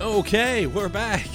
Okay, 0.00 0.66
we're 0.66 0.88
back. 0.88 1.26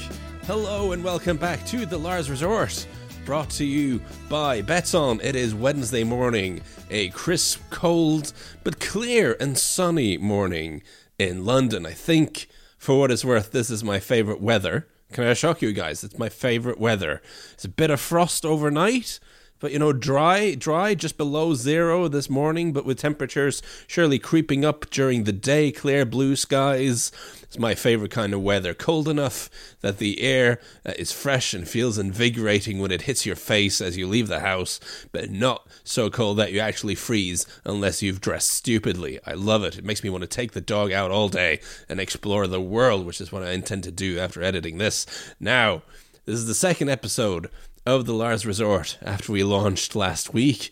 Hello 0.46 0.94
and 0.94 1.04
welcome 1.04 1.36
back 1.36 1.66
to 1.66 1.86
the 1.86 1.98
Lars 1.98 2.30
Resort. 2.30 2.88
Brought 3.26 3.50
to 3.52 3.66
you 3.66 4.00
by 4.30 4.62
Betsson. 4.62 5.22
It 5.22 5.36
is 5.36 5.54
Wednesday 5.54 6.06
morning, 6.06 6.62
a 6.90 7.10
crisp, 7.10 7.60
cold, 7.72 8.32
but 8.64 8.80
clear 8.80 9.36
and 9.38 9.58
sunny 9.58 10.18
morning 10.18 10.82
in 11.20 11.44
London. 11.44 11.86
I 11.86 11.92
think, 11.92 12.48
for 12.78 12.98
what 12.98 13.12
it's 13.12 13.26
worth, 13.26 13.52
this 13.52 13.70
is 13.70 13.84
my 13.84 14.00
favourite 14.00 14.40
weather. 14.40 14.88
Can 15.12 15.26
I 15.26 15.34
shock 15.34 15.62
you 15.62 15.74
guys? 15.74 16.02
It's 16.02 16.18
my 16.18 16.30
favourite 16.30 16.80
weather. 16.80 17.22
It's 17.52 17.66
a 17.66 17.70
bit 17.70 17.92
of 17.92 18.00
frost 18.00 18.46
overnight, 18.46 19.20
but 19.64 19.72
you 19.72 19.80
know, 19.80 19.94
dry, 19.94 20.56
dry, 20.56 20.94
just 20.94 21.16
below 21.16 21.54
zero 21.54 22.10
this 22.10 22.30
morning, 22.30 22.74
but 22.74 22.84
with 22.84 23.00
temperatures 23.00 23.62
surely 23.88 24.20
creeping 24.20 24.66
up 24.66 24.90
during 24.90 25.24
the 25.24 25.32
day, 25.32 25.72
clear 25.72 26.04
blue 26.04 26.36
skies. 26.36 27.14
It's 27.44 27.58
my 27.58 27.74
favorite 27.74 28.12
kind 28.12 28.34
of 28.34 28.42
weather. 28.42 28.74
Cold 28.74 29.08
enough 29.08 29.50
that 29.80 30.00
the 30.00 30.20
air 30.22 30.60
uh, 30.86 30.92
is 30.98 31.14
fresh 31.14 31.54
and 31.54 31.66
feels 31.66 31.98
invigorating 31.98 32.80
when 32.80 32.92
it 32.92 33.04
hits 33.04 33.26
your 33.26 33.38
face 33.38 33.80
as 33.80 33.96
you 33.96 34.06
leave 34.06 34.28
the 34.28 34.42
house, 34.42 34.82
but 35.14 35.32
not 35.32 35.66
so 35.86 36.10
cold 36.10 36.40
that 36.40 36.52
you 36.52 36.60
actually 36.60 36.96
freeze 36.96 37.48
unless 37.64 38.02
you've 38.02 38.20
dressed 38.20 38.52
stupidly. 38.52 39.18
I 39.26 39.32
love 39.32 39.64
it. 39.64 39.78
It 39.78 39.86
makes 39.86 40.04
me 40.04 40.10
want 40.10 40.24
to 40.24 40.28
take 40.28 40.52
the 40.52 40.60
dog 40.60 40.92
out 40.92 41.10
all 41.10 41.30
day 41.30 41.62
and 41.88 42.02
explore 42.02 42.48
the 42.48 42.60
world, 42.60 43.06
which 43.06 43.22
is 43.22 43.32
what 43.32 43.44
I 43.44 43.52
intend 43.52 43.86
to 43.86 43.92
do 43.92 44.20
after 44.20 44.44
editing 44.44 44.78
this. 44.78 45.06
Now, 45.40 45.84
this 46.26 46.36
is 46.36 46.48
the 46.48 46.54
second 46.54 46.90
episode 46.90 47.50
of 47.86 48.06
the 48.06 48.14
Lars 48.14 48.46
Resort 48.46 48.98
after 49.02 49.32
we 49.32 49.44
launched 49.44 49.96
last 49.96 50.34
week. 50.34 50.72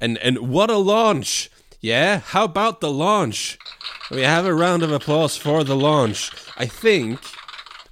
And 0.00 0.18
and 0.18 0.50
what 0.50 0.70
a 0.70 0.76
launch! 0.76 1.50
Yeah, 1.80 2.18
how 2.18 2.44
about 2.44 2.80
the 2.80 2.90
launch? 2.90 3.58
We 4.10 4.22
have 4.22 4.44
a 4.44 4.54
round 4.54 4.82
of 4.82 4.92
applause 4.92 5.36
for 5.36 5.64
the 5.64 5.76
launch. 5.76 6.30
I 6.56 6.66
think 6.66 7.20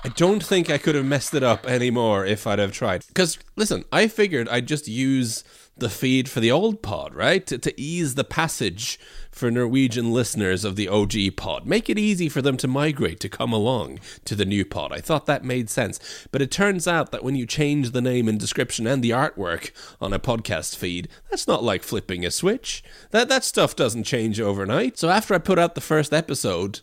I 0.05 0.09
don't 0.11 0.45
think 0.45 0.71
I 0.71 0.79
could 0.79 0.95
have 0.95 1.05
messed 1.05 1.35
it 1.35 1.43
up 1.43 1.67
anymore 1.67 2.25
if 2.25 2.47
I'd 2.47 2.59
have 2.59 2.73
tried. 2.73 3.05
Cuz 3.15 3.39
listen, 3.57 3.85
I 3.93 4.09
figured 4.09 4.49
I'd 4.49 4.69
just 4.69 4.89
use 4.89 5.45
the 5.77 5.89
feed 5.89 6.29
for 6.29 6.41
the 6.41 6.51
old 6.51 6.83
pod, 6.83 7.15
right? 7.15 7.47
To, 7.47 7.59
to 7.59 7.81
ease 7.81 8.15
the 8.15 8.25
passage 8.25 8.99
for 9.39 9.51
Norwegian 9.53 10.13
listeners 10.13 10.65
of 10.65 10.75
the 10.75 10.89
OG 10.89 11.37
pod. 11.37 11.65
Make 11.65 11.89
it 11.89 11.99
easy 11.99 12.29
for 12.29 12.43
them 12.43 12.57
to 12.57 12.67
migrate, 12.67 13.21
to 13.21 13.29
come 13.29 13.53
along 13.53 14.01
to 14.25 14.35
the 14.35 14.45
new 14.45 14.65
pod. 14.65 14.93
I 14.93 15.01
thought 15.01 15.27
that 15.27 15.45
made 15.45 15.71
sense. 15.71 16.27
But 16.33 16.43
it 16.43 16.51
turns 16.51 16.89
out 16.89 17.13
that 17.13 17.23
when 17.23 17.37
you 17.37 17.47
change 17.47 17.93
the 17.93 18.03
name 18.03 18.29
and 18.29 18.39
description 18.39 18.87
and 18.87 19.03
the 19.03 19.11
artwork 19.11 19.71
on 20.01 20.13
a 20.13 20.19
podcast 20.19 20.77
feed, 20.77 21.09
that's 21.31 21.47
not 21.47 21.63
like 21.63 21.85
flipping 21.85 22.27
a 22.27 22.33
switch. 22.33 22.83
That, 23.11 23.29
that 23.29 23.45
stuff 23.45 23.77
doesn't 23.77 24.05
change 24.05 24.41
overnight. 24.41 24.99
So 24.99 25.09
after 25.09 25.35
I 25.35 25.39
put 25.39 25.59
out 25.59 25.77
the 25.77 25.81
first 25.81 26.13
episode, 26.13 26.81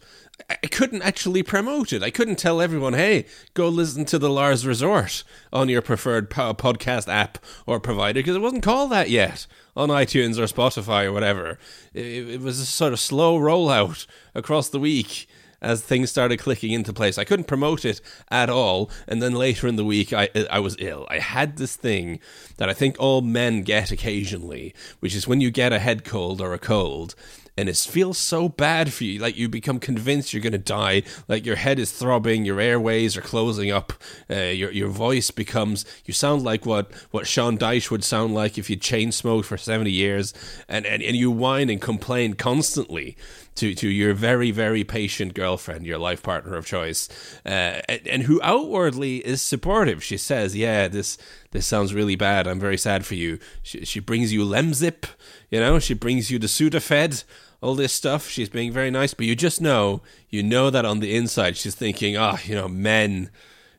I 0.50 0.68
couldn't 0.68 1.02
actually 1.02 1.44
promote 1.44 1.94
it. 1.94 2.04
I 2.04 2.10
couldn't 2.10 2.38
tell 2.38 2.62
everyone, 2.62 2.94
hey, 2.94 3.26
go 3.54 3.70
listen 3.70 4.06
to 4.06 4.20
the 4.20 4.30
Lars 4.30 4.68
Resort 4.68 5.24
on 5.54 5.70
your 5.70 5.82
preferred 5.82 6.30
podcast 6.30 7.08
app 7.08 7.38
or 7.66 7.80
provider 7.80 8.20
because 8.20 8.36
it 8.36 8.42
wasn't 8.42 8.64
called 8.64 8.92
that 8.92 9.10
yet 9.10 9.48
on 9.76 9.90
iTunes 9.90 10.38
or 10.38 10.44
Spotify 10.44 11.06
or 11.06 11.14
whatever. 11.14 11.58
It, 11.94 12.30
it 12.30 12.42
was 12.42 12.60
a 12.60 12.66
sort 12.66 12.94
of 12.94 13.00
slow 13.00 13.40
rollout 13.40 14.06
across 14.34 14.70
the 14.70 14.80
week 14.80 15.28
as 15.62 15.82
things 15.82 16.12
started 16.12 16.38
clicking 16.38 16.72
into 16.72 16.94
place. 16.94 17.18
I 17.18 17.24
couldn't 17.24 17.48
promote 17.48 17.86
it 17.86 18.02
at 18.30 18.50
all, 18.50 18.92
and 19.08 19.22
then 19.22 19.34
later 19.34 19.68
in 19.68 19.78
the 19.78 19.86
week, 19.86 20.14
I 20.14 20.30
I 20.52 20.60
was 20.60 20.76
ill. 20.80 21.08
I 21.10 21.20
had 21.20 21.58
this 21.58 21.76
thing 21.76 22.20
that 22.58 22.70
I 22.70 22.74
think 22.74 22.98
all 23.00 23.22
men 23.22 23.64
get 23.64 23.90
occasionally, 23.90 24.76
which 25.00 25.16
is 25.16 25.28
when 25.28 25.42
you 25.42 25.50
get 25.50 25.74
a 25.74 25.80
head 25.80 26.04
cold 26.04 26.42
or 26.42 26.54
a 26.54 26.60
cold 26.60 27.16
and 27.58 27.70
it 27.70 27.78
feels 27.78 28.18
so 28.18 28.50
bad 28.50 28.92
for 28.92 29.04
you. 29.04 29.20
Like 29.20 29.38
you 29.38 29.48
become 29.48 29.80
convinced 29.80 30.34
you're 30.34 30.42
going 30.42 30.54
to 30.54 30.58
die. 30.58 31.04
Like 31.28 31.46
your 31.46 31.56
head 31.56 31.80
is 31.80 31.92
throbbing, 31.92 32.46
your 32.46 32.60
airways 32.60 33.16
are 33.16 33.22
closing 33.22 33.72
up, 33.72 33.94
uh, 34.30 34.36
your 34.36 34.72
your 34.72 34.90
voice 34.90 35.32
becomes. 35.32 35.86
You 36.06 36.14
sound 36.14 36.44
like 36.44 36.66
what 36.66 36.92
what 37.12 37.28
Sean 37.28 37.58
Dyche 37.58 37.90
would 37.92 38.04
sound 38.04 38.34
like 38.34 38.58
if 38.58 38.70
you 38.70 38.76
chain 38.76 39.12
smoked 39.12 39.48
for 39.48 39.58
seventy 39.58 39.92
years, 39.92 40.34
and, 40.68 40.86
and 40.86 41.02
and 41.02 41.16
you 41.16 41.32
whine 41.32 41.70
and 41.70 41.82
complain 41.82 42.34
constantly 42.34 43.16
to 43.56 43.74
to 43.76 43.88
your 43.88 44.14
very 44.14 44.52
very 44.52 44.84
patient 44.84 45.34
girlfriend, 45.34 45.86
your 45.86 45.98
life 45.98 46.22
partner 46.22 46.56
of 46.56 46.66
choice, 46.66 47.10
uh, 47.46 47.82
and, 47.90 48.08
and, 48.08 48.24
who 48.24 48.40
outwardly 48.44 49.18
is 49.18 49.42
supportive. 49.42 50.04
She 50.04 50.18
says, 50.18 50.56
"Yeah, 50.56 50.88
this 50.88 51.18
this 51.52 51.66
sounds 51.66 51.94
really 51.94 52.16
bad. 52.16 52.48
I'm 52.48 52.60
very 52.60 52.78
sad 52.78 53.06
for 53.06 53.16
you." 53.16 53.40
She, 53.64 53.86
she 53.86 54.00
brings 54.00 54.34
you 54.34 54.46
Lemsip, 54.46 55.06
you 55.50 55.60
know. 55.60 55.80
She 55.80 55.94
brings 55.94 56.30
you 56.30 56.40
the 56.40 56.48
Sudafed 56.48 57.24
all 57.62 57.76
this 57.76 57.94
stuff. 57.94 58.30
She's 58.30 58.50
being 58.50 58.72
very 58.72 58.92
nice, 58.92 59.14
but 59.14 59.26
you 59.26 59.36
just 59.36 59.60
know, 59.60 60.02
you 60.30 60.44
know 60.44 60.70
that 60.70 60.86
on 60.86 61.00
the 61.00 61.16
inside 61.16 61.58
she's 61.58 61.76
thinking, 61.76 62.16
ah, 62.16 62.38
oh, 62.38 62.42
you 62.46 62.56
know, 62.56 62.68
men, 62.68 63.32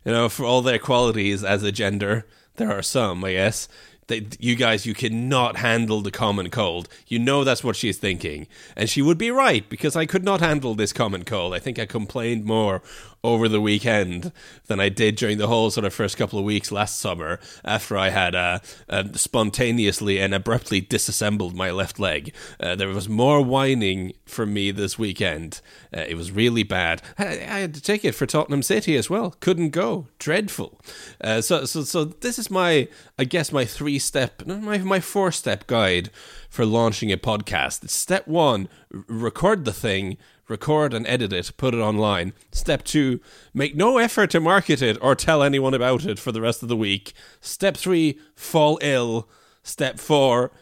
you 0.05 0.13
know, 0.13 0.29
for 0.29 0.45
all 0.45 0.63
their 0.63 0.79
qualities 0.79 1.45
as 1.45 1.63
a 1.63 1.71
gender, 1.71 2.27
there 2.57 2.77
are 2.77 2.83
some, 2.83 3.25
I 3.25 3.33
guess. 3.33 3.69
You 4.09 4.55
guys, 4.55 4.87
you 4.87 4.95
cannot 4.95 5.57
handle 5.57 6.01
the 6.01 6.13
common 6.13 6.49
cold. 6.49 6.89
You 7.09 7.19
know 7.19 7.43
that's 7.43 7.65
what 7.65 7.75
she's 7.75 7.99
thinking, 7.99 8.47
and 8.77 8.89
she 8.89 9.03
would 9.03 9.19
be 9.19 9.31
right 9.31 9.69
because 9.69 9.97
I 9.97 10.07
could 10.07 10.23
not 10.23 10.41
handle 10.41 10.75
this 10.75 10.93
common 10.93 11.25
cold. 11.25 11.55
I 11.55 11.59
think 11.59 11.79
I 11.79 11.87
complained 11.87 12.45
more 12.45 12.83
over 13.27 13.49
the 13.49 13.61
weekend 13.61 14.31
than 14.67 14.79
I 14.79 14.89
did 14.89 15.17
during 15.17 15.39
the 15.39 15.49
whole 15.49 15.71
sort 15.71 15.85
of 15.85 15.93
first 15.93 16.17
couple 16.17 16.39
of 16.39 16.45
weeks 16.45 16.71
last 16.71 17.01
summer 17.01 17.41
after 17.65 17.99
I 17.99 18.11
had 18.11 18.37
uh, 18.37 18.61
uh, 18.89 19.05
spontaneously 19.15 20.21
and 20.21 20.33
abruptly 20.33 20.81
disassembled 20.81 21.57
my 21.57 21.73
left 21.73 21.99
leg. 21.99 22.33
Uh, 22.61 22.77
there 22.77 22.89
was 22.89 23.09
more 23.09 23.43
whining 23.43 24.13
for 24.27 24.47
me 24.47 24.71
this 24.71 24.97
weekend. 24.97 25.61
Uh, 25.95 26.05
it 26.09 26.17
was 26.17 26.31
really 26.31 26.63
bad. 26.63 27.03
I, 27.19 27.25
I, 27.27 27.59
had 27.59 27.75
to 27.75 27.83
take 27.83 28.05
it 28.05 28.13
for 28.13 28.27
Tottenham 28.27 28.63
City 28.63 28.97
as 28.97 29.11
well. 29.11 29.35
Couldn't 29.41 29.71
go. 29.71 30.07
Dreadful. 30.21 30.81
Uh, 31.21 31.41
so, 31.41 31.65
so, 31.65 31.83
so 31.83 32.05
this 32.05 32.39
is 32.39 32.49
my, 32.49 32.87
I 33.19 33.25
guess, 33.25 33.51
my 33.51 33.65
three 33.65 33.99
step, 33.99 34.47
my, 34.47 34.79
my 34.79 35.01
four 35.01 35.33
step 35.33 35.67
guide 35.67 36.11
for 36.49 36.65
launching 36.65 37.11
a 37.11 37.17
podcast. 37.17 37.89
Step 37.91 38.29
one, 38.29 38.69
record 39.09 39.65
the 39.65 39.73
thing 39.73 40.17
record 40.49 40.95
and 40.95 41.07
edit 41.07 41.33
it, 41.33 41.53
put 41.57 41.75
it 41.75 41.79
online. 41.79 42.33
Step 42.53 42.85
two, 42.85 43.21
make 43.53 43.75
no 43.75 43.99
effort 43.99 44.31
to 44.31 44.41
market 44.41 44.83
it 44.83 44.99
or 45.01 45.15
tell 45.15 45.43
anyone 45.43 45.75
about 45.75 46.05
it 46.05 46.19
for 46.19 46.33
the 46.33 46.41
rest 46.41 46.63
of 46.63 46.69
the 46.69 46.77
week. 46.77 47.13
Step 47.41 47.77
three, 47.77 48.19
fall 48.35 48.79
ill. 48.83 49.29
Step 49.63 49.99
four, 49.99 50.53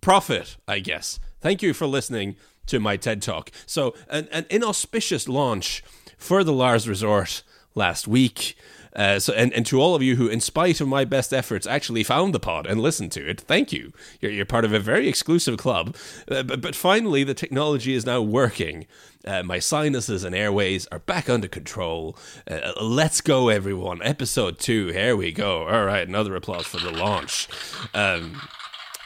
profit, 0.00 0.56
I 0.66 0.78
guess. 0.78 1.20
Thank 1.40 1.62
you 1.62 1.74
for 1.74 1.86
listening 1.86 2.36
to 2.66 2.80
my 2.80 2.96
TED 2.96 3.20
Talk. 3.22 3.50
So, 3.66 3.94
an, 4.08 4.28
an 4.32 4.46
inauspicious 4.48 5.28
launch 5.28 5.84
for 6.16 6.42
the 6.42 6.52
Lars 6.52 6.88
Resort 6.88 7.42
last 7.74 8.08
week. 8.08 8.56
Uh, 8.96 9.18
so, 9.18 9.32
and, 9.34 9.52
and 9.52 9.66
to 9.66 9.80
all 9.80 9.94
of 9.94 10.02
you 10.02 10.16
who, 10.16 10.26
in 10.26 10.40
spite 10.40 10.80
of 10.80 10.88
my 10.88 11.04
best 11.04 11.32
efforts, 11.32 11.66
actually 11.66 12.02
found 12.02 12.34
the 12.34 12.40
pod 12.40 12.66
and 12.66 12.80
listened 12.80 13.12
to 13.12 13.28
it, 13.28 13.40
thank 13.42 13.72
you. 13.72 13.92
You're, 14.20 14.32
you're 14.32 14.46
part 14.46 14.64
of 14.64 14.72
a 14.72 14.80
very 14.80 15.06
exclusive 15.06 15.58
club. 15.58 15.94
Uh, 16.28 16.42
but, 16.42 16.62
but 16.62 16.74
finally, 16.74 17.22
the 17.22 17.34
technology 17.34 17.94
is 17.94 18.06
now 18.06 18.22
working. 18.22 18.86
Uh, 19.26 19.42
my 19.42 19.58
sinuses 19.58 20.24
and 20.24 20.34
airways 20.34 20.86
are 20.86 21.00
back 21.00 21.28
under 21.28 21.48
control. 21.48 22.16
Uh, 22.50 22.72
let's 22.80 23.20
go, 23.20 23.50
everyone. 23.50 24.00
Episode 24.02 24.58
two. 24.58 24.88
Here 24.88 25.14
we 25.14 25.30
go. 25.30 25.68
All 25.68 25.84
right, 25.84 26.08
another 26.08 26.34
applause 26.34 26.66
for 26.66 26.78
the 26.78 26.92
launch. 26.92 27.48
Um, 27.92 28.40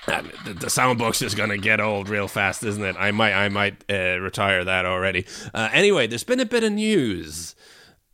the, 0.06 0.56
the 0.61 0.71
sound 0.71 0.99
box 0.99 1.23
is 1.23 1.34
gonna 1.34 1.59
get 1.59 1.81
old 1.81 2.09
real 2.09 2.29
fast, 2.29 2.62
isn't 2.62 2.84
it? 2.84 2.97
I 2.99 3.11
might, 3.11 3.33
I 3.33 3.49
might 3.49 3.84
uh, 3.91 4.19
retire 4.21 4.65
that 4.65 4.87
already. 4.87 5.27
Uh, 5.53 5.69
anyway, 5.73 6.06
there's 6.06 6.25
been 6.25 6.41
a 6.41 6.47
bit 6.47 6.65
of 6.65 6.73
news 6.73 7.55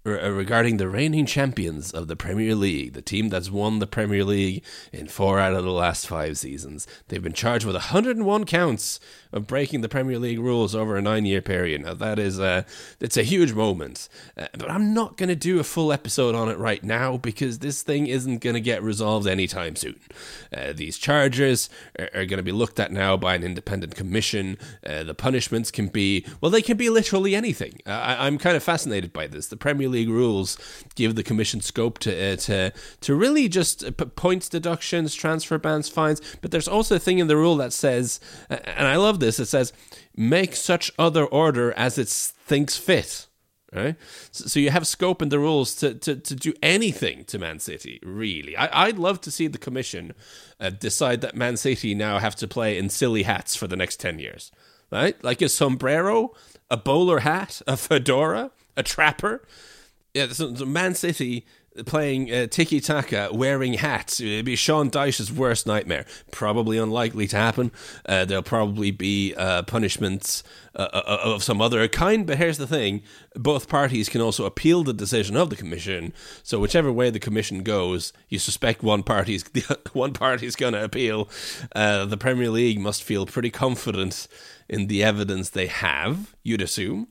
regarding 0.06 0.76
the 0.76 0.88
reigning 0.88 1.26
champions 1.26 1.90
of 1.92 2.06
the 2.06 2.16
Premier 2.16 2.54
League, 2.54 2.92
the 2.92 3.02
team 3.02 3.28
that's 3.28 3.50
won 3.50 3.80
the 3.80 3.86
Premier 3.86 4.24
League 4.24 4.62
in 4.92 5.08
four 5.08 5.40
out 5.40 5.54
of 5.54 5.64
the 5.64 5.70
last 5.70 6.06
five 6.06 6.38
seasons. 6.38 6.86
They've 7.08 7.22
been 7.22 7.32
charged 7.32 7.66
with 7.66 7.74
101 7.74 8.44
counts 8.44 9.00
of 9.32 9.46
breaking 9.46 9.80
the 9.80 9.88
Premier 9.88 10.18
League 10.18 10.38
rules 10.38 10.74
over 10.74 10.96
a 10.96 11.02
nine-year 11.02 11.42
period. 11.42 11.82
Now 11.82 11.94
that 11.94 12.18
is 12.18 12.38
a 12.38 12.64
it's 13.00 13.16
a 13.16 13.22
huge 13.22 13.52
moment, 13.52 14.08
uh, 14.36 14.46
but 14.52 14.70
I'm 14.70 14.94
not 14.94 15.16
going 15.16 15.28
to 15.28 15.36
do 15.36 15.58
a 15.58 15.64
full 15.64 15.92
episode 15.92 16.34
on 16.34 16.48
it 16.48 16.58
right 16.58 16.82
now 16.84 17.16
because 17.16 17.58
this 17.58 17.82
thing 17.82 18.06
isn't 18.06 18.38
going 18.38 18.54
to 18.54 18.60
get 18.60 18.82
resolved 18.82 19.26
anytime 19.26 19.74
soon. 19.74 19.98
Uh, 20.56 20.72
these 20.72 20.98
charges 20.98 21.68
are, 21.98 22.08
are 22.14 22.26
going 22.26 22.38
to 22.38 22.42
be 22.42 22.52
looked 22.52 22.78
at 22.78 22.92
now 22.92 23.16
by 23.16 23.34
an 23.34 23.42
independent 23.42 23.96
commission. 23.96 24.56
Uh, 24.86 25.02
the 25.02 25.14
punishments 25.14 25.70
can 25.70 25.88
be 25.88 26.24
well, 26.40 26.50
they 26.50 26.62
can 26.62 26.76
be 26.76 26.90
literally 26.90 27.34
anything. 27.34 27.80
I, 27.86 28.26
I'm 28.26 28.38
kind 28.38 28.56
of 28.56 28.62
fascinated 28.62 29.12
by 29.12 29.26
this. 29.26 29.48
The 29.48 29.56
Premier 29.56 29.88
League 29.88 29.95
league 29.96 30.08
rules 30.10 30.58
give 30.94 31.14
the 31.14 31.22
commission 31.22 31.60
scope 31.60 31.98
to 32.00 32.32
uh, 32.32 32.36
to 32.36 32.72
to 33.00 33.14
really 33.14 33.48
just 33.48 33.84
uh, 33.84 33.90
put 33.90 34.16
points 34.16 34.48
deductions, 34.48 35.14
transfer 35.14 35.58
bans, 35.58 35.88
fines. 35.88 36.20
But 36.40 36.50
there's 36.50 36.68
also 36.68 36.96
a 36.96 36.98
thing 36.98 37.18
in 37.18 37.28
the 37.28 37.36
rule 37.36 37.56
that 37.56 37.72
says, 37.72 38.20
and 38.48 38.86
I 38.86 38.96
love 38.96 39.20
this. 39.20 39.38
It 39.38 39.46
says, 39.46 39.72
make 40.16 40.54
such 40.56 40.90
other 40.98 41.24
order 41.24 41.72
as 41.72 41.98
it 41.98 42.08
thinks 42.08 42.76
fit. 42.76 43.26
Right? 43.72 43.96
So, 44.30 44.60
you 44.60 44.70
have 44.70 44.86
scope 44.86 45.20
in 45.20 45.28
the 45.28 45.40
rules 45.40 45.74
to, 45.76 45.92
to, 45.94 46.14
to 46.16 46.34
do 46.34 46.54
anything 46.62 47.24
to 47.24 47.38
Man 47.38 47.58
City, 47.58 47.98
really. 48.02 48.56
I, 48.56 48.86
I'd 48.86 48.98
love 48.98 49.20
to 49.22 49.30
see 49.30 49.48
the 49.48 49.58
Commission 49.58 50.14
uh, 50.60 50.70
decide 50.70 51.20
that 51.20 51.34
Man 51.34 51.56
City 51.56 51.94
now 51.94 52.18
have 52.18 52.36
to 52.36 52.48
play 52.48 52.78
in 52.78 52.88
silly 52.88 53.24
hats 53.24 53.56
for 53.56 53.66
the 53.66 53.76
next 53.76 54.00
10 54.00 54.18
years. 54.18 54.52
Right? 54.90 55.22
Like 55.22 55.42
a 55.42 55.48
sombrero, 55.48 56.32
a 56.70 56.76
bowler 56.76 57.18
hat, 57.18 57.60
a 57.66 57.76
fedora, 57.76 58.52
a 58.76 58.82
trapper 58.82 59.42
Yeah, 60.16 60.28
so, 60.28 60.54
so 60.54 60.64
Man 60.64 60.94
City 60.94 61.44
playing 61.84 62.32
uh, 62.32 62.46
tiki 62.46 62.80
taka, 62.80 63.28
wearing 63.32 63.74
hats. 63.74 64.18
It'd 64.18 64.46
be 64.46 64.56
Sean 64.56 64.88
Dyche's 64.88 65.30
worst 65.30 65.66
nightmare. 65.66 66.06
Probably 66.30 66.78
unlikely 66.78 67.26
to 67.28 67.36
happen. 67.36 67.70
Uh, 68.06 68.24
there'll 68.24 68.42
probably 68.42 68.90
be 68.90 69.34
uh, 69.36 69.64
punishments 69.64 70.42
uh, 70.74 70.88
uh, 70.90 71.18
of 71.22 71.42
some 71.42 71.60
other 71.60 71.86
kind. 71.86 72.26
But 72.26 72.38
here's 72.38 72.56
the 72.56 72.66
thing: 72.66 73.02
both 73.34 73.68
parties 73.68 74.08
can 74.08 74.22
also 74.22 74.46
appeal 74.46 74.84
the 74.84 74.94
decision 74.94 75.36
of 75.36 75.50
the 75.50 75.56
commission. 75.56 76.14
So 76.42 76.58
whichever 76.58 76.90
way 76.90 77.10
the 77.10 77.20
commission 77.20 77.62
goes, 77.62 78.14
you 78.30 78.38
suspect 78.38 78.82
one 78.82 79.02
party's 79.02 79.44
one 79.92 80.14
party's 80.14 80.56
going 80.56 80.72
to 80.72 80.82
appeal. 80.82 81.28
Uh, 81.74 82.06
the 82.06 82.16
Premier 82.16 82.48
League 82.48 82.80
must 82.80 83.02
feel 83.02 83.26
pretty 83.26 83.50
confident 83.50 84.28
in 84.66 84.86
the 84.86 85.04
evidence 85.04 85.50
they 85.50 85.66
have. 85.66 86.34
You'd 86.42 86.62
assume 86.62 87.08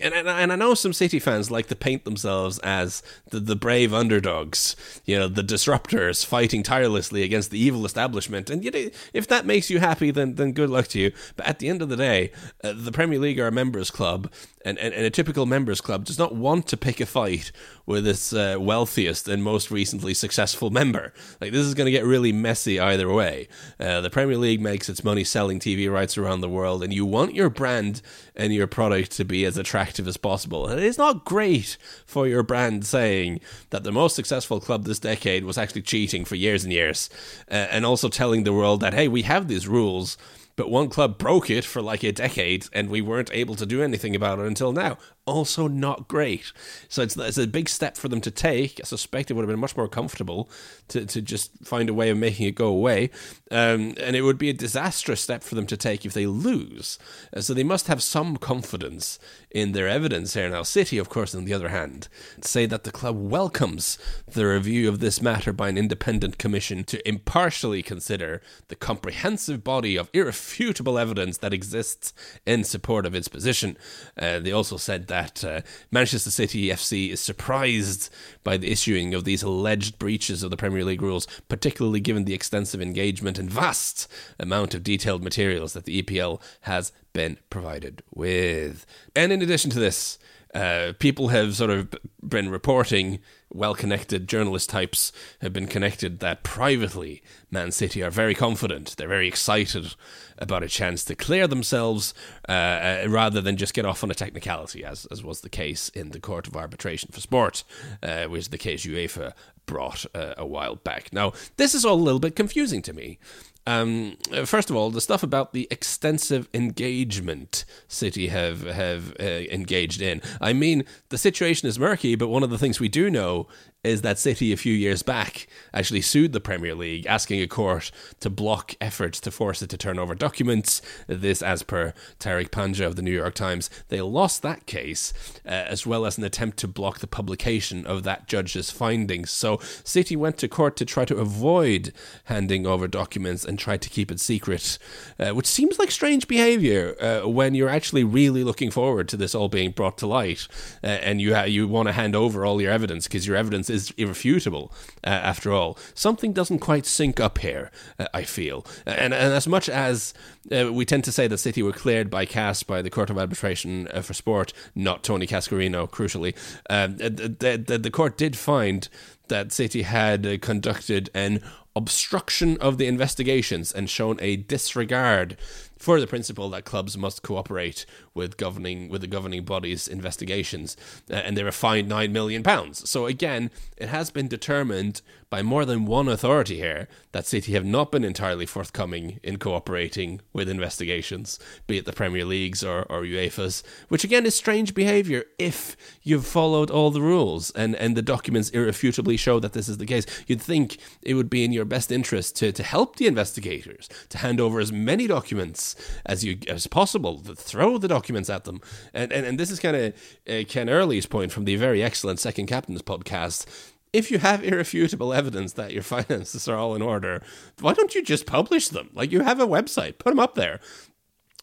and, 0.00 0.14
and, 0.14 0.28
and 0.28 0.52
I 0.52 0.56
know 0.56 0.74
some 0.74 0.92
City 0.92 1.18
fans 1.18 1.50
like 1.50 1.66
to 1.68 1.76
paint 1.76 2.04
themselves 2.04 2.58
as 2.60 3.02
the, 3.30 3.40
the 3.40 3.56
brave 3.56 3.92
underdogs, 3.92 4.76
you 5.04 5.18
know, 5.18 5.28
the 5.28 5.42
disruptors 5.42 6.24
fighting 6.24 6.62
tirelessly 6.62 7.22
against 7.22 7.50
the 7.50 7.58
evil 7.58 7.84
establishment. 7.84 8.50
And 8.50 8.64
you 8.64 8.70
know, 8.70 8.90
if 9.12 9.26
that 9.28 9.46
makes 9.46 9.70
you 9.70 9.80
happy, 9.80 10.10
then 10.10 10.34
then 10.36 10.52
good 10.52 10.70
luck 10.70 10.88
to 10.88 10.98
you. 10.98 11.12
But 11.36 11.46
at 11.46 11.58
the 11.58 11.68
end 11.68 11.82
of 11.82 11.88
the 11.88 11.96
day, 11.96 12.32
uh, 12.62 12.74
the 12.76 12.92
Premier 12.92 13.18
League 13.18 13.40
are 13.40 13.48
a 13.48 13.52
members 13.52 13.90
club, 13.90 14.30
and, 14.64 14.78
and, 14.78 14.92
and, 14.92 15.06
a 15.06 15.10
typical 15.10 15.46
members 15.46 15.80
club 15.80 16.04
does 16.04 16.18
not 16.18 16.34
want 16.34 16.66
to 16.68 16.76
pick 16.76 17.00
a 17.00 17.06
fight 17.06 17.50
with 17.86 18.06
its 18.06 18.32
uh, 18.32 18.56
wealthiest 18.58 19.26
and 19.26 19.42
most 19.42 19.70
recently 19.70 20.12
successful 20.12 20.70
member. 20.70 21.12
Like 21.40 21.52
this 21.52 21.64
is 21.64 21.74
going 21.74 21.86
to 21.86 21.90
get 21.90 22.04
really 22.04 22.32
messy 22.32 22.78
either 22.78 23.10
way. 23.10 23.48
Uh, 23.78 24.00
the 24.00 24.10
Premier 24.10 24.36
League 24.36 24.60
makes 24.60 24.88
its 24.88 25.02
money 25.02 25.24
selling 25.24 25.58
TV 25.58 25.90
rights 25.90 26.18
around 26.18 26.40
the 26.40 26.48
world, 26.48 26.82
and 26.82 26.92
you 26.92 27.06
want 27.06 27.34
your 27.34 27.48
brand 27.48 28.02
and 28.36 28.52
your 28.52 28.66
product 28.66 29.12
to 29.12 29.24
be 29.24 29.44
as 29.44 29.56
attractive 29.56 30.06
as 30.06 30.16
possible. 30.16 30.66
And 30.66 30.78
it 30.78 30.84
is 30.84 30.98
not 30.98 31.24
great 31.24 31.76
for 32.04 32.26
your 32.26 32.42
brand 32.42 32.84
saying 32.84 33.40
that 33.70 33.82
the 33.82 33.92
most 33.92 34.14
successful 34.14 34.60
club 34.60 34.84
this 34.84 34.98
decade 34.98 35.44
was 35.44 35.58
actually 35.58 35.82
cheating 35.82 36.24
for 36.24 36.34
years 36.34 36.64
and 36.64 36.72
years, 36.72 37.08
uh, 37.50 37.54
and 37.54 37.86
also 37.86 38.08
telling 38.08 38.44
the 38.44 38.52
world 38.52 38.80
that 38.80 38.94
hey, 38.94 39.08
we 39.08 39.22
have 39.22 39.48
these 39.48 39.66
rules 39.66 40.18
but 40.60 40.70
one 40.70 40.90
club 40.90 41.16
broke 41.16 41.48
it 41.48 41.64
for 41.64 41.80
like 41.80 42.02
a 42.02 42.12
decade 42.12 42.66
and 42.74 42.90
we 42.90 43.00
weren't 43.00 43.30
able 43.32 43.54
to 43.54 43.64
do 43.64 43.82
anything 43.82 44.14
about 44.14 44.38
it 44.38 44.44
until 44.44 44.72
now 44.72 44.98
also 45.30 45.68
not 45.68 46.08
great. 46.08 46.52
So 46.88 47.02
it's, 47.02 47.16
it's 47.16 47.38
a 47.38 47.46
big 47.46 47.68
step 47.68 47.96
for 47.96 48.08
them 48.08 48.20
to 48.22 48.30
take. 48.30 48.80
I 48.80 48.84
suspect 48.84 49.30
it 49.30 49.34
would 49.34 49.42
have 49.42 49.50
been 49.50 49.60
much 49.60 49.76
more 49.76 49.88
comfortable 49.88 50.50
to, 50.88 51.06
to 51.06 51.22
just 51.22 51.52
find 51.64 51.88
a 51.88 51.94
way 51.94 52.10
of 52.10 52.18
making 52.18 52.46
it 52.46 52.54
go 52.54 52.66
away. 52.66 53.10
Um, 53.50 53.94
and 54.00 54.16
it 54.16 54.22
would 54.22 54.38
be 54.38 54.50
a 54.50 54.54
disastrous 54.54 55.20
step 55.20 55.42
for 55.42 55.54
them 55.54 55.66
to 55.66 55.76
take 55.76 56.04
if 56.04 56.12
they 56.12 56.26
lose. 56.26 56.98
Uh, 57.34 57.40
so 57.40 57.54
they 57.54 57.64
must 57.64 57.86
have 57.86 58.02
some 58.02 58.36
confidence 58.36 59.18
in 59.50 59.72
their 59.72 59.88
evidence 59.88 60.34
here. 60.34 60.48
Now, 60.48 60.62
City, 60.62 60.98
of 60.98 61.08
course, 61.08 61.34
on 61.34 61.44
the 61.44 61.54
other 61.54 61.68
hand, 61.68 62.08
say 62.40 62.66
that 62.66 62.84
the 62.84 62.92
club 62.92 63.16
welcomes 63.16 63.98
the 64.26 64.46
review 64.46 64.88
of 64.88 65.00
this 65.00 65.20
matter 65.20 65.52
by 65.52 65.68
an 65.68 65.78
independent 65.78 66.38
commission 66.38 66.84
to 66.84 67.08
impartially 67.08 67.82
consider 67.82 68.40
the 68.68 68.76
comprehensive 68.76 69.64
body 69.64 69.96
of 69.96 70.10
irrefutable 70.12 70.98
evidence 70.98 71.38
that 71.38 71.52
exists 71.52 72.12
in 72.46 72.64
support 72.64 73.06
of 73.06 73.14
its 73.14 73.28
position. 73.28 73.76
Uh, 74.16 74.38
they 74.38 74.52
also 74.52 74.76
said 74.76 75.06
that 75.08 75.19
uh, 75.44 75.60
Manchester 75.90 76.30
City 76.30 76.68
FC 76.68 77.10
is 77.10 77.20
surprised 77.20 78.10
by 78.42 78.56
the 78.56 78.70
issuing 78.70 79.14
of 79.14 79.24
these 79.24 79.42
alleged 79.42 79.98
breaches 79.98 80.42
of 80.42 80.50
the 80.50 80.56
Premier 80.56 80.84
League 80.84 81.02
rules, 81.02 81.26
particularly 81.48 82.00
given 82.00 82.24
the 82.24 82.34
extensive 82.34 82.80
engagement 82.80 83.38
and 83.38 83.50
vast 83.50 84.08
amount 84.38 84.74
of 84.74 84.82
detailed 84.82 85.22
materials 85.22 85.72
that 85.74 85.84
the 85.84 86.02
EPL 86.02 86.40
has 86.62 86.92
been 87.12 87.38
provided 87.50 88.02
with. 88.14 88.86
And 89.14 89.32
in 89.32 89.42
addition 89.42 89.70
to 89.70 89.78
this, 89.78 90.18
uh, 90.54 90.92
people 90.98 91.28
have 91.28 91.54
sort 91.54 91.70
of 91.70 91.94
been 92.26 92.48
reporting 92.48 93.20
well 93.52 93.74
connected 93.74 94.28
journalist 94.28 94.70
types 94.70 95.12
have 95.40 95.52
been 95.52 95.66
connected 95.66 96.20
that 96.20 96.42
privately 96.42 97.22
Man 97.50 97.72
City 97.72 98.02
are 98.02 98.10
very 98.10 98.34
confident. 98.34 98.94
They're 98.96 99.08
very 99.08 99.26
excited 99.28 99.94
about 100.38 100.62
a 100.62 100.68
chance 100.68 101.04
to 101.04 101.14
clear 101.14 101.46
themselves 101.46 102.14
uh, 102.48 102.52
uh, 102.52 103.06
rather 103.08 103.40
than 103.40 103.56
just 103.56 103.74
get 103.74 103.84
off 103.84 104.02
on 104.02 104.10
a 104.10 104.14
technicality, 104.14 104.84
as, 104.84 105.04
as 105.06 105.22
was 105.22 105.40
the 105.40 105.48
case 105.48 105.88
in 105.90 106.10
the 106.10 106.20
Court 106.20 106.46
of 106.46 106.56
Arbitration 106.56 107.10
for 107.12 107.20
Sport, 107.20 107.64
uh, 108.02 108.24
which 108.24 108.50
the 108.50 108.58
case 108.58 108.86
UEFA 108.86 109.32
brought 109.66 110.06
uh, 110.14 110.34
a 110.36 110.46
while 110.46 110.76
back. 110.76 111.12
Now, 111.12 111.32
this 111.56 111.74
is 111.74 111.84
all 111.84 111.94
a 111.94 112.02
little 112.02 112.20
bit 112.20 112.34
confusing 112.34 112.82
to 112.82 112.92
me 112.92 113.18
um, 113.66 114.16
first 114.44 114.70
of 114.70 114.76
all, 114.76 114.90
the 114.90 115.00
stuff 115.00 115.22
about 115.22 115.52
the 115.52 115.68
extensive 115.70 116.48
engagement 116.54 117.64
City 117.88 118.28
have 118.28 118.62
have 118.62 119.14
uh, 119.20 119.24
engaged 119.24 120.00
in. 120.00 120.22
I 120.40 120.52
mean, 120.52 120.84
the 121.10 121.18
situation 121.18 121.68
is 121.68 121.78
murky, 121.78 122.14
but 122.14 122.28
one 122.28 122.42
of 122.42 122.50
the 122.50 122.58
things 122.58 122.80
we 122.80 122.88
do 122.88 123.10
know 123.10 123.46
is 123.82 124.02
that 124.02 124.18
City 124.18 124.52
a 124.52 124.56
few 124.56 124.74
years 124.74 125.02
back 125.02 125.46
actually 125.72 126.02
sued 126.02 126.32
the 126.32 126.40
Premier 126.40 126.74
League, 126.74 127.06
asking 127.06 127.40
a 127.40 127.46
court 127.46 127.90
to 128.20 128.28
block 128.28 128.74
efforts 128.80 129.20
to 129.20 129.30
force 129.30 129.62
it 129.62 129.70
to 129.70 129.78
turn 129.78 129.98
over 129.98 130.14
documents. 130.14 130.82
This, 131.06 131.42
as 131.42 131.62
per 131.62 131.94
Tariq 132.18 132.50
Panja 132.50 132.86
of 132.86 132.96
the 132.96 133.02
New 133.02 133.10
York 133.10 133.34
Times, 133.34 133.70
they 133.88 134.00
lost 134.02 134.42
that 134.42 134.66
case, 134.66 135.12
uh, 135.46 135.48
as 135.48 135.86
well 135.86 136.04
as 136.04 136.18
an 136.18 136.24
attempt 136.24 136.58
to 136.58 136.68
block 136.68 136.98
the 136.98 137.06
publication 137.06 137.86
of 137.86 138.02
that 138.02 138.28
judge's 138.28 138.70
findings. 138.70 139.30
So 139.30 139.58
City 139.82 140.14
went 140.14 140.36
to 140.38 140.48
court 140.48 140.76
to 140.76 140.84
try 140.84 141.06
to 141.06 141.16
avoid 141.16 141.92
handing 142.24 142.66
over 142.66 142.86
documents 142.86 143.44
and 143.46 143.58
try 143.58 143.78
to 143.78 143.88
keep 143.88 144.10
it 144.10 144.20
secret, 144.20 144.78
uh, 145.18 145.30
which 145.30 145.46
seems 145.46 145.78
like 145.78 145.90
strange 145.90 146.28
behaviour 146.28 146.96
uh, 147.00 147.26
when 147.28 147.54
you're 147.54 147.70
actually 147.70 148.04
really 148.04 148.44
looking 148.44 148.70
forward 148.70 149.08
to 149.08 149.16
this 149.16 149.34
all 149.34 149.48
being 149.48 149.70
brought 149.70 149.96
to 149.98 150.06
light, 150.06 150.46
uh, 150.84 150.86
and 150.86 151.22
you 151.22 151.34
ha- 151.34 151.44
you 151.44 151.66
want 151.66 151.88
to 151.88 151.92
hand 151.92 152.14
over 152.14 152.44
all 152.44 152.60
your 152.60 152.72
evidence 152.72 153.06
because 153.06 153.26
your 153.26 153.36
evidence 153.36 153.69
is 153.70 153.92
irrefutable, 153.96 154.72
uh, 155.04 155.08
after 155.08 155.52
all. 155.52 155.78
Something 155.94 156.32
doesn't 156.32 156.58
quite 156.58 156.86
sync 156.86 157.20
up 157.20 157.38
here, 157.38 157.70
uh, 157.98 158.06
I 158.12 158.24
feel. 158.24 158.66
And, 158.86 159.14
and 159.14 159.32
as 159.32 159.46
much 159.46 159.68
as 159.68 160.12
uh, 160.50 160.72
we 160.72 160.84
tend 160.84 161.04
to 161.04 161.12
say 161.12 161.26
that 161.26 161.38
City 161.38 161.62
were 161.62 161.72
cleared 161.72 162.10
by 162.10 162.26
CAS, 162.26 162.62
by 162.62 162.82
the 162.82 162.90
Court 162.90 163.10
of 163.10 163.18
Arbitration 163.18 163.88
uh, 163.88 164.02
for 164.02 164.14
Sport, 164.14 164.52
not 164.74 165.02
Tony 165.02 165.26
Cascarino, 165.26 165.88
crucially, 165.88 166.34
um, 166.68 166.96
the, 166.96 167.62
the, 167.66 167.78
the 167.78 167.90
court 167.90 168.18
did 168.18 168.36
find 168.36 168.88
that 169.28 169.52
City 169.52 169.82
had 169.82 170.26
uh, 170.26 170.38
conducted 170.38 171.08
an 171.14 171.40
obstruction 171.76 172.58
of 172.58 172.78
the 172.78 172.86
investigations 172.86 173.72
and 173.72 173.88
shown 173.88 174.18
a 174.20 174.36
disregard 174.36 175.36
for 175.78 176.00
the 176.00 176.06
principle 176.06 176.50
that 176.50 176.64
clubs 176.64 176.98
must 176.98 177.22
cooperate 177.22 177.86
with 178.20 178.36
governing 178.36 178.90
with 178.90 179.00
the 179.00 179.06
governing 179.06 179.44
body's 179.44 179.88
investigations, 179.88 180.76
uh, 181.10 181.14
and 181.14 181.36
they 181.36 181.42
were 181.42 181.50
fined 181.50 181.88
nine 181.88 182.12
million 182.12 182.42
pounds. 182.42 182.88
So 182.88 183.06
again, 183.06 183.50
it 183.78 183.88
has 183.88 184.10
been 184.10 184.28
determined 184.28 185.00
by 185.30 185.42
more 185.42 185.64
than 185.64 185.86
one 185.86 186.08
authority 186.08 186.56
here 186.56 186.88
that 187.12 187.24
City 187.24 187.52
have 187.52 187.64
not 187.64 187.92
been 187.92 188.04
entirely 188.04 188.44
forthcoming 188.44 189.20
in 189.22 189.38
cooperating 189.38 190.20
with 190.32 190.48
investigations, 190.48 191.38
be 191.68 191.78
it 191.78 191.84
the 191.84 191.92
Premier 191.92 192.24
Leagues 192.24 192.64
or, 192.64 192.82
or 192.90 193.02
UEFA's, 193.02 193.62
which 193.88 194.02
again 194.02 194.26
is 194.26 194.34
strange 194.34 194.74
behaviour 194.74 195.24
if 195.38 195.76
you've 196.02 196.26
followed 196.26 196.70
all 196.70 196.90
the 196.90 197.00
rules 197.00 197.52
and, 197.52 197.76
and 197.76 197.96
the 197.96 198.02
documents 198.02 198.50
irrefutably 198.50 199.16
show 199.16 199.38
that 199.38 199.52
this 199.52 199.68
is 199.68 199.78
the 199.78 199.86
case. 199.86 200.04
You'd 200.26 200.42
think 200.42 200.78
it 201.00 201.14
would 201.14 201.30
be 201.30 201.44
in 201.44 201.52
your 201.52 201.64
best 201.64 201.92
interest 201.92 202.34
to, 202.36 202.50
to 202.50 202.62
help 202.64 202.96
the 202.96 203.06
investigators, 203.06 203.88
to 204.08 204.18
hand 204.18 204.40
over 204.40 204.58
as 204.58 204.72
many 204.72 205.06
documents 205.06 205.76
as 206.04 206.24
you 206.24 206.38
as 206.48 206.66
possible, 206.66 207.18
throw 207.18 207.78
the 207.78 207.88
documents 207.88 208.09
at 208.16 208.44
them. 208.44 208.60
And, 208.92 209.12
and, 209.12 209.26
and 209.26 209.38
this 209.38 209.50
is 209.50 209.60
kind 209.60 209.76
of 209.76 209.94
uh, 210.28 210.44
Ken 210.48 210.68
Early's 210.68 211.06
point 211.06 211.32
from 211.32 211.44
the 211.44 211.56
very 211.56 211.82
excellent 211.82 212.18
Second 212.18 212.46
Captains 212.46 212.82
podcast 212.82 213.46
if 213.92 214.10
you 214.10 214.18
have 214.18 214.44
irrefutable 214.44 215.12
evidence 215.12 215.54
that 215.54 215.72
your 215.72 215.82
finances 215.94 216.48
are 216.48 216.56
all 216.56 216.74
in 216.74 216.82
order, 216.82 217.22
why 217.60 217.72
don't 217.74 217.94
you 217.94 218.02
just 218.02 218.26
publish 218.26 218.68
them? 218.68 218.90
Like 218.94 219.10
you 219.10 219.20
have 219.20 219.40
a 219.40 219.46
website, 219.46 219.98
put 219.98 220.10
them 220.10 220.20
up 220.20 220.34
there. 220.34 220.60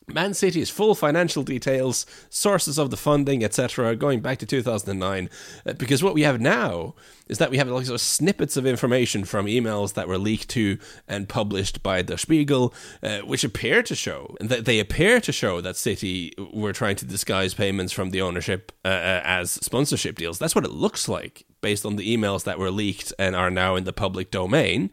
Man 0.09 0.33
City's 0.33 0.69
full 0.69 0.95
financial 0.95 1.43
details, 1.43 2.05
sources 2.29 2.77
of 2.77 2.91
the 2.91 2.97
funding, 2.97 3.43
etc., 3.43 3.93
going 3.97 4.21
back 4.21 4.37
to 4.37 4.45
2009. 4.45 5.29
Uh, 5.65 5.73
because 5.73 6.01
what 6.01 6.13
we 6.13 6.21
have 6.21 6.39
now 6.39 6.95
is 7.27 7.39
that 7.39 7.51
we 7.51 7.57
have 7.57 7.67
like 7.67 7.85
sort 7.85 7.95
of 7.95 8.01
snippets 8.01 8.55
of 8.55 8.65
information 8.65 9.25
from 9.25 9.47
emails 9.47 9.95
that 9.95 10.07
were 10.07 10.17
leaked 10.17 10.47
to 10.51 10.77
and 11.09 11.27
published 11.27 11.83
by 11.83 12.01
Der 12.01 12.15
Spiegel, 12.15 12.73
uh, 13.03 13.19
which 13.19 13.43
appear 13.43 13.83
to 13.83 13.95
show 13.95 14.37
that 14.39 14.63
they 14.63 14.79
appear 14.79 15.19
to 15.19 15.33
show 15.33 15.59
that 15.59 15.75
City 15.75 16.33
were 16.53 16.71
trying 16.71 16.95
to 16.95 17.05
disguise 17.05 17.53
payments 17.53 17.91
from 17.91 18.11
the 18.11 18.21
ownership 18.21 18.71
uh, 18.85 18.87
uh 18.87 19.21
as 19.25 19.51
sponsorship 19.51 20.17
deals. 20.17 20.39
That's 20.39 20.55
what 20.55 20.63
it 20.63 20.71
looks 20.71 21.09
like 21.09 21.45
based 21.59 21.85
on 21.85 21.97
the 21.97 22.15
emails 22.15 22.45
that 22.45 22.59
were 22.59 22.71
leaked 22.71 23.11
and 23.19 23.35
are 23.35 23.51
now 23.51 23.75
in 23.75 23.83
the 23.83 23.91
public 23.91 24.31
domain. 24.31 24.89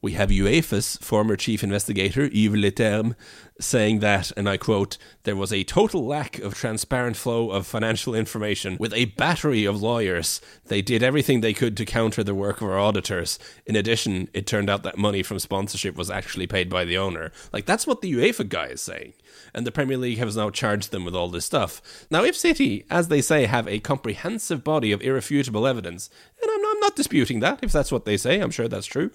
We 0.00 0.12
have 0.12 0.30
UEFA's 0.30 0.96
former 0.98 1.34
chief 1.34 1.64
investigator, 1.64 2.26
Yves 2.26 2.54
Leterme, 2.54 3.16
saying 3.60 3.98
that, 3.98 4.30
and 4.36 4.48
I 4.48 4.56
quote, 4.56 4.96
there 5.24 5.34
was 5.34 5.52
a 5.52 5.64
total 5.64 6.06
lack 6.06 6.38
of 6.38 6.54
transparent 6.54 7.16
flow 7.16 7.50
of 7.50 7.66
financial 7.66 8.14
information 8.14 8.76
with 8.78 8.94
a 8.94 9.06
battery 9.06 9.64
of 9.64 9.82
lawyers. 9.82 10.40
They 10.66 10.82
did 10.82 11.02
everything 11.02 11.40
they 11.40 11.52
could 11.52 11.76
to 11.78 11.84
counter 11.84 12.22
the 12.22 12.34
work 12.34 12.60
of 12.60 12.68
our 12.68 12.78
auditors. 12.78 13.40
In 13.66 13.74
addition, 13.74 14.28
it 14.32 14.46
turned 14.46 14.70
out 14.70 14.84
that 14.84 14.98
money 14.98 15.24
from 15.24 15.40
sponsorship 15.40 15.96
was 15.96 16.10
actually 16.10 16.46
paid 16.46 16.70
by 16.70 16.84
the 16.84 16.96
owner. 16.96 17.32
Like, 17.52 17.66
that's 17.66 17.86
what 17.86 18.00
the 18.00 18.12
UEFA 18.12 18.48
guy 18.48 18.66
is 18.66 18.80
saying. 18.80 19.14
And 19.52 19.66
the 19.66 19.72
Premier 19.72 19.96
League 19.96 20.18
has 20.18 20.36
now 20.36 20.50
charged 20.50 20.92
them 20.92 21.04
with 21.04 21.16
all 21.16 21.28
this 21.28 21.44
stuff. 21.44 21.82
Now, 22.08 22.22
if 22.22 22.36
City, 22.36 22.84
as 22.88 23.08
they 23.08 23.20
say, 23.20 23.46
have 23.46 23.66
a 23.66 23.80
comprehensive 23.80 24.62
body 24.62 24.92
of 24.92 25.02
irrefutable 25.02 25.66
evidence, 25.66 26.08
and 26.40 26.48
I'm, 26.48 26.64
I'm 26.64 26.80
not 26.80 26.94
disputing 26.94 27.40
that, 27.40 27.58
if 27.62 27.72
that's 27.72 27.90
what 27.90 28.04
they 28.04 28.16
say, 28.16 28.38
I'm 28.38 28.52
sure 28.52 28.68
that's 28.68 28.86
true 28.86 29.10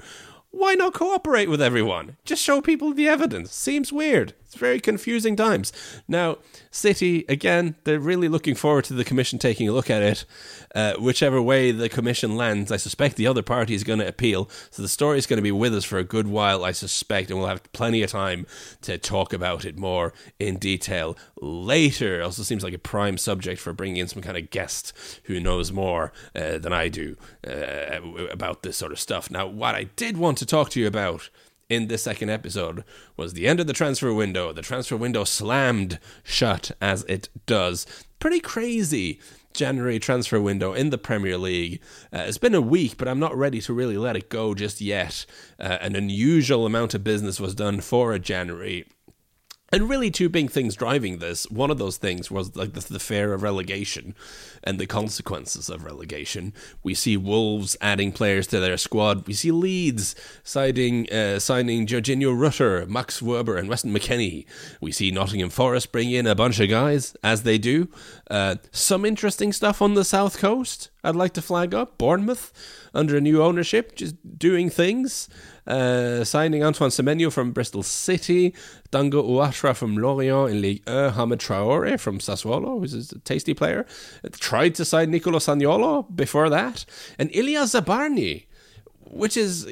why 0.54 0.76
not 0.76 0.94
cooperate 0.94 1.50
with 1.50 1.62
everyone? 1.62 2.16
Just 2.26 2.44
show 2.44 2.62
people 2.62 2.94
the 2.94 3.08
evidence. 3.08 3.52
Seems 3.52 3.92
weird. 3.92 4.36
It's 4.54 4.60
very 4.60 4.80
confusing 4.80 5.36
times. 5.36 5.74
Now, 6.08 6.38
City, 6.70 7.26
again, 7.28 7.74
they're 7.86 8.00
really 8.00 8.28
looking 8.28 8.54
forward 8.54 8.84
to 8.86 8.94
the 8.94 9.04
Commission 9.04 9.40
taking 9.40 9.68
a 9.68 9.72
look 9.72 9.90
at 9.90 10.04
it. 10.04 10.26
Uh, 10.76 10.94
whichever 10.94 11.42
way 11.42 11.72
the 11.72 11.90
Commission 11.90 12.38
lands, 12.38 12.72
I 12.72 12.78
suspect 12.78 13.16
the 13.16 13.26
other 13.26 13.42
party 13.42 13.74
is 13.74 13.84
going 13.84 13.98
to 13.98 14.08
appeal. 14.08 14.48
So 14.70 14.84
the 14.84 14.88
story 14.88 15.18
is 15.18 15.26
going 15.26 15.38
to 15.38 15.44
be 15.44 15.52
with 15.52 15.74
us 15.74 15.86
for 15.86 15.98
a 15.98 16.04
good 16.04 16.28
while, 16.28 16.64
I 16.64 16.72
suspect, 16.72 17.32
and 17.32 17.40
we'll 17.40 17.48
have 17.48 17.64
plenty 17.74 18.04
of 18.04 18.12
time 18.12 18.46
to 18.82 19.00
talk 19.00 19.34
about 19.34 19.66
it 19.66 19.76
more 19.76 20.14
in 20.38 20.58
detail 20.58 21.18
later. 21.42 22.22
Also 22.22 22.44
seems 22.44 22.64
like 22.64 22.76
a 22.76 22.78
prime 22.78 23.18
subject 23.18 23.60
for 23.60 23.74
bringing 23.74 23.98
in 23.98 24.08
some 24.08 24.22
kind 24.22 24.38
of 24.38 24.52
guest 24.52 24.94
who 25.24 25.40
knows 25.40 25.72
more 25.72 26.14
uh, 26.36 26.60
than 26.60 26.74
I 26.74 26.90
do 26.90 27.18
uh, 27.48 28.02
about 28.30 28.62
this 28.62 28.78
sort 28.78 28.92
of 28.92 29.00
stuff. 29.00 29.32
Now, 29.32 29.48
what 29.48 29.74
I 29.74 29.86
did 29.96 30.16
want 30.16 30.38
to 30.38 30.46
talk 30.46 30.70
to 30.72 30.80
you 30.80 30.86
about 30.86 31.32
in 31.74 31.88
the 31.88 31.98
second 31.98 32.30
episode 32.30 32.84
was 33.18 33.34
the 33.34 33.48
end 33.48 33.60
of 33.60 33.68
the 33.68 33.74
transfer 33.74 34.14
window. 34.14 34.54
The 34.54 34.62
transfer 34.62 34.96
window 34.96 35.24
slammed 35.24 36.00
shut 36.24 36.72
as 36.82 37.04
it 37.04 37.30
does. 37.46 37.86
Pretty 38.20 38.40
crazy 38.40 39.20
January 39.54 40.00
transfer 40.00 40.42
window 40.42 40.74
in 40.74 40.90
the 40.90 40.98
Premier 40.98 41.38
League. 41.38 41.82
Uh, 42.12 42.24
it's 42.28 42.38
been 42.38 42.56
a 42.56 42.62
week, 42.62 42.98
but 42.98 43.08
I'm 43.08 43.20
not 43.20 43.36
ready 43.36 43.62
to 43.62 43.74
really 43.74 43.98
let 43.98 44.16
it 44.16 44.30
go 44.30 44.54
just 44.54 44.82
yet. 44.82 45.26
Uh, 45.60 45.78
an 45.82 45.96
unusual 45.96 46.66
amount 46.66 46.94
of 46.94 47.04
business 47.04 47.40
was 47.40 47.56
done 47.56 47.82
for 47.82 48.14
a 48.14 48.20
January. 48.20 48.86
And 49.74 49.90
really, 49.90 50.12
two 50.12 50.30
big 50.30 50.52
things 50.52 50.76
driving 50.76 51.18
this. 51.18 51.50
One 51.50 51.72
of 51.72 51.80
those 51.80 51.98
things 51.98 52.30
was 52.30 52.56
like 52.56 52.74
the, 52.74 52.82
the 52.82 53.00
fear 53.00 53.34
of 53.34 53.42
relegation 53.42 54.14
and 54.64 54.78
the 54.78 54.86
consequences 54.86 55.68
of 55.68 55.84
relegation. 55.84 56.54
We 56.84 56.94
see 56.94 57.18
Wolves 57.18 57.76
adding 57.82 58.12
players 58.12 58.46
to 58.48 58.60
their 58.60 58.78
squad. 58.78 59.26
We 59.26 59.34
see 59.34 59.50
Leeds 59.50 60.16
signing 60.44 61.12
uh, 61.12 61.40
signing 61.40 61.88
Georginio 61.88 62.40
Rutter, 62.40 62.86
Max 62.86 63.20
Wöber, 63.20 63.58
and 63.58 63.68
Weston 63.68 63.92
McKennie. 63.92 64.46
We 64.80 64.92
see 64.92 65.10
Nottingham 65.10 65.50
Forest 65.50 65.92
bring 65.92 66.12
in 66.12 66.28
a 66.28 66.36
bunch 66.36 66.60
of 66.60 66.70
guys 66.70 67.18
as 67.24 67.42
they 67.42 67.58
do. 67.58 67.90
Uh, 68.30 68.58
some 68.72 69.06
interesting 69.06 69.52
stuff 69.52 69.82
on 69.82 69.96
the 69.96 70.06
south 70.06 70.38
coast. 70.38 70.92
I'd 71.04 71.16
like 71.16 71.34
to 71.34 71.42
flag 71.42 71.74
up 71.74 71.98
Bournemouth 71.98 72.54
under 72.94 73.18
a 73.18 73.22
new 73.22 73.42
ownership, 73.42 73.96
just 73.96 74.38
doing 74.38 74.70
things. 74.70 75.28
Uh, 75.66 76.24
signing 76.24 76.64
Antoine 76.64 76.90
Semenyo 76.90 77.32
from 77.32 77.52
Bristol 77.52 77.84
City, 77.84 78.54
Dango 78.92 79.24
Ouattara 79.24 79.76
from 79.76 79.98
Lorient 79.98 80.52
in 80.52 80.62
Ligue 80.62 80.82
1, 80.88 81.14
Hamed 81.14 81.40
Traore 81.40 82.00
from 82.00 82.20
Sassuolo, 82.20 82.80
who's 82.80 83.12
a 83.12 83.20
tasty 83.20 83.54
player. 83.54 83.86
Tried 84.34 84.76
to 84.76 84.86
sign 84.86 85.12
Nicolo 85.12 85.40
Zaniolo 85.40 86.14
before 86.14 86.50
that, 86.50 86.86
and 87.18 87.30
Ilya 87.34 87.62
Zabarny, 87.62 88.46
which 89.14 89.38
is 89.38 89.66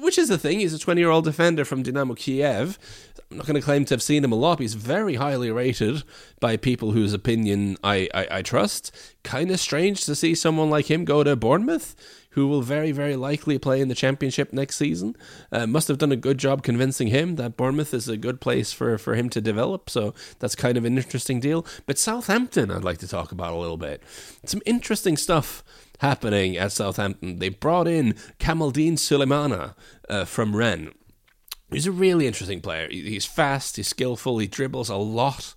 which 0.00 0.18
is 0.18 0.28
the 0.28 0.38
thing. 0.38 0.60
He's 0.60 0.74
a 0.74 0.78
20 0.78 1.00
year 1.00 1.10
old 1.10 1.24
defender 1.24 1.64
from 1.64 1.82
Dynamo 1.82 2.14
Kiev. 2.14 2.78
I'm 3.30 3.36
not 3.36 3.46
going 3.46 3.56
to 3.56 3.64
claim 3.64 3.84
to 3.84 3.94
have 3.94 4.02
seen 4.02 4.24
him 4.24 4.32
a 4.32 4.36
lot. 4.36 4.58
He's 4.58 4.74
very 4.74 5.16
highly 5.16 5.50
rated 5.50 6.02
by 6.40 6.56
people 6.56 6.92
whose 6.92 7.12
opinion 7.12 7.76
I, 7.84 8.08
I, 8.14 8.28
I 8.30 8.42
trust. 8.42 8.90
Kind 9.22 9.50
of 9.50 9.60
strange 9.60 10.04
to 10.06 10.14
see 10.14 10.34
someone 10.34 10.70
like 10.70 10.90
him 10.90 11.04
go 11.04 11.22
to 11.22 11.36
Bournemouth 11.36 11.94
who 12.38 12.46
will 12.46 12.62
very, 12.62 12.92
very 12.92 13.16
likely 13.16 13.58
play 13.58 13.80
in 13.80 13.88
the 13.88 13.96
Championship 13.96 14.52
next 14.52 14.76
season. 14.76 15.16
Uh, 15.50 15.66
must 15.66 15.88
have 15.88 15.98
done 15.98 16.12
a 16.12 16.16
good 16.16 16.38
job 16.38 16.62
convincing 16.62 17.08
him 17.08 17.34
that 17.34 17.56
Bournemouth 17.56 17.92
is 17.92 18.08
a 18.08 18.16
good 18.16 18.40
place 18.40 18.72
for, 18.72 18.96
for 18.96 19.16
him 19.16 19.28
to 19.30 19.40
develop. 19.40 19.90
So 19.90 20.14
that's 20.38 20.54
kind 20.54 20.78
of 20.78 20.84
an 20.84 20.96
interesting 20.96 21.40
deal. 21.40 21.66
But 21.84 21.98
Southampton, 21.98 22.70
I'd 22.70 22.84
like 22.84 22.98
to 22.98 23.08
talk 23.08 23.32
about 23.32 23.54
a 23.54 23.56
little 23.56 23.76
bit. 23.76 24.04
Some 24.44 24.62
interesting 24.66 25.16
stuff 25.16 25.64
happening 25.98 26.56
at 26.56 26.70
Southampton. 26.70 27.40
They 27.40 27.48
brought 27.48 27.88
in 27.88 28.12
Kamaldeen 28.38 28.92
Sulemana 28.92 29.74
uh, 30.08 30.24
from 30.24 30.54
Rennes. 30.54 30.94
He's 31.72 31.88
a 31.88 31.92
really 31.92 32.28
interesting 32.28 32.60
player. 32.60 32.88
He's 32.88 33.26
fast, 33.26 33.76
he's 33.76 33.88
skillful, 33.88 34.38
he 34.38 34.46
dribbles 34.46 34.88
a 34.88 34.96
lot. 34.96 35.54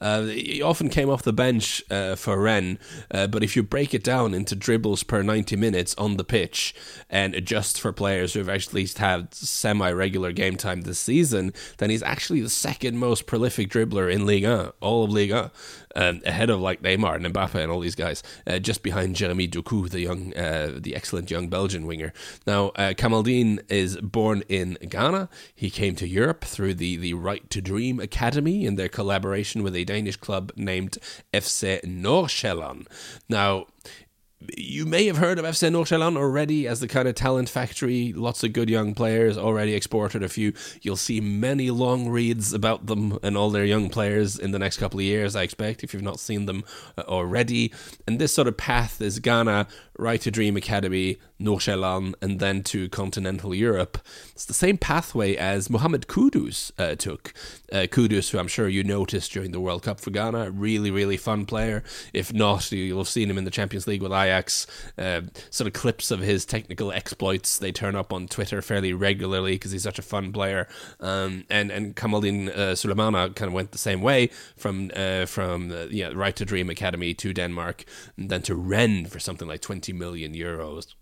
Uh, 0.00 0.22
he 0.22 0.62
often 0.62 0.88
came 0.88 1.08
off 1.08 1.22
the 1.22 1.32
bench 1.32 1.82
uh, 1.90 2.14
for 2.16 2.40
Rennes, 2.40 2.78
uh, 3.10 3.26
but 3.26 3.42
if 3.42 3.56
you 3.56 3.62
break 3.62 3.94
it 3.94 4.02
down 4.02 4.34
into 4.34 4.54
dribbles 4.54 5.02
per 5.02 5.22
90 5.22 5.56
minutes 5.56 5.94
on 5.96 6.16
the 6.16 6.24
pitch 6.24 6.74
and 7.08 7.34
adjust 7.34 7.80
for 7.80 7.92
players 7.92 8.32
who 8.32 8.40
have 8.40 8.48
actually 8.48 8.86
had 8.96 9.34
semi 9.34 9.90
regular 9.90 10.32
game 10.32 10.56
time 10.56 10.82
this 10.82 10.98
season, 10.98 11.52
then 11.78 11.90
he's 11.90 12.02
actually 12.02 12.40
the 12.40 12.50
second 12.50 12.98
most 12.98 13.26
prolific 13.26 13.68
dribbler 13.68 14.12
in 14.12 14.26
Ligue 14.26 14.44
1, 14.44 14.72
all 14.80 15.04
of 15.04 15.10
Ligue 15.10 15.32
1 15.32 15.50
um, 15.96 16.20
ahead 16.24 16.50
of 16.50 16.60
like 16.60 16.82
Neymar 16.82 17.16
and 17.16 17.26
Mbappe 17.26 17.54
and 17.54 17.70
all 17.70 17.80
these 17.80 17.94
guys, 17.94 18.22
uh, 18.46 18.58
just 18.58 18.82
behind 18.82 19.16
Jeremy 19.16 19.48
Doku, 19.48 19.88
the 19.88 20.00
young, 20.00 20.34
uh, 20.34 20.78
the 20.80 20.94
excellent 20.94 21.30
young 21.30 21.48
Belgian 21.48 21.86
winger. 21.86 22.12
Now, 22.46 22.68
uh, 22.70 22.94
Kamaldeen 22.94 23.60
is 23.70 23.96
born 23.96 24.42
in 24.48 24.78
Ghana. 24.88 25.28
He 25.54 25.70
came 25.70 25.94
to 25.96 26.08
Europe 26.08 26.44
through 26.44 26.74
the 26.74 26.96
the 26.96 27.14
Right 27.14 27.48
to 27.50 27.60
Dream 27.60 28.00
Academy 28.00 28.64
in 28.64 28.76
their 28.76 28.88
collaboration 28.88 29.62
with 29.62 29.74
a 29.82 29.84
Danish 29.84 30.16
club 30.16 30.52
named 30.56 30.98
FC 31.32 31.82
Nordsjælland. 31.84 32.86
Now, 33.28 33.66
you 34.56 34.86
may 34.86 35.06
have 35.06 35.18
heard 35.18 35.38
of 35.38 35.44
FC 35.44 35.70
Nordsjælland 35.70 36.16
already 36.16 36.66
as 36.66 36.80
the 36.80 36.88
kind 36.88 37.08
of 37.08 37.14
talent 37.14 37.48
factory. 37.48 38.12
Lots 38.12 38.42
of 38.42 38.52
good 38.52 38.68
young 38.68 38.94
players 38.94 39.38
already 39.38 39.74
exported 39.74 40.22
a 40.22 40.28
few. 40.28 40.52
You'll 40.80 40.96
see 40.96 41.20
many 41.20 41.70
long 41.70 42.08
reads 42.08 42.52
about 42.52 42.86
them 42.86 43.18
and 43.22 43.36
all 43.36 43.50
their 43.50 43.64
young 43.64 43.88
players 43.88 44.38
in 44.38 44.52
the 44.52 44.58
next 44.58 44.78
couple 44.78 45.00
of 45.00 45.04
years, 45.04 45.36
I 45.36 45.42
expect, 45.42 45.84
if 45.84 45.92
you've 45.92 46.02
not 46.02 46.20
seen 46.20 46.46
them 46.46 46.64
uh, 46.96 47.02
already. 47.02 47.72
And 48.06 48.18
this 48.18 48.34
sort 48.34 48.48
of 48.48 48.56
path 48.56 49.00
is 49.00 49.18
Ghana, 49.18 49.66
right 49.98 50.20
to 50.22 50.30
Dream 50.30 50.56
Academy, 50.56 51.18
Nordsjælland, 51.40 52.14
and 52.20 52.40
then 52.40 52.62
to 52.64 52.88
continental 52.88 53.54
Europe. 53.54 53.98
It's 54.32 54.44
the 54.44 54.54
same 54.54 54.78
pathway 54.78 55.36
as 55.36 55.70
Mohamed 55.70 56.06
Kudus 56.06 56.72
uh, 56.78 56.94
took. 56.94 57.32
Uh, 57.72 57.86
Kudus, 57.86 58.30
who 58.30 58.38
I'm 58.38 58.48
sure 58.48 58.68
you 58.68 58.84
noticed 58.84 59.32
during 59.32 59.50
the 59.52 59.60
World 59.60 59.82
Cup 59.82 59.98
for 59.98 60.10
Ghana, 60.10 60.50
really, 60.50 60.90
really 60.90 61.16
fun 61.16 61.46
player. 61.46 61.82
If 62.12 62.32
not, 62.32 62.70
you'll 62.70 62.98
have 62.98 63.08
seen 63.08 63.30
him 63.30 63.38
in 63.38 63.44
the 63.44 63.50
Champions 63.50 63.86
League 63.86 64.02
with 64.02 64.12
Ajax. 64.12 64.66
Uh, 64.98 65.22
sort 65.50 65.66
of 65.66 65.72
clips 65.72 66.10
of 66.10 66.20
his 66.20 66.44
technical 66.44 66.92
exploits, 66.92 67.58
they 67.58 67.72
turn 67.72 67.96
up 67.96 68.12
on 68.12 68.28
Twitter 68.28 68.60
fairly 68.60 68.92
regularly 68.92 69.54
because 69.54 69.72
he's 69.72 69.82
such 69.82 69.98
a 69.98 70.02
fun 70.02 70.32
player. 70.32 70.68
Um, 71.00 71.44
and 71.48 71.70
and 71.70 71.96
Kamaldeen 71.96 72.50
uh, 72.50 72.74
Sulemana 72.74 73.34
kind 73.34 73.48
of 73.48 73.54
went 73.54 73.72
the 73.72 73.78
same 73.78 74.02
way 74.02 74.28
from 74.56 74.90
uh, 74.94 75.26
from 75.26 75.72
uh, 75.72 75.86
yeah, 75.90 76.10
Right 76.14 76.36
to 76.36 76.44
Dream 76.44 76.68
Academy 76.68 77.14
to 77.14 77.32
Denmark, 77.32 77.84
and 78.16 78.28
then 78.28 78.42
to 78.42 78.54
Rennes 78.54 79.08
for 79.08 79.18
something 79.18 79.48
like 79.48 79.60
20 79.60 79.92
million 79.92 80.34
euros 80.34 80.94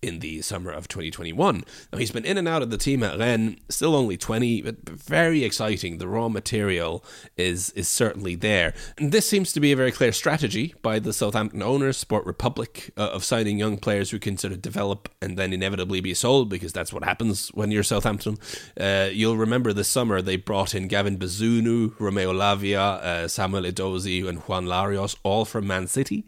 in 0.00 0.20
the 0.20 0.42
summer 0.42 0.70
of 0.70 0.88
2021. 0.88 1.64
Now, 1.92 1.98
he's 1.98 2.10
been 2.10 2.24
in 2.24 2.38
and 2.38 2.48
out 2.48 2.62
of 2.62 2.70
the 2.70 2.78
team 2.78 3.02
at 3.02 3.18
Rennes, 3.18 3.58
still 3.68 3.94
only 3.94 4.16
20, 4.16 4.62
but 4.62 4.88
very 4.88 5.44
exciting. 5.44 5.98
The 5.98 6.08
raw 6.08 6.28
material 6.28 7.04
is 7.36 7.70
is 7.70 7.88
certainly 7.88 8.34
there. 8.34 8.74
And 8.96 9.12
this 9.12 9.28
seems 9.28 9.52
to 9.52 9.60
be 9.60 9.72
a 9.72 9.76
very 9.76 9.92
clear 9.92 10.12
strategy 10.12 10.74
by 10.82 10.98
the 10.98 11.12
Southampton 11.12 11.62
owners, 11.62 11.96
Sport 11.96 12.24
Republic, 12.26 12.92
uh, 12.96 13.10
of 13.10 13.24
signing 13.24 13.58
young 13.58 13.76
players 13.76 14.10
who 14.10 14.18
can 14.18 14.36
sort 14.36 14.52
of 14.52 14.62
develop 14.62 15.08
and 15.20 15.36
then 15.36 15.52
inevitably 15.52 16.00
be 16.00 16.14
sold, 16.14 16.48
because 16.48 16.72
that's 16.72 16.92
what 16.92 17.04
happens 17.04 17.48
when 17.48 17.70
you're 17.70 17.82
Southampton. 17.82 18.38
Uh, 18.78 19.08
you'll 19.12 19.36
remember 19.36 19.72
this 19.72 19.88
summer 19.88 20.22
they 20.22 20.36
brought 20.36 20.74
in 20.74 20.88
Gavin 20.88 21.18
Bazunu, 21.18 21.98
Romeo 21.98 22.32
Lavia, 22.32 23.02
uh, 23.02 23.28
Samuel 23.28 23.64
Edozie, 23.64 24.26
and 24.26 24.38
Juan 24.40 24.66
Larios, 24.66 25.16
all 25.22 25.44
from 25.44 25.66
Man 25.66 25.86
City. 25.86 26.24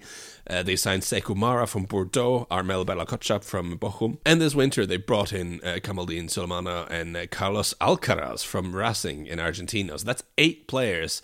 Uh, 0.51 0.65
they 0.65 0.75
signed 0.75 1.03
Sekou 1.03 1.37
Mara 1.37 1.67
from 1.67 1.85
Bordeaux, 1.85 2.49
Armel 2.51 2.85
Bella-Kotchap 2.85 3.45
from 3.45 3.79
Bochum. 3.79 4.19
And 4.27 4.41
this 4.41 4.55
winter, 4.55 4.85
they 4.85 4.97
brought 4.97 5.33
in 5.33 5.61
uh, 5.63 5.79
Kamaldeen 5.81 6.25
Sulemana 6.25 6.91
and 6.91 7.17
uh, 7.17 7.27
Carlos 7.29 7.73
Alcaraz 7.81 8.45
from 8.45 8.75
Racing 8.75 9.27
in 9.27 9.39
Argentina. 9.39 9.97
So 9.97 10.05
that's 10.05 10.25
eight 10.39 10.67
players 10.67 11.23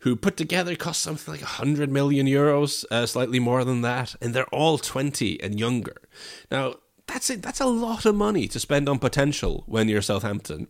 who 0.00 0.14
put 0.14 0.36
together 0.36 0.76
cost 0.76 1.02
something 1.02 1.34
like 1.34 1.42
100 1.42 1.90
million 1.90 2.26
euros, 2.26 2.84
uh, 2.92 3.06
slightly 3.06 3.40
more 3.40 3.64
than 3.64 3.82
that, 3.82 4.14
and 4.20 4.32
they're 4.32 4.46
all 4.46 4.78
20 4.78 5.42
and 5.42 5.58
younger. 5.58 6.02
Now, 6.50 6.76
that's 7.06 7.28
it. 7.28 7.42
That's 7.42 7.60
a 7.60 7.66
lot 7.66 8.06
of 8.06 8.14
money 8.14 8.46
to 8.48 8.60
spend 8.60 8.88
on 8.88 9.00
potential 9.00 9.64
when 9.66 9.88
you're 9.88 10.00
Southampton. 10.00 10.68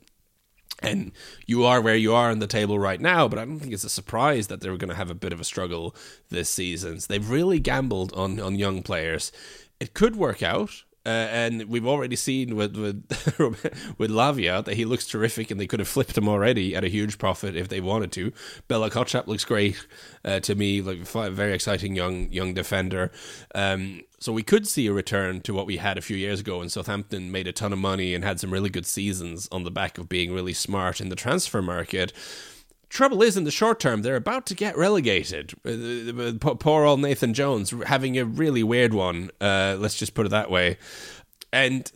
And 0.82 1.12
you 1.46 1.64
are 1.64 1.80
where 1.80 1.96
you 1.96 2.14
are 2.14 2.30
on 2.30 2.38
the 2.38 2.46
table 2.46 2.78
right 2.78 3.00
now, 3.00 3.28
but 3.28 3.38
I 3.38 3.44
don't 3.44 3.58
think 3.58 3.72
it's 3.72 3.84
a 3.84 3.90
surprise 3.90 4.46
that 4.46 4.60
they're 4.60 4.76
going 4.76 4.88
to 4.88 4.96
have 4.96 5.10
a 5.10 5.14
bit 5.14 5.32
of 5.32 5.40
a 5.40 5.44
struggle 5.44 5.94
this 6.30 6.48
season. 6.48 7.00
So 7.00 7.06
they've 7.08 7.30
really 7.30 7.58
gambled 7.58 8.12
on, 8.14 8.40
on 8.40 8.58
young 8.58 8.82
players. 8.82 9.30
It 9.78 9.94
could 9.94 10.16
work 10.16 10.42
out. 10.42 10.84
Uh, 11.06 11.08
and 11.08 11.64
we've 11.64 11.86
already 11.86 12.16
seen 12.16 12.56
with 12.56 12.76
with 12.76 13.06
with 13.98 14.10
Lavia 14.10 14.62
that 14.64 14.74
he 14.74 14.84
looks 14.84 15.06
terrific, 15.06 15.50
and 15.50 15.58
they 15.58 15.66
could 15.66 15.80
have 15.80 15.88
flipped 15.88 16.16
him 16.16 16.28
already 16.28 16.76
at 16.76 16.84
a 16.84 16.88
huge 16.88 17.16
profit 17.16 17.56
if 17.56 17.68
they 17.68 17.80
wanted 17.80 18.12
to. 18.12 18.32
Bella 18.68 18.90
Kotchap 18.90 19.26
looks 19.26 19.44
great 19.44 19.86
uh, 20.24 20.40
to 20.40 20.54
me, 20.54 20.82
like 20.82 20.98
very 20.98 21.54
exciting 21.54 21.96
young 21.96 22.30
young 22.30 22.52
defender. 22.52 23.10
Um, 23.54 24.02
so 24.18 24.34
we 24.34 24.42
could 24.42 24.68
see 24.68 24.86
a 24.86 24.92
return 24.92 25.40
to 25.42 25.54
what 25.54 25.66
we 25.66 25.78
had 25.78 25.96
a 25.96 26.02
few 26.02 26.16
years 26.16 26.40
ago 26.40 26.58
when 26.58 26.68
Southampton 26.68 27.32
made 27.32 27.48
a 27.48 27.52
ton 27.52 27.72
of 27.72 27.78
money 27.78 28.14
and 28.14 28.22
had 28.22 28.38
some 28.38 28.52
really 28.52 28.68
good 28.68 28.84
seasons 28.84 29.48
on 29.50 29.64
the 29.64 29.70
back 29.70 29.96
of 29.96 30.10
being 30.10 30.34
really 30.34 30.52
smart 30.52 31.00
in 31.00 31.08
the 31.08 31.16
transfer 31.16 31.62
market. 31.62 32.12
Trouble 32.90 33.22
is, 33.22 33.36
in 33.36 33.44
the 33.44 33.52
short 33.52 33.78
term, 33.78 34.02
they're 34.02 34.16
about 34.16 34.46
to 34.46 34.54
get 34.54 34.76
relegated. 34.76 35.54
Uh, 35.64 36.32
poor 36.56 36.84
old 36.84 37.00
Nathan 37.00 37.32
Jones 37.32 37.72
having 37.86 38.18
a 38.18 38.24
really 38.24 38.64
weird 38.64 38.92
one. 38.92 39.30
Uh, 39.40 39.76
let's 39.78 39.96
just 39.96 40.12
put 40.12 40.26
it 40.26 40.30
that 40.30 40.50
way. 40.50 40.76
And 41.52 41.90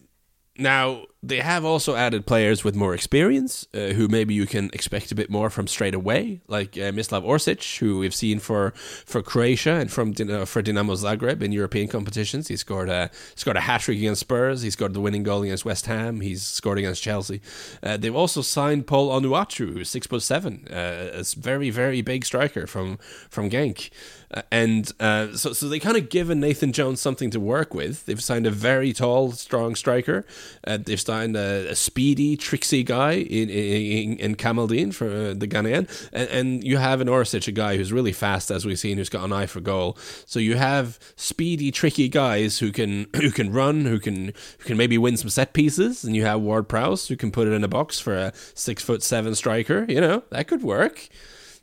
now 0.56 1.06
they 1.28 1.40
have 1.40 1.64
also 1.64 1.94
added 1.94 2.26
players 2.26 2.64
with 2.64 2.74
more 2.74 2.94
experience, 2.94 3.66
uh, 3.72 3.94
who 3.96 4.08
maybe 4.08 4.34
you 4.34 4.46
can 4.46 4.70
expect 4.72 5.10
a 5.10 5.14
bit 5.14 5.30
more 5.30 5.48
from 5.48 5.66
straight 5.66 5.94
away, 5.94 6.40
like 6.48 6.76
uh, 6.76 6.92
Mislav 6.92 7.24
Orsic, 7.24 7.78
who 7.78 7.98
we've 7.98 8.14
seen 8.14 8.38
for, 8.38 8.72
for 9.06 9.22
Croatia 9.22 9.72
and 9.72 9.90
from 9.90 10.10
uh, 10.10 10.44
for 10.44 10.62
Dinamo 10.62 10.94
Zagreb 10.96 11.42
in 11.42 11.52
European 11.52 11.88
competitions. 11.88 12.48
He 12.48 12.56
scored 12.56 12.88
a 12.88 13.10
scored 13.34 13.56
a 13.56 13.60
hat 13.60 13.80
trick 13.80 13.98
against 13.98 14.20
Spurs. 14.20 14.62
He 14.62 14.70
scored 14.70 14.92
the 14.92 15.00
winning 15.00 15.22
goal 15.22 15.42
against 15.42 15.64
West 15.64 15.86
Ham. 15.86 16.20
He's 16.20 16.42
scored 16.42 16.78
against 16.78 17.02
Chelsea. 17.02 17.40
Uh, 17.82 17.96
they've 17.96 18.14
also 18.14 18.42
signed 18.42 18.86
Paul 18.86 19.08
Onuachu, 19.08 19.72
who's 19.72 19.88
six 19.88 20.06
foot 20.06 20.22
seven, 20.22 20.66
uh, 20.70 21.10
a 21.12 21.24
very 21.38 21.70
very 21.70 22.02
big 22.02 22.24
striker 22.24 22.66
from 22.66 22.98
from 23.30 23.48
Genk. 23.48 23.90
Uh, 24.34 24.42
and 24.50 24.92
uh, 24.98 25.36
so, 25.36 25.52
so 25.52 25.68
they 25.68 25.78
kind 25.78 25.96
of 25.96 26.08
given 26.08 26.40
Nathan 26.40 26.72
Jones 26.72 27.00
something 27.00 27.30
to 27.30 27.38
work 27.38 27.72
with. 27.72 28.04
They've 28.04 28.22
signed 28.22 28.46
a 28.46 28.50
very 28.50 28.92
tall, 28.92 29.30
strong 29.32 29.76
striker. 29.76 30.26
Uh, 30.66 30.76
they've 30.76 31.00
signed 31.14 31.36
a, 31.36 31.70
a, 31.70 31.76
speedy, 31.76 32.36
tricksy 32.36 32.82
guy 32.82 33.12
in 33.12 33.48
in, 33.48 34.18
in 34.18 34.34
Kamaldeen 34.34 34.92
for 34.92 35.06
uh, 35.06 35.34
the 35.34 35.46
Ghanaian, 35.46 35.88
and, 36.12 36.28
and, 36.28 36.64
you 36.64 36.78
have 36.78 37.00
an 37.00 37.08
Orsic, 37.08 37.46
a 37.46 37.52
guy 37.52 37.76
who's 37.76 37.92
really 37.92 38.12
fast, 38.12 38.50
as 38.50 38.66
we've 38.66 38.78
seen, 38.78 38.98
who's 38.98 39.08
got 39.08 39.24
an 39.24 39.32
eye 39.32 39.46
for 39.46 39.60
goal. 39.60 39.96
So 40.26 40.38
you 40.38 40.56
have 40.56 40.98
speedy, 41.16 41.70
tricky 41.70 42.08
guys 42.08 42.58
who 42.58 42.72
can 42.72 43.06
who 43.16 43.30
can 43.30 43.52
run, 43.52 43.84
who 43.84 44.00
can 44.00 44.32
who 44.58 44.64
can 44.64 44.76
maybe 44.76 44.98
win 44.98 45.16
some 45.16 45.30
set 45.30 45.52
pieces, 45.52 46.04
and 46.04 46.16
you 46.16 46.24
have 46.24 46.40
Ward 46.40 46.68
Prowse 46.68 47.08
who 47.08 47.16
can 47.16 47.30
put 47.30 47.46
it 47.48 47.52
in 47.52 47.64
a 47.64 47.68
box 47.68 48.00
for 48.00 48.14
a 48.16 48.32
six 48.54 48.82
foot 48.82 49.02
seven 49.02 49.34
striker. 49.34 49.86
You 49.88 50.00
know 50.00 50.24
that 50.30 50.48
could 50.48 50.62
work. 50.62 51.08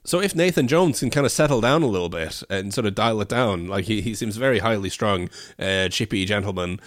So 0.03 0.20
if 0.20 0.36
Nathan 0.36 0.67
Jones 0.67 1.00
can 1.00 1.12
kind 1.12 1.27
of 1.27 1.31
settle 1.31 1.62
down 1.62 1.84
a 1.84 1.88
little 1.88 2.10
bit 2.10 2.41
and 2.50 2.74
sort 2.74 2.88
of 2.88 2.96
dial 2.96 3.22
it 3.22 3.29
down, 3.29 3.67
like 3.67 3.86
he, 3.86 4.01
he 4.01 4.15
seems 4.15 4.36
very 4.36 4.58
highly 4.58 4.89
strung, 4.89 5.29
uh, 5.60 5.89
chippy 5.89 6.25
gentleman. 6.25 6.79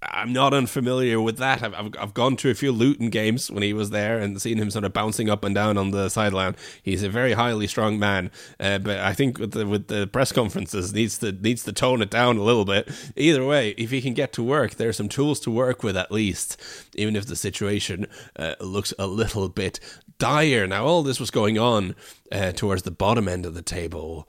I'm 0.00 0.32
not 0.32 0.54
unfamiliar 0.54 1.20
with 1.20 1.38
that. 1.38 1.62
I've, 1.62 1.74
I've, 1.74 1.92
I've 1.98 2.14
gone 2.14 2.36
to 2.36 2.50
a 2.50 2.54
few 2.54 2.70
Luton 2.70 3.10
games 3.10 3.50
when 3.50 3.64
he 3.64 3.72
was 3.72 3.90
there 3.90 4.18
and 4.18 4.40
seen 4.40 4.58
him 4.58 4.70
sort 4.70 4.84
of 4.84 4.92
bouncing 4.92 5.28
up 5.28 5.42
and 5.42 5.54
down 5.54 5.76
on 5.76 5.90
the 5.90 6.08
sideline. 6.08 6.54
He's 6.82 7.02
a 7.02 7.08
very 7.08 7.32
highly 7.32 7.66
strong 7.66 7.98
man, 7.98 8.30
uh, 8.60 8.78
but 8.78 8.98
I 9.00 9.12
think 9.12 9.38
with 9.38 9.52
the 9.52 9.66
with 9.66 9.88
the 9.88 10.06
press 10.06 10.30
conferences 10.30 10.92
needs 10.92 11.18
to 11.18 11.32
needs 11.32 11.64
to 11.64 11.72
tone 11.72 12.00
it 12.00 12.10
down 12.10 12.36
a 12.36 12.42
little 12.42 12.64
bit. 12.64 12.88
Either 13.16 13.44
way, 13.44 13.70
if 13.70 13.90
he 13.90 14.00
can 14.00 14.14
get 14.14 14.32
to 14.34 14.42
work, 14.42 14.76
there 14.76 14.88
are 14.88 14.92
some 14.92 15.08
tools 15.08 15.40
to 15.40 15.50
work 15.50 15.82
with 15.82 15.96
at 15.96 16.12
least, 16.12 16.60
even 16.94 17.16
if 17.16 17.26
the 17.26 17.36
situation 17.36 18.06
uh, 18.36 18.54
looks 18.60 18.94
a 19.00 19.06
little 19.08 19.48
bit 19.48 19.80
dire. 20.18 20.66
Now, 20.66 20.84
all 20.84 21.02
this 21.02 21.18
was 21.18 21.30
going 21.30 21.58
on 21.58 21.96
uh, 22.30 22.52
towards 22.52 22.82
the 22.82 22.90
bottom 22.92 23.28
end 23.28 23.46
of 23.46 23.54
the 23.54 23.62
table. 23.62 24.28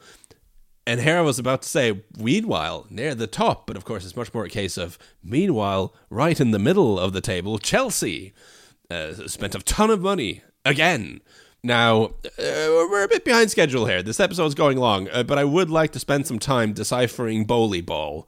And 0.87 1.01
Hera 1.01 1.23
was 1.23 1.37
about 1.37 1.61
to 1.61 1.69
say, 1.69 2.01
meanwhile, 2.17 2.87
near 2.89 3.13
the 3.13 3.27
top, 3.27 3.67
but 3.67 3.77
of 3.77 3.85
course 3.85 4.05
it's 4.05 4.15
much 4.15 4.33
more 4.33 4.45
a 4.45 4.49
case 4.49 4.77
of, 4.77 4.97
meanwhile, 5.23 5.93
right 6.09 6.39
in 6.39 6.51
the 6.51 6.59
middle 6.59 6.99
of 6.99 7.13
the 7.13 7.21
table, 7.21 7.59
Chelsea 7.59 8.33
uh, 8.89 9.13
spent 9.27 9.53
a 9.53 9.59
ton 9.59 9.91
of 9.91 10.01
money 10.01 10.41
again. 10.65 11.21
Now, 11.61 12.05
uh, 12.05 12.31
we're 12.37 13.03
a 13.03 13.07
bit 13.07 13.25
behind 13.25 13.51
schedule 13.51 13.85
here. 13.85 14.01
This 14.01 14.19
episode's 14.19 14.55
going 14.55 14.77
long, 14.77 15.09
uh, 15.09 15.23
but 15.23 15.37
I 15.37 15.43
would 15.43 15.69
like 15.69 15.91
to 15.91 15.99
spend 15.99 16.25
some 16.25 16.39
time 16.39 16.73
deciphering 16.73 17.45
Boehly 17.45 17.81
Ball. 17.81 18.27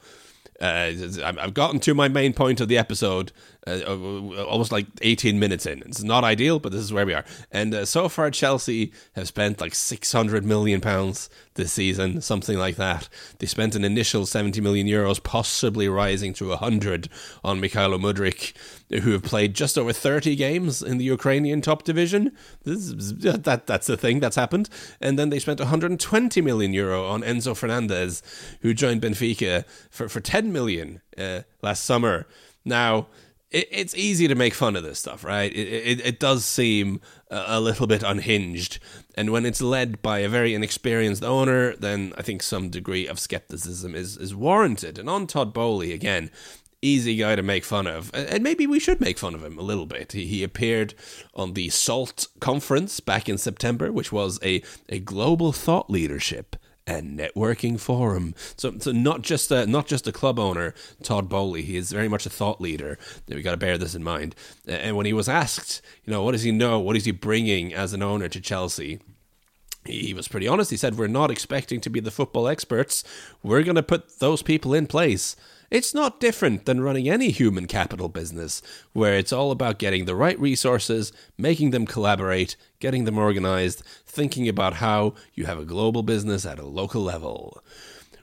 Uh, 0.60 0.92
I've 1.24 1.56
gotten 1.56 1.80
to 1.80 1.96
my 1.96 2.08
main 2.08 2.34
point 2.34 2.62
of 2.62 2.68
the 2.68 2.78
episode, 2.78 3.32
uh, 3.68 3.80
uh, 3.86 4.44
almost 4.46 4.72
like 4.72 4.88
18 5.04 5.38
minutes 5.38 5.68
in. 5.68 5.84
It's 5.86 6.02
not 6.02 6.24
ideal, 6.24 6.60
but 6.60 6.72
this 6.72 6.82
is 6.82 6.92
where 6.92 7.06
we 7.06 7.14
are. 7.14 7.24
And 7.52 7.74
uh, 7.76 7.86
so 7.86 8.10
far, 8.10 8.32
Chelsea 8.32 8.92
have 9.14 9.28
spent 9.28 9.62
like 9.62 9.76
600 9.76 10.44
million 10.44 10.82
pounds 10.82 11.30
this 11.54 11.72
season, 11.72 12.22
something 12.22 12.58
like 12.58 12.78
that. 12.78 13.08
They 13.38 13.46
spent 13.46 13.76
an 13.76 13.84
initial 13.84 14.26
70 14.26 14.62
million 14.62 14.88
euros, 14.88 15.22
possibly 15.22 15.88
rising 15.88 16.34
to 16.36 16.50
100 16.50 17.08
on 17.44 17.62
Mykhailo 17.62 18.00
Mudryk, 18.00 18.54
who 19.04 19.12
have 19.12 19.24
played 19.24 19.54
just 19.54 19.78
over 19.78 19.94
30 19.94 20.36
games 20.36 20.82
in 20.82 20.98
the 20.98 21.06
Ukrainian 21.06 21.62
top 21.62 21.84
division. 21.84 22.32
Is, 22.66 23.20
that 23.20 23.68
that's 23.68 23.86
the 23.86 23.98
thing 23.98 24.20
that's 24.20 24.38
happened. 24.38 24.70
And 25.00 25.20
then 25.20 25.30
they 25.30 25.38
spent 25.38 25.60
120 25.60 26.42
million 26.42 26.74
euro 26.74 27.06
on 27.06 27.22
Enzo 27.22 27.56
Fernandez, 27.56 28.24
who 28.62 28.74
joined 28.74 29.04
Benfica 29.04 29.66
for 29.92 30.10
for 30.10 30.20
10 30.20 30.52
million 30.52 31.02
uh, 31.16 31.42
last 31.62 31.84
summer. 31.84 32.26
Now 32.66 33.08
it, 33.52 33.68
it's 33.72 33.96
easy 33.96 34.28
to 34.28 34.36
make 34.36 34.54
fun 34.54 34.76
of 34.76 34.84
this 34.84 35.00
stuff, 35.00 35.24
right? 35.24 35.52
It, 35.52 35.68
it, 35.68 36.06
it 36.06 36.20
does 36.20 36.46
seem 36.46 37.02
a, 37.30 37.60
little 37.60 37.88
bit 37.88 38.04
unhinged. 38.04 38.80
And 39.16 39.32
when 39.32 39.46
it's 39.46 39.62
led 39.62 40.02
by 40.02 40.20
a 40.20 40.30
very 40.30 40.54
inexperienced 40.54 41.24
owner, 41.24 41.76
then 41.76 42.14
I 42.18 42.22
think 42.22 42.42
some 42.42 42.70
degree 42.70 43.08
of 43.08 43.20
skepticism 43.20 43.96
is, 43.96 44.18
is 44.18 44.34
warranted. 44.34 44.98
And 44.98 45.10
on 45.10 45.28
Todd 45.28 45.54
Boehly, 45.54 45.94
again, 45.94 46.32
easy 46.82 47.16
guy 47.16 47.36
to 47.36 47.44
make 47.44 47.64
fun 47.64 47.88
of. 47.88 48.10
And 48.14 48.44
maybe 48.44 48.66
we 48.66 48.80
should 48.80 49.02
make 49.02 49.20
fun 49.20 49.36
of 49.36 49.44
him 49.44 49.58
a 49.58 49.64
little 49.64 49.86
bit. 49.86 50.14
He, 50.14 50.26
he 50.26 50.44
appeared 50.44 50.94
on 51.36 51.54
the 51.54 51.70
SALT 51.70 52.28
conference 52.40 53.00
back 53.00 53.30
in 53.30 53.38
September, 53.38 53.92
which 53.92 54.12
was 54.12 54.40
a, 54.44 54.64
a 54.90 55.00
global 55.00 55.52
thought 55.52 55.90
leadership 55.90 56.56
networking 57.00 57.80
forum. 57.80 58.36
So, 58.58 58.78
so 58.80 58.92
not 58.92 59.22
just 59.22 59.52
a 59.52 59.66
not 59.66 59.88
just 59.88 60.08
a 60.08 60.12
club 60.12 60.40
owner, 60.40 60.74
Todd 61.04 61.30
Boehly. 61.30 61.62
He 61.62 61.78
is 61.78 61.92
very 61.92 62.08
much 62.08 62.26
a 62.26 62.30
thought 62.30 62.60
leader. 62.60 62.98
We 63.28 63.42
got 63.42 63.52
to 63.52 63.58
bear 63.58 63.78
this 63.78 63.96
in 63.96 64.04
mind. 64.04 64.36
And 64.68 64.98
when 64.98 65.06
he 65.06 65.14
was 65.14 65.30
asked, 65.30 65.82
you 66.04 66.12
know, 66.12 66.24
what 66.24 66.34
does 66.34 66.44
he 66.44 66.52
know? 66.52 66.80
What 66.80 66.98
is 66.98 67.06
he 67.06 67.12
bringing 67.12 67.74
as 67.74 67.94
an 67.94 68.02
owner 68.02 68.28
to 68.28 68.42
Chelsea? 68.42 69.00
He 69.86 70.14
was 70.14 70.28
pretty 70.28 70.48
honest. 70.48 70.70
He 70.70 70.78
said, 70.78 70.98
"We're 70.98 71.08
not 71.08 71.32
expecting 71.32 71.82
to 71.82 71.90
be 71.90 72.00
the 72.00 72.12
football 72.12 72.48
experts. 72.48 73.04
We're 73.42 73.64
going 73.64 73.76
to 73.76 73.84
put 73.84 74.20
those 74.20 74.42
people 74.44 74.74
in 74.74 74.88
place." 74.88 75.36
It's 75.72 75.94
not 75.94 76.20
different 76.20 76.66
than 76.66 76.82
running 76.82 77.08
any 77.08 77.30
human 77.30 77.66
capital 77.66 78.10
business, 78.10 78.62
where 78.92 79.16
it's 79.16 79.32
all 79.32 79.52
about 79.52 79.80
getting 79.80 80.04
the 80.04 80.18
right 80.18 80.38
resources, 80.38 81.14
making 81.38 81.72
them 81.72 81.86
collaborate, 81.86 82.58
getting 82.82 83.06
them 83.06 83.18
organized, 83.18 83.82
thinking 84.06 84.50
about 84.50 84.76
how 84.76 85.14
you 85.34 85.46
have 85.46 85.58
a 85.58 85.64
global 85.64 86.04
business 86.04 86.46
at 86.46 86.60
a 86.60 86.66
local 86.66 87.02
level 87.02 87.64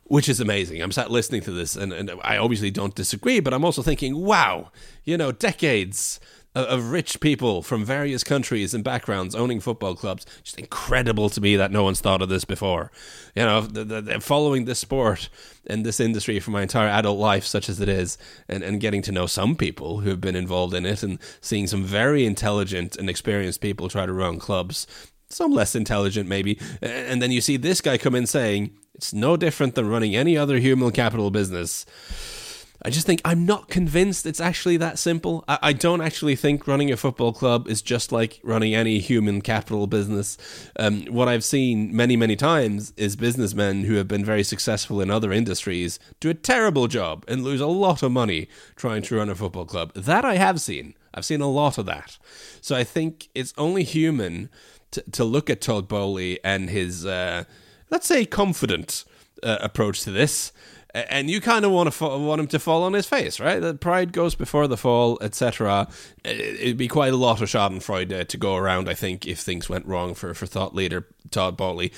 which 0.09 0.27
is 0.27 0.41
amazing. 0.41 0.81
I'm 0.81 0.91
sat 0.91 1.11
listening 1.11 1.43
to 1.43 1.51
this, 1.51 1.77
and, 1.77 1.93
and 1.93 2.11
I 2.23 2.39
obviously 2.39 2.71
don't 2.71 2.95
disagree, 2.95 3.41
but 3.41 3.53
I'm 3.53 3.63
also 3.65 3.83
thinking, 3.83 4.17
wow, 4.17 4.73
you 5.05 5.19
know, 5.19 5.33
decades 5.33 6.19
of 6.55 6.91
rich 6.91 7.21
people 7.21 7.63
from 7.63 7.85
various 7.85 8.25
countries 8.25 8.75
and 8.75 8.83
backgrounds 8.83 9.35
owning 9.35 9.61
football 9.61 9.95
clubs. 9.95 10.27
Just 10.43 10.59
incredible 10.59 11.29
to 11.31 11.41
me 11.41 11.57
that 11.57 11.71
no 11.71 11.85
one's 11.85 12.01
thought 12.01 12.23
of 12.23 12.29
this 12.29 12.45
before. 12.45 12.91
You 13.35 13.45
know, 13.45 14.21
following 14.21 14.65
this 14.65 14.79
sport 14.79 15.29
and 15.67 15.85
this 15.85 16.01
industry 16.01 16.41
for 16.41 16.51
my 16.51 16.63
entire 16.63 16.89
adult 16.89 17.19
life, 17.19 17.45
such 17.45 17.69
as 17.69 17.81
it 17.81 17.89
is, 17.89 18.19
and, 18.49 18.63
and 18.63 18.81
getting 18.81 19.03
to 19.03 19.13
know 19.13 19.27
some 19.27 19.57
people 19.57 20.01
who 20.01 20.11
have 20.11 20.21
been 20.21 20.37
involved 20.37 20.75
in 20.75 20.87
it 20.87 21.03
and 21.03 21.19
seeing 21.41 21.67
some 21.67 21.85
very 21.85 22.25
intelligent 22.25 22.97
and 22.97 23.09
experienced 23.09 23.61
people 23.61 23.89
try 23.89 24.07
to 24.07 24.13
run 24.13 24.39
clubs. 24.39 24.87
Some 25.31 25.53
less 25.53 25.75
intelligent, 25.75 26.29
maybe. 26.29 26.59
And 26.81 27.21
then 27.21 27.31
you 27.31 27.43
see 27.43 27.59
this 27.59 27.83
guy 27.83 27.99
come 27.99 28.15
in 28.15 28.27
saying, 28.27 28.71
it's 28.95 29.13
no 29.13 29.37
different 29.37 29.75
than 29.75 29.89
running 29.89 30.17
any 30.17 30.37
other 30.37 30.59
human 30.59 30.91
capital 30.91 31.31
business 31.31 31.85
I 32.83 32.91
just 32.91 33.07
think 33.07 33.21
I'm 33.25 33.45
not 33.45 33.69
convinced 33.69 34.25
it's 34.25 34.41
actually 34.41 34.77
that 34.77 34.99
simple. 34.99 35.45
I, 35.49 35.59
I, 35.63 35.73
don't 35.73 36.01
actually 36.01 36.37
think 36.37 36.69
running 36.69 36.93
a 36.93 36.97
football 36.97 37.33
club 37.33 37.67
is 37.67 37.83
just 37.83 38.13
like 38.13 38.41
running 38.45 38.73
any 38.73 39.01
human 39.01 39.41
capital 39.41 39.89
business. 39.89 40.39
Um, 40.79 41.05
what 41.07 41.27
I've 41.29 41.43
seen 41.43 41.95
many, 41.95 42.17
many 42.17 42.37
times 42.37 42.93
is 42.97 43.17
businessmen 43.17 43.85
who 43.85 43.95
have 43.95 44.07
been 44.07 44.25
very 44.25 44.45
successful 44.45 45.01
in 45.01 45.11
other 45.11 45.33
industries 45.33 45.99
do 46.21 46.31
a 46.31 46.35
terrible 46.35 46.87
job 46.87 47.25
and 47.27 47.43
lose 47.43 47.61
a 47.61 47.67
lot 47.67 48.05
of 48.05 48.13
money 48.13 48.49
trying 48.77 49.03
to 49.03 49.17
run 49.17 49.29
a 49.29 49.35
football 49.35 49.65
club. 49.65 49.93
That 49.95 50.25
I 50.25 50.37
have 50.37 50.61
seen. 50.61 50.95
I've 51.13 51.25
seen 51.25 51.41
a 51.41 51.51
lot 51.51 51.79
of 51.79 51.87
that. 51.87 52.17
So 52.61 52.77
I 52.77 52.85
think 52.85 53.29
it's 53.35 53.55
only 53.59 53.83
human 53.83 54.51
to, 54.93 55.03
to 55.13 55.25
look 55.25 55.51
at 55.51 55.61
Todd 55.61 55.89
Boehly 55.89 56.39
and 56.45 56.71
his, 56.71 57.05
uh, 57.05 57.43
let's 57.91 58.07
say, 58.07 58.25
confident 58.25 59.05
uh, 59.43 59.59
approach 59.61 60.03
to 60.03 60.13
this 60.13 60.53
and 60.95 61.29
you 61.29 61.41
kind 61.41 61.65
of 61.65 61.71
want 61.71 61.93
to 61.93 62.05
want 62.05 62.41
him 62.41 62.47
to 62.49 62.59
fall 62.59 62.83
on 62.83 62.93
his 62.95 63.07
face, 63.07 63.39
right? 63.39 63.61
The 63.61 63.75
pride 63.75 64.13
goes 64.13 64.35
before 64.35 64.67
the 64.67 64.77
fall, 64.77 65.19
etc. 65.21 65.89
It'd 66.25 66.77
be 66.77 66.89
quite 66.89 67.13
a 67.13 67.17
lot 67.17 67.43
of 67.43 67.49
Schadenfreude 67.49 68.29
to 68.29 68.37
go 68.37 68.57
around, 68.57 68.89
I 68.89 68.95
think, 68.95 69.27
if 69.27 69.39
things 69.39 69.69
went 69.69 69.87
wrong 69.87 70.15
for, 70.15 70.33
for 70.35 70.47
thought 70.47 70.75
leader 70.75 71.07
Todd 71.31 71.57
Boehly. 71.57 71.93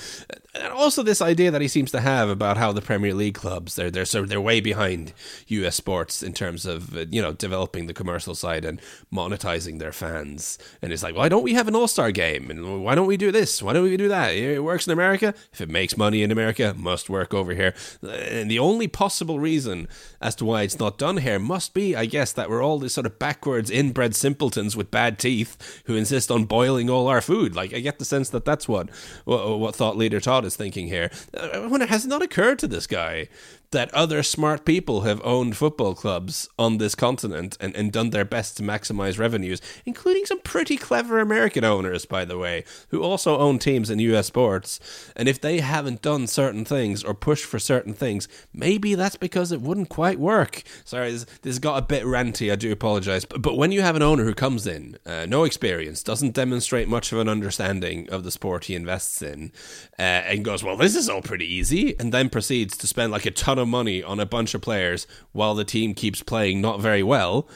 and 0.53 0.73
also 0.73 1.03
this 1.03 1.21
idea 1.21 1.51
that 1.51 1.61
he 1.61 1.67
seems 1.67 1.91
to 1.91 2.01
have 2.01 2.29
about 2.29 2.57
how 2.57 2.71
the 2.71 2.81
Premier 2.81 3.13
League 3.13 3.35
clubs 3.35 3.75
they're 3.75 3.89
they're 3.89 4.05
of 4.13 4.29
they're 4.29 4.41
way 4.41 4.59
behind 4.59 5.13
US 5.47 5.75
sports 5.75 6.21
in 6.21 6.33
terms 6.33 6.65
of 6.65 6.95
uh, 6.95 7.05
you 7.09 7.21
know 7.21 7.33
developing 7.33 7.87
the 7.87 7.93
commercial 7.93 8.35
side 8.35 8.65
and 8.65 8.81
monetizing 9.13 9.79
their 9.79 9.91
fans. 9.91 10.57
And 10.81 10.91
it's 10.91 11.03
like, 11.03 11.15
why 11.15 11.29
don't 11.29 11.43
we 11.43 11.53
have 11.53 11.67
an 11.67 11.75
All 11.75 11.87
Star 11.87 12.11
game? 12.11 12.49
And 12.49 12.83
why 12.83 12.95
don't 12.95 13.07
we 13.07 13.17
do 13.17 13.31
this? 13.31 13.61
Why 13.61 13.73
don't 13.73 13.83
we 13.83 13.97
do 13.97 14.09
that? 14.09 14.33
It 14.33 14.63
works 14.63 14.87
in 14.87 14.93
America. 14.93 15.33
If 15.53 15.61
it 15.61 15.69
makes 15.69 15.97
money 15.97 16.23
in 16.23 16.31
America, 16.31 16.73
must 16.77 17.09
work 17.09 17.33
over 17.33 17.53
here. 17.53 17.73
And 18.01 18.51
the 18.51 18.59
only 18.59 18.80
possible 18.87 19.39
reason 19.39 19.87
as 20.21 20.35
to 20.35 20.45
why 20.45 20.63
it's 20.63 20.79
not 20.79 20.97
done 20.97 21.17
here 21.17 21.39
must 21.39 21.73
be, 21.73 21.95
I 21.95 22.05
guess, 22.05 22.31
that 22.33 22.49
we're 22.49 22.63
all 22.63 22.79
these 22.79 22.93
sort 22.93 23.05
of 23.05 23.19
backwards 23.19 23.69
inbred 23.69 24.15
simpletons 24.15 24.75
with 24.75 24.91
bad 24.91 25.19
teeth 25.19 25.81
who 25.85 25.95
insist 25.95 26.31
on 26.31 26.45
boiling 26.45 26.89
all 26.89 27.07
our 27.07 27.21
food. 27.21 27.55
Like 27.55 27.73
I 27.73 27.79
get 27.79 27.99
the 27.99 28.05
sense 28.05 28.29
that 28.29 28.45
that's 28.45 28.67
what 28.67 28.89
what, 29.25 29.75
thought 29.75 29.97
leader 29.97 30.19
Todd 30.19 30.45
is 30.45 30.55
thinking 30.55 30.87
here. 30.87 31.09
Uh, 31.35 31.49
I 31.53 31.65
wonder, 31.65 31.85
has 31.85 32.05
it 32.05 32.09
not 32.09 32.21
occurred 32.21 32.59
to 32.59 32.67
this 32.67 32.87
guy 32.87 33.27
that 33.71 33.93
other 33.93 34.21
smart 34.21 34.65
people 34.65 35.01
have 35.01 35.21
owned 35.23 35.55
football 35.55 35.95
clubs 35.95 36.49
on 36.59 36.77
this 36.77 36.93
continent 36.93 37.57
and, 37.61 37.73
and 37.75 37.91
done 37.91 38.09
their 38.09 38.25
best 38.25 38.57
to 38.57 38.63
maximize 38.63 39.17
revenues, 39.17 39.61
including 39.85 40.25
some 40.25 40.39
pretty 40.41 40.75
clever 40.75 41.19
American 41.19 41.63
owners, 41.63 42.05
by 42.05 42.25
the 42.25 42.37
way, 42.37 42.65
who 42.89 43.01
also 43.01 43.37
own 43.37 43.57
teams 43.59 43.89
in 43.89 43.99
US 43.99 44.27
sports. 44.27 44.79
And 45.15 45.29
if 45.29 45.39
they 45.39 45.61
haven't 45.61 46.01
done 46.01 46.27
certain 46.27 46.65
things 46.65 47.01
or 47.03 47.13
pushed 47.13 47.45
for 47.45 47.59
certain 47.59 47.93
things, 47.93 48.27
maybe 48.53 48.70
that's 48.77 49.15
because 49.15 49.51
it 49.51 49.61
wouldn't 49.61 49.89
quite 49.89 50.19
work. 50.19 50.63
Sorry, 50.85 51.11
this, 51.11 51.25
this 51.41 51.59
got 51.59 51.77
a 51.77 51.85
bit 51.85 52.03
ranty, 52.03 52.51
I 52.51 52.55
do 52.55 52.71
apologize. 52.71 53.25
But, 53.25 53.41
but 53.41 53.57
when 53.57 53.71
you 53.71 53.81
have 53.81 53.95
an 53.95 54.01
owner 54.01 54.23
who 54.23 54.33
comes 54.33 54.67
in, 54.67 54.97
uh, 55.05 55.25
no 55.27 55.43
experience, 55.43 56.03
doesn't 56.03 56.33
demonstrate 56.33 56.87
much 56.87 57.11
of 57.11 57.19
an 57.19 57.29
understanding 57.29 58.09
of 58.09 58.23
the 58.23 58.31
sport 58.31 58.65
he 58.65 58.75
invests 58.75 59.21
in, 59.21 59.51
uh, 59.97 60.01
and 60.01 60.45
goes, 60.45 60.63
well, 60.63 60.77
this 60.77 60.95
is 60.95 61.09
all 61.09 61.21
pretty 61.21 61.45
easy, 61.45 61.97
and 61.99 62.13
then 62.13 62.29
proceeds 62.29 62.77
to 62.77 62.87
spend 62.87 63.11
like 63.11 63.25
a 63.25 63.31
ton 63.31 63.59
of 63.59 63.67
money 63.67 64.03
on 64.03 64.19
a 64.19 64.25
bunch 64.25 64.53
of 64.53 64.61
players 64.61 65.07
while 65.31 65.55
the 65.55 65.65
team 65.65 65.93
keeps 65.93 66.21
playing 66.21 66.61
not 66.61 66.79
very 66.79 67.03
well, 67.03 67.47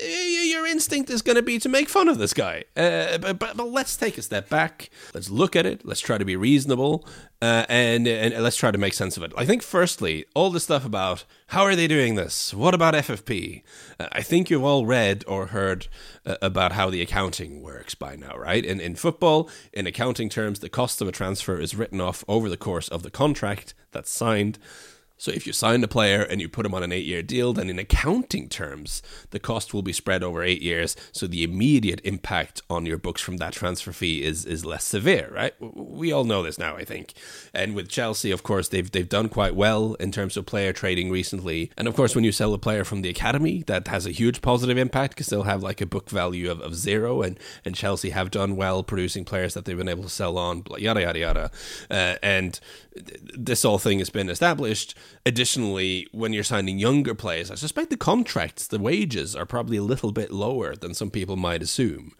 your 0.00 0.66
instinct 0.66 1.10
is 1.10 1.22
going 1.22 1.36
to 1.36 1.42
be 1.42 1.58
to 1.58 1.68
make 1.68 1.88
fun 1.88 2.08
of 2.08 2.18
this 2.18 2.34
guy. 2.34 2.64
Uh, 2.76 3.18
but, 3.18 3.38
but, 3.38 3.56
but, 3.56 3.68
let's 3.68 3.96
take 3.96 4.18
a 4.18 4.22
step 4.22 4.48
back. 4.48 4.90
Let's 5.14 5.30
look 5.30 5.56
at 5.56 5.66
it. 5.66 5.84
Let's 5.84 6.00
try 6.00 6.18
to 6.18 6.24
be 6.24 6.36
reasonable, 6.36 7.06
uh, 7.40 7.66
and 7.68 8.06
and 8.06 8.42
let's 8.42 8.56
try 8.56 8.70
to 8.70 8.78
make 8.78 8.94
sense 8.94 9.16
of 9.16 9.22
it. 9.22 9.32
I 9.36 9.44
think, 9.44 9.62
firstly, 9.62 10.24
all 10.34 10.50
the 10.50 10.60
stuff 10.60 10.84
about 10.84 11.24
how 11.48 11.62
are 11.62 11.76
they 11.76 11.86
doing 11.86 12.14
this? 12.14 12.54
What 12.54 12.74
about 12.74 12.94
FFP? 12.94 13.62
Uh, 13.98 14.08
I 14.12 14.22
think 14.22 14.50
you've 14.50 14.64
all 14.64 14.86
read 14.86 15.24
or 15.26 15.46
heard 15.46 15.88
uh, 16.24 16.36
about 16.40 16.72
how 16.72 16.90
the 16.90 17.02
accounting 17.02 17.62
works 17.62 17.94
by 17.94 18.16
now, 18.16 18.36
right? 18.36 18.64
In 18.64 18.80
in 18.80 18.94
football, 18.94 19.50
in 19.72 19.86
accounting 19.86 20.28
terms, 20.28 20.60
the 20.60 20.68
cost 20.68 21.00
of 21.00 21.08
a 21.08 21.12
transfer 21.12 21.58
is 21.58 21.74
written 21.74 22.00
off 22.00 22.24
over 22.28 22.48
the 22.48 22.56
course 22.56 22.88
of 22.88 23.02
the 23.02 23.10
contract 23.10 23.74
that's 23.90 24.10
signed. 24.10 24.58
So 25.22 25.30
if 25.30 25.46
you 25.46 25.52
sign 25.52 25.84
a 25.84 25.88
player 25.88 26.22
and 26.22 26.40
you 26.40 26.48
put 26.48 26.66
him 26.66 26.74
on 26.74 26.82
an 26.82 26.90
eight 26.90 27.04
year 27.04 27.22
deal, 27.22 27.52
then 27.52 27.70
in 27.70 27.78
accounting 27.78 28.48
terms, 28.48 29.02
the 29.30 29.38
cost 29.38 29.72
will 29.72 29.82
be 29.82 29.92
spread 29.92 30.24
over 30.24 30.42
eight 30.42 30.62
years. 30.62 30.96
So 31.12 31.28
the 31.28 31.44
immediate 31.44 32.00
impact 32.02 32.60
on 32.68 32.86
your 32.86 32.98
books 32.98 33.22
from 33.22 33.36
that 33.36 33.52
transfer 33.52 33.92
fee 33.92 34.24
is 34.24 34.44
is 34.44 34.64
less 34.64 34.82
severe, 34.82 35.30
right? 35.32 35.54
We 35.60 36.10
all 36.10 36.24
know 36.24 36.42
this 36.42 36.58
now, 36.58 36.74
I 36.74 36.84
think. 36.84 37.12
And 37.54 37.76
with 37.76 37.88
Chelsea, 37.88 38.32
of 38.32 38.42
course, 38.42 38.66
they've 38.66 38.90
they've 38.90 39.08
done 39.08 39.28
quite 39.28 39.54
well 39.54 39.94
in 40.00 40.10
terms 40.10 40.36
of 40.36 40.44
player 40.44 40.72
trading 40.72 41.08
recently. 41.08 41.70
And 41.76 41.86
of 41.86 41.94
course, 41.94 42.16
when 42.16 42.24
you 42.24 42.32
sell 42.32 42.52
a 42.52 42.58
player 42.58 42.82
from 42.82 43.02
the 43.02 43.08
academy, 43.08 43.62
that 43.68 43.86
has 43.86 44.06
a 44.06 44.10
huge 44.10 44.42
positive 44.42 44.76
impact 44.76 45.14
because 45.14 45.28
they'll 45.28 45.44
have 45.44 45.62
like 45.62 45.80
a 45.80 45.86
book 45.86 46.10
value 46.10 46.50
of, 46.50 46.60
of 46.60 46.74
zero. 46.74 47.22
And 47.22 47.38
and 47.64 47.76
Chelsea 47.76 48.10
have 48.10 48.32
done 48.32 48.56
well 48.56 48.82
producing 48.82 49.24
players 49.24 49.54
that 49.54 49.66
they've 49.66 49.78
been 49.78 49.88
able 49.88 50.02
to 50.02 50.10
sell 50.10 50.36
on, 50.36 50.64
yada 50.78 51.02
yada 51.02 51.18
yada. 51.20 51.50
Uh, 51.88 52.16
and 52.24 52.58
this 53.34 53.62
whole 53.62 53.78
thing 53.78 54.00
has 54.00 54.10
been 54.10 54.28
established 54.28 54.96
Additionally, 55.24 56.06
when 56.12 56.32
you're 56.32 56.44
signing 56.44 56.78
younger 56.78 57.14
players, 57.14 57.50
I 57.50 57.54
suspect 57.54 57.90
the 57.90 57.96
contracts, 57.96 58.66
the 58.66 58.78
wages 58.78 59.36
are 59.36 59.46
probably 59.46 59.76
a 59.76 59.82
little 59.82 60.12
bit 60.12 60.30
lower 60.30 60.74
than 60.74 60.94
some 60.94 61.10
people 61.10 61.36
might 61.36 61.62
assume. 61.62 62.12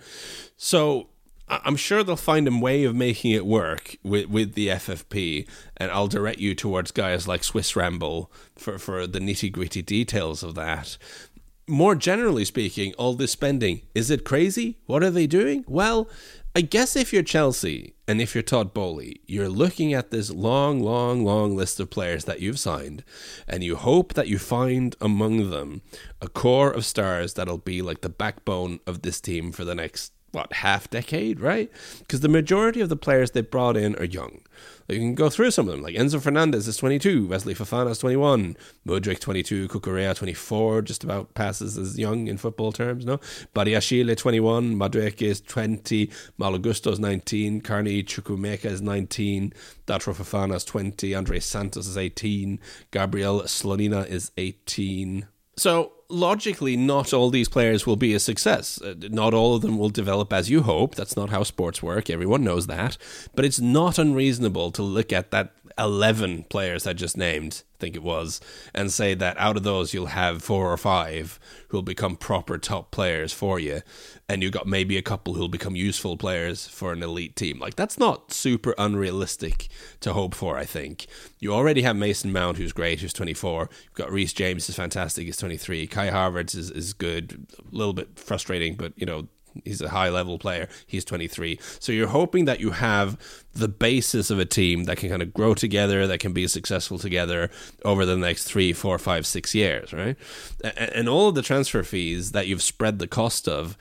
So 0.57 1.09
I'm 1.48 1.76
sure 1.76 2.02
they'll 2.02 2.16
find 2.16 2.48
a 2.48 2.57
way 2.57 2.85
of 2.85 2.94
making 2.94 3.33
it 3.33 3.44
work 3.44 3.96
with, 4.02 4.26
with 4.26 4.55
the 4.55 4.68
FFP, 4.68 5.46
and 5.76 5.90
I'll 5.90 6.09
direct 6.09 6.38
you 6.38 6.55
towards 6.55 6.92
guys 6.92 7.28
like 7.28 7.44
Swiss 7.44 7.76
Ramble 7.76 8.33
for, 8.57 8.78
for 8.78 9.07
the 9.07 9.18
nitty 9.18 9.52
gritty 9.52 9.83
details 9.83 10.42
of 10.42 10.55
that. 10.55 10.96
More 11.68 11.94
generally 11.94 12.44
speaking, 12.44 12.94
all 12.94 13.14
this 13.14 13.33
spending, 13.33 13.83
is 13.94 14.11
it 14.11 14.24
crazy? 14.24 14.78
What 14.87 15.02
are 15.02 15.11
they 15.11 15.26
doing? 15.26 15.64
Well, 15.68 16.09
I 16.54 16.60
guess 16.60 16.96
if 16.96 17.14
you're 17.14 17.22
Chelsea 17.22 17.94
and 18.06 18.20
if 18.20 18.34
you're 18.34 18.42
Todd 18.42 18.74
Boehly, 18.74 19.22
you're 19.26 19.48
looking 19.48 19.94
at 19.94 20.10
this 20.10 20.30
long, 20.30 20.80
long, 20.80 21.24
long 21.24 21.56
list 21.56 21.80
of 21.80 21.88
players 21.88 22.26
that 22.26 22.40
you've 22.40 22.58
signed, 22.58 23.04
and 23.48 23.64
you 23.64 23.74
hope 23.74 24.12
that 24.12 24.28
you 24.28 24.38
find 24.38 24.94
among 25.00 25.48
them 25.48 25.80
a 26.20 26.28
core 26.28 26.70
of 26.70 26.84
stars 26.84 27.32
that'll 27.34 27.56
be 27.56 27.80
like 27.80 28.02
the 28.02 28.10
backbone 28.10 28.80
of 28.86 29.00
this 29.00 29.18
team 29.18 29.50
for 29.50 29.64
the 29.64 29.74
next 29.74 30.12
what 30.32 30.52
half 30.52 30.90
decade, 30.90 31.40
right? 31.40 31.70
Because 32.00 32.20
the 32.20 32.28
majority 32.28 32.82
of 32.82 32.90
the 32.90 32.96
players 32.96 33.30
they 33.30 33.40
brought 33.40 33.78
in 33.78 33.96
are 33.96 34.04
young. 34.04 34.40
You 34.88 34.99
can 34.99 35.14
go 35.14 35.31
through 35.31 35.51
some 35.53 35.68
of 35.68 35.73
them, 35.73 35.83
like 35.83 35.95
Enzo 35.95 36.21
Fernandez 36.21 36.68
is 36.68 36.77
22, 36.77 37.27
Wesley 37.27 37.55
Fofana 37.55 37.90
is 37.90 37.99
21, 37.99 38.57
Mudryk 38.87 39.21
22, 39.21 39.68
Cucurella 39.68 40.14
24, 40.14 40.83
just 40.83 41.05
about 41.05 41.35
passes 41.35 41.79
as 41.79 41.99
young 41.99 42.27
in 42.27 42.37
football 42.37 42.73
terms, 42.73 43.05
no? 43.05 43.18
Badiashile 43.55 44.16
21, 44.16 44.75
Madueke 44.75 45.23
is 45.23 45.40
20, 45.40 46.11
Malo 46.37 46.59
Gusto 46.59 46.90
is 46.90 46.99
19, 46.99 47.61
Carney 47.61 48.03
Chukwuemeka 48.03 48.66
is 48.66 48.83
19, 48.83 49.53
Datro 49.87 50.14
Fofana 50.14 50.57
is 50.57 50.64
20, 50.64 51.14
Andre 51.14 51.40
Santos 51.40 51.87
is 51.87 51.97
18, 51.97 52.59
Gabriel 52.90 53.42
Slonina 53.42 54.07
is 54.09 54.33
18. 54.37 55.27
So 55.56 55.92
logically, 56.08 56.76
not 56.76 57.12
all 57.12 57.30
these 57.30 57.48
players 57.48 57.86
will 57.86 57.96
be 57.96 58.14
a 58.14 58.20
success. 58.20 58.80
Uh, 58.80 58.94
not 59.10 59.34
all 59.34 59.54
of 59.54 59.62
them 59.62 59.78
will 59.78 59.90
develop 59.90 60.32
as 60.32 60.50
you 60.50 60.62
hope. 60.62 60.94
That's 60.94 61.16
not 61.16 61.30
how 61.30 61.42
sports 61.42 61.82
work. 61.82 62.08
Everyone 62.08 62.44
knows 62.44 62.66
that. 62.66 62.96
But 63.34 63.44
it's 63.44 63.60
not 63.60 63.98
unreasonable 63.98 64.70
to 64.72 64.82
look 64.82 65.12
at 65.12 65.30
that 65.30 65.52
11 65.78 66.44
players 66.44 66.87
I 66.87 66.92
just 66.92 67.16
named, 67.16 67.62
I 67.76 67.78
think 67.78 67.96
it 67.96 68.02
was, 68.02 68.40
and 68.74 68.92
say 68.92 69.14
that 69.14 69.38
out 69.38 69.56
of 69.56 69.62
those 69.62 69.92
you'll 69.92 70.06
have 70.06 70.42
four 70.42 70.72
or 70.72 70.76
five 70.76 71.38
who'll 71.68 71.82
become 71.82 72.16
proper 72.16 72.58
top 72.58 72.90
players 72.90 73.32
for 73.32 73.58
you, 73.58 73.82
and 74.28 74.42
you've 74.42 74.52
got 74.52 74.66
maybe 74.66 74.96
a 74.96 75.02
couple 75.02 75.35
who'll 75.35 75.48
become 75.48 75.76
useful 75.76 76.16
players 76.16 76.66
for 76.66 76.92
an 76.92 77.02
elite 77.02 77.37
team. 77.37 77.58
Like, 77.58 77.76
that's 77.76 77.98
not 77.98 78.32
super 78.32 78.74
unrealistic 78.78 79.68
to 80.00 80.12
hope 80.12 80.35
for, 80.35 80.58
I 80.58 80.64
think. 80.64 81.06
You 81.38 81.52
already 81.52 81.82
have 81.82 81.96
Mason 81.96 82.32
Mount, 82.32 82.58
who's 82.58 82.72
great, 82.72 83.00
who's 83.00 83.12
24. 83.12 83.68
You've 83.85 83.94
got 83.94 84.12
Reece 84.12 84.32
James, 84.32 84.66
who's 84.66 84.76
fantastic, 84.76 85.26
he's 85.26 85.37
23. 85.37 85.87
Kai 85.87 86.11
Havertz 86.11 86.54
is, 86.56 86.70
is 86.70 86.92
good, 86.92 87.46
a 87.58 87.74
little 87.76 87.94
bit 87.94 88.18
frustrating, 88.18 88.74
but, 88.74 88.92
you 88.96 89.06
know, 89.06 89.28
he's 89.64 89.80
a 89.80 89.88
high 89.88 90.08
level 90.08 90.38
player. 90.38 90.68
He's 90.86 91.04
23. 91.04 91.58
So 91.78 91.92
you're 91.92 92.08
hoping 92.08 92.44
that 92.46 92.60
you 92.60 92.70
have 92.70 93.18
the 93.54 93.68
basis 93.68 94.30
of 94.30 94.38
a 94.38 94.44
team 94.44 94.84
that 94.84 94.96
can 94.96 95.08
kind 95.08 95.22
of 95.22 95.32
grow 95.32 95.54
together, 95.54 96.06
that 96.06 96.20
can 96.20 96.32
be 96.32 96.46
successful 96.46 96.98
together 96.98 97.50
over 97.84 98.06
the 98.06 98.16
next 98.16 98.44
three, 98.44 98.72
four, 98.72 98.98
five, 98.98 99.26
six 99.26 99.54
years, 99.54 99.92
right? 99.92 100.16
And 100.76 101.08
all 101.08 101.28
of 101.28 101.34
the 101.34 101.42
transfer 101.42 101.82
fees 101.82 102.32
that 102.32 102.46
you've 102.46 102.62
spread 102.62 102.98
the 102.98 103.06
cost 103.06 103.48
of 103.48 103.76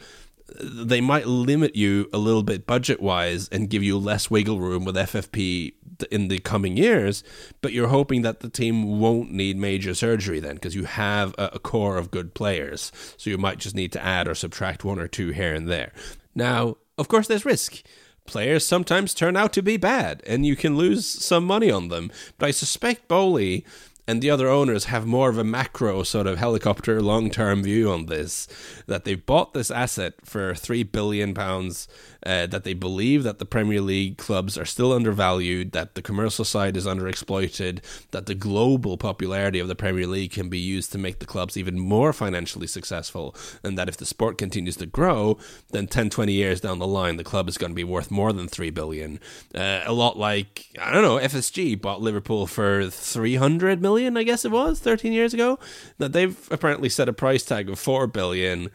they 0.59 1.01
might 1.01 1.27
limit 1.27 1.75
you 1.75 2.09
a 2.11 2.17
little 2.17 2.43
bit 2.43 2.67
budget 2.67 3.01
wise 3.01 3.47
and 3.49 3.69
give 3.69 3.83
you 3.83 3.97
less 3.97 4.29
wiggle 4.29 4.59
room 4.59 4.83
with 4.83 4.95
FFP 4.95 5.73
in 6.03 6.27
the 6.27 6.39
coming 6.39 6.77
years, 6.77 7.23
but 7.61 7.73
you're 7.73 7.87
hoping 7.87 8.21
that 8.21 8.39
the 8.39 8.49
team 8.49 8.99
won't 8.99 9.31
need 9.31 9.57
major 9.57 9.93
surgery 9.93 10.39
then 10.39 10.55
because 10.55 10.75
you 10.75 10.85
have 10.85 11.33
a, 11.37 11.51
a 11.53 11.59
core 11.59 11.97
of 11.97 12.11
good 12.11 12.33
players. 12.33 12.91
So 13.17 13.29
you 13.29 13.37
might 13.37 13.59
just 13.59 13.75
need 13.75 13.91
to 13.93 14.03
add 14.03 14.27
or 14.27 14.35
subtract 14.35 14.83
one 14.83 14.99
or 14.99 15.07
two 15.07 15.29
here 15.29 15.53
and 15.53 15.67
there. 15.67 15.91
Now, 16.35 16.77
of 16.97 17.07
course, 17.07 17.27
there's 17.27 17.45
risk. 17.45 17.83
Players 18.25 18.65
sometimes 18.65 19.13
turn 19.13 19.35
out 19.35 19.51
to 19.53 19.63
be 19.63 19.77
bad, 19.77 20.21
and 20.27 20.45
you 20.45 20.55
can 20.55 20.77
lose 20.77 21.07
some 21.07 21.43
money 21.43 21.71
on 21.71 21.87
them. 21.87 22.11
But 22.37 22.47
I 22.47 22.51
suspect 22.51 23.07
Boehly 23.07 23.65
and 24.11 24.21
the 24.21 24.29
other 24.29 24.49
owners 24.49 24.85
have 24.85 25.05
more 25.05 25.29
of 25.29 25.37
a 25.37 25.43
macro 25.43 26.03
sort 26.03 26.27
of 26.27 26.37
helicopter 26.37 27.01
long 27.01 27.29
term 27.29 27.63
view 27.63 27.89
on 27.89 28.07
this 28.07 28.45
that 28.85 29.05
they've 29.05 29.25
bought 29.25 29.53
this 29.53 29.71
asset 29.71 30.15
for 30.25 30.53
3 30.53 30.83
billion 30.83 31.33
pounds 31.33 31.87
uh, 32.25 32.45
that 32.47 32.63
they 32.63 32.73
believe 32.73 33.23
that 33.23 33.39
the 33.39 33.45
Premier 33.45 33.81
League 33.81 34.17
clubs 34.17 34.57
are 34.57 34.65
still 34.65 34.93
undervalued, 34.93 35.71
that 35.71 35.95
the 35.95 36.01
commercial 36.01 36.45
side 36.45 36.77
is 36.77 36.85
underexploited, 36.85 37.79
that 38.11 38.25
the 38.25 38.35
global 38.35 38.97
popularity 38.97 39.59
of 39.59 39.67
the 39.67 39.75
Premier 39.75 40.05
League 40.05 40.31
can 40.31 40.49
be 40.49 40.59
used 40.59 40.91
to 40.91 40.97
make 40.97 41.19
the 41.19 41.25
clubs 41.25 41.57
even 41.57 41.79
more 41.79 42.13
financially 42.13 42.67
successful, 42.67 43.35
and 43.63 43.77
that 43.77 43.89
if 43.89 43.97
the 43.97 44.05
sport 44.05 44.37
continues 44.37 44.75
to 44.75 44.85
grow, 44.85 45.37
then 45.71 45.87
10, 45.87 46.09
20 46.09 46.31
years 46.31 46.61
down 46.61 46.79
the 46.79 46.87
line, 46.87 47.17
the 47.17 47.23
club 47.23 47.49
is 47.49 47.57
going 47.57 47.71
to 47.71 47.75
be 47.75 47.83
worth 47.83 48.11
more 48.11 48.33
than 48.33 48.47
3 48.47 48.69
billion. 48.69 49.19
Uh, 49.55 49.81
a 49.85 49.93
lot 49.93 50.17
like, 50.17 50.67
I 50.79 50.91
don't 50.91 51.03
know, 51.03 51.17
FSG 51.17 51.81
bought 51.81 52.01
Liverpool 52.01 52.45
for 52.45 52.87
300 52.87 53.81
million, 53.81 54.00
I 54.07 54.23
guess 54.23 54.45
it 54.45 54.51
was, 54.51 54.79
13 54.79 55.13
years 55.13 55.33
ago. 55.33 55.59
That 55.97 56.13
they've 56.13 56.37
apparently 56.51 56.89
set 56.89 57.09
a 57.09 57.13
price 57.13 57.43
tag 57.43 57.69
of 57.69 57.79
4 57.79 58.07
billion 58.07 58.69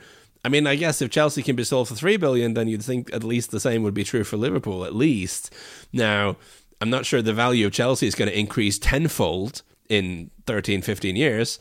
I 0.46 0.48
mean, 0.48 0.68
I 0.68 0.76
guess 0.76 1.02
if 1.02 1.10
Chelsea 1.10 1.42
can 1.42 1.56
be 1.56 1.64
sold 1.64 1.88
for 1.88 1.96
three 1.96 2.16
billion, 2.16 2.54
then 2.54 2.68
you'd 2.68 2.84
think 2.84 3.12
at 3.12 3.24
least 3.24 3.50
the 3.50 3.58
same 3.58 3.82
would 3.82 3.94
be 3.94 4.04
true 4.04 4.22
for 4.22 4.36
Liverpool, 4.36 4.84
at 4.84 4.94
least. 4.94 5.52
Now, 5.92 6.36
I'm 6.80 6.88
not 6.88 7.04
sure 7.04 7.20
the 7.20 7.34
value 7.34 7.66
of 7.66 7.72
Chelsea 7.72 8.06
is 8.06 8.14
going 8.14 8.30
to 8.30 8.38
increase 8.38 8.78
tenfold 8.78 9.62
in 9.88 10.30
13, 10.46 10.82
15 10.82 11.16
years. 11.16 11.58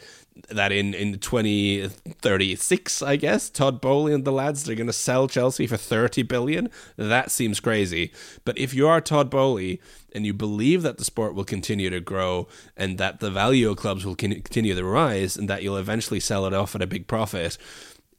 That 0.50 0.72
in, 0.72 0.94
in 0.94 1.18
2036, 1.18 3.02
I 3.02 3.16
guess, 3.16 3.50
Todd 3.50 3.80
Boehly 3.80 4.14
and 4.14 4.26
the 4.26 4.32
lads, 4.32 4.64
they're 4.64 4.76
going 4.76 4.88
to 4.88 4.94
sell 4.94 5.28
Chelsea 5.28 5.66
for 5.66 5.78
30 5.78 6.24
billion. 6.24 6.70
That 6.98 7.32
seems 7.32 7.60
crazy. 7.62 8.12
But 8.44 8.58
if 8.58 8.74
you 8.74 8.88
are 8.88 9.00
Todd 9.00 9.30
Boehly 9.30 9.80
and 10.14 10.26
you 10.26 10.34
believe 10.34 10.82
that 10.82 10.98
the 10.98 11.06
sport 11.06 11.36
will 11.36 11.46
continue 11.46 11.90
to 11.90 12.00
grow 12.00 12.48
and 12.76 12.98
that 12.98 13.22
the 13.22 13.32
value 13.32 13.70
of 13.70 13.78
clubs 13.78 14.06
will 14.06 14.16
continue 14.16 14.76
to 14.76 14.84
rise 14.84 15.38
and 15.38 15.50
that 15.50 15.64
you'll 15.64 15.78
eventually 15.78 16.20
sell 16.20 16.46
it 16.46 16.54
off 16.54 16.76
at 16.76 16.82
a 16.82 16.88
big 16.88 17.08
profit, 17.08 17.58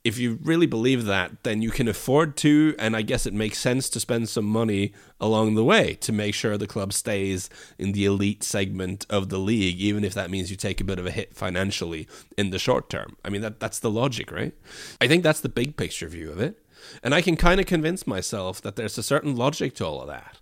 if 0.07 0.19
you 0.19 0.39
really 0.41 0.67
believe 0.67 1.05
that, 1.07 1.43
then 1.43 1.63
you 1.63 1.73
can 1.73 1.89
afford 1.89 2.37
to, 2.37 2.77
and 2.79 2.95
I 2.95 3.03
guess 3.03 3.27
it 3.27 3.35
makes 3.35 3.59
sense 3.59 3.89
to 3.89 3.99
spend 3.99 4.29
some 4.29 4.45
money 4.45 4.93
along 5.21 5.57
the 5.57 5.65
way 5.65 5.95
to 5.95 6.13
make 6.13 6.33
sure 6.33 6.57
the 6.57 6.69
club 6.69 6.93
stays 6.93 7.51
in 7.77 7.91
the 7.91 8.05
elite 8.05 8.45
segment 8.45 9.05
of 9.11 9.31
the 9.31 9.39
league, 9.39 9.81
even 9.81 10.05
if 10.05 10.15
that 10.15 10.31
means 10.31 10.49
you 10.49 10.57
take 10.57 10.81
a 10.81 10.85
bit 10.85 11.01
of 11.01 11.07
a 11.07 11.11
hit 11.11 11.35
financially 11.35 12.07
in 12.39 12.51
the 12.51 12.59
short 12.61 12.89
term. 12.89 13.17
I 13.25 13.31
mean, 13.31 13.41
that 13.41 13.59
that's 13.59 13.81
the 13.81 13.91
logic, 13.91 14.31
right? 14.31 14.55
I 15.01 15.09
think 15.09 15.25
that's 15.25 15.41
the 15.41 15.49
big 15.49 15.77
picture 15.77 16.07
view 16.07 16.31
of 16.31 16.39
it. 16.39 16.57
And 17.03 17.15
I 17.15 17.23
can 17.23 17.37
kind 17.37 17.61
of 17.61 17.67
convince 17.67 18.07
myself 18.07 18.61
that 18.63 18.77
there's 18.77 18.99
a 18.99 19.03
certain 19.03 19.37
logic 19.37 19.75
to 19.77 19.87
all 19.87 20.01
of 20.01 20.09
that 20.09 20.39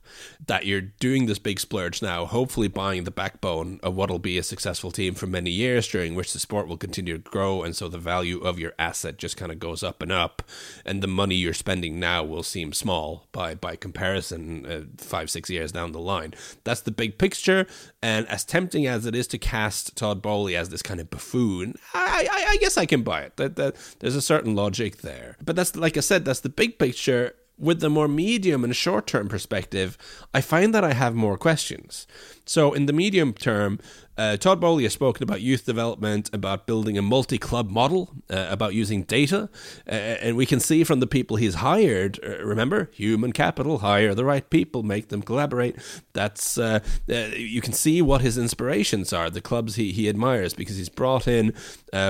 that 0.46 0.66
you're 0.66 0.80
doing 0.80 1.26
this 1.26 1.38
big 1.38 1.60
splurge 1.60 2.02
now, 2.02 2.24
hopefully 2.24 2.68
buying 2.68 3.04
the 3.04 3.10
backbone 3.10 3.80
of 3.82 3.94
what'll 3.94 4.18
be 4.18 4.38
a 4.38 4.42
successful 4.42 4.90
team 4.90 5.14
for 5.14 5.26
many 5.26 5.50
years, 5.50 5.88
during 5.88 6.14
which 6.14 6.32
the 6.32 6.38
sport 6.38 6.68
will 6.68 6.76
continue 6.76 7.18
to 7.18 7.30
grow. 7.30 7.62
And 7.62 7.74
so 7.74 7.88
the 7.88 7.98
value 7.98 8.40
of 8.40 8.58
your 8.58 8.72
asset 8.78 9.18
just 9.18 9.36
kind 9.36 9.52
of 9.52 9.58
goes 9.58 9.82
up 9.82 10.02
and 10.02 10.12
up. 10.12 10.42
And 10.84 11.02
the 11.02 11.06
money 11.06 11.34
you're 11.36 11.54
spending 11.54 11.98
now 11.98 12.22
will 12.24 12.42
seem 12.42 12.72
small 12.72 13.26
by, 13.32 13.54
by 13.54 13.76
comparison 13.76 14.66
uh, 14.66 14.82
five, 14.98 15.30
six 15.30 15.50
years 15.50 15.72
down 15.72 15.92
the 15.92 16.00
line. 16.00 16.34
That's 16.64 16.80
the 16.80 16.90
big 16.90 17.18
picture. 17.18 17.66
And 18.04 18.28
as 18.28 18.44
tempting 18.44 18.86
as 18.86 19.06
it 19.06 19.14
is 19.14 19.26
to 19.28 19.38
cast 19.38 19.96
Todd 19.96 20.20
Boehly 20.20 20.54
as 20.56 20.68
this 20.68 20.82
kind 20.82 21.00
of 21.00 21.08
buffoon, 21.08 21.76
I, 21.94 22.28
I, 22.30 22.44
I 22.50 22.56
guess 22.58 22.76
I 22.76 22.84
can 22.84 23.02
buy 23.02 23.22
it. 23.22 23.38
That, 23.38 23.56
that, 23.56 23.76
there's 24.00 24.14
a 24.14 24.20
certain 24.20 24.54
logic 24.54 24.98
there. 24.98 25.38
But 25.42 25.56
that's, 25.56 25.74
like 25.74 25.96
I 25.96 26.00
said, 26.00 26.26
that's 26.26 26.40
the 26.40 26.50
big 26.50 26.78
picture 26.78 27.34
with 27.58 27.80
the 27.80 27.88
more 27.88 28.06
medium 28.06 28.62
and 28.62 28.76
short 28.76 29.06
term 29.06 29.26
perspective, 29.26 29.96
I 30.34 30.42
find 30.42 30.74
that 30.74 30.84
I 30.84 30.92
have 30.92 31.14
more 31.14 31.38
questions. 31.38 32.06
So, 32.44 32.74
in 32.74 32.84
the 32.84 32.92
medium 32.92 33.32
term, 33.32 33.78
uh, 34.16 34.36
Todd 34.36 34.60
Boehly 34.60 34.84
has 34.84 34.92
spoken 34.92 35.22
about 35.22 35.40
youth 35.40 35.64
development, 35.64 36.30
about 36.32 36.66
building 36.66 36.96
a 36.96 37.02
multi 37.02 37.38
club 37.38 37.70
model, 37.70 38.10
uh, 38.30 38.46
about 38.48 38.74
using 38.74 39.02
data. 39.02 39.48
Uh, 39.88 39.90
and 39.90 40.36
we 40.36 40.46
can 40.46 40.60
see 40.60 40.84
from 40.84 41.00
the 41.00 41.06
people 41.06 41.36
he's 41.36 41.56
hired, 41.56 42.20
uh, 42.24 42.44
remember, 42.44 42.90
human 42.92 43.32
capital, 43.32 43.78
hire 43.78 44.14
the 44.14 44.24
right 44.24 44.48
people, 44.50 44.82
make 44.82 45.08
them 45.08 45.22
collaborate. 45.22 45.76
That's, 46.12 46.56
uh, 46.58 46.80
uh, 47.10 47.14
you 47.36 47.60
can 47.60 47.72
see 47.72 48.00
what 48.02 48.20
his 48.20 48.38
inspirations 48.38 49.12
are, 49.12 49.30
the 49.30 49.40
clubs 49.40 49.74
he, 49.74 49.92
he 49.92 50.08
admires, 50.08 50.54
because 50.54 50.76
he's 50.76 50.88
brought 50.88 51.26
in 51.26 51.52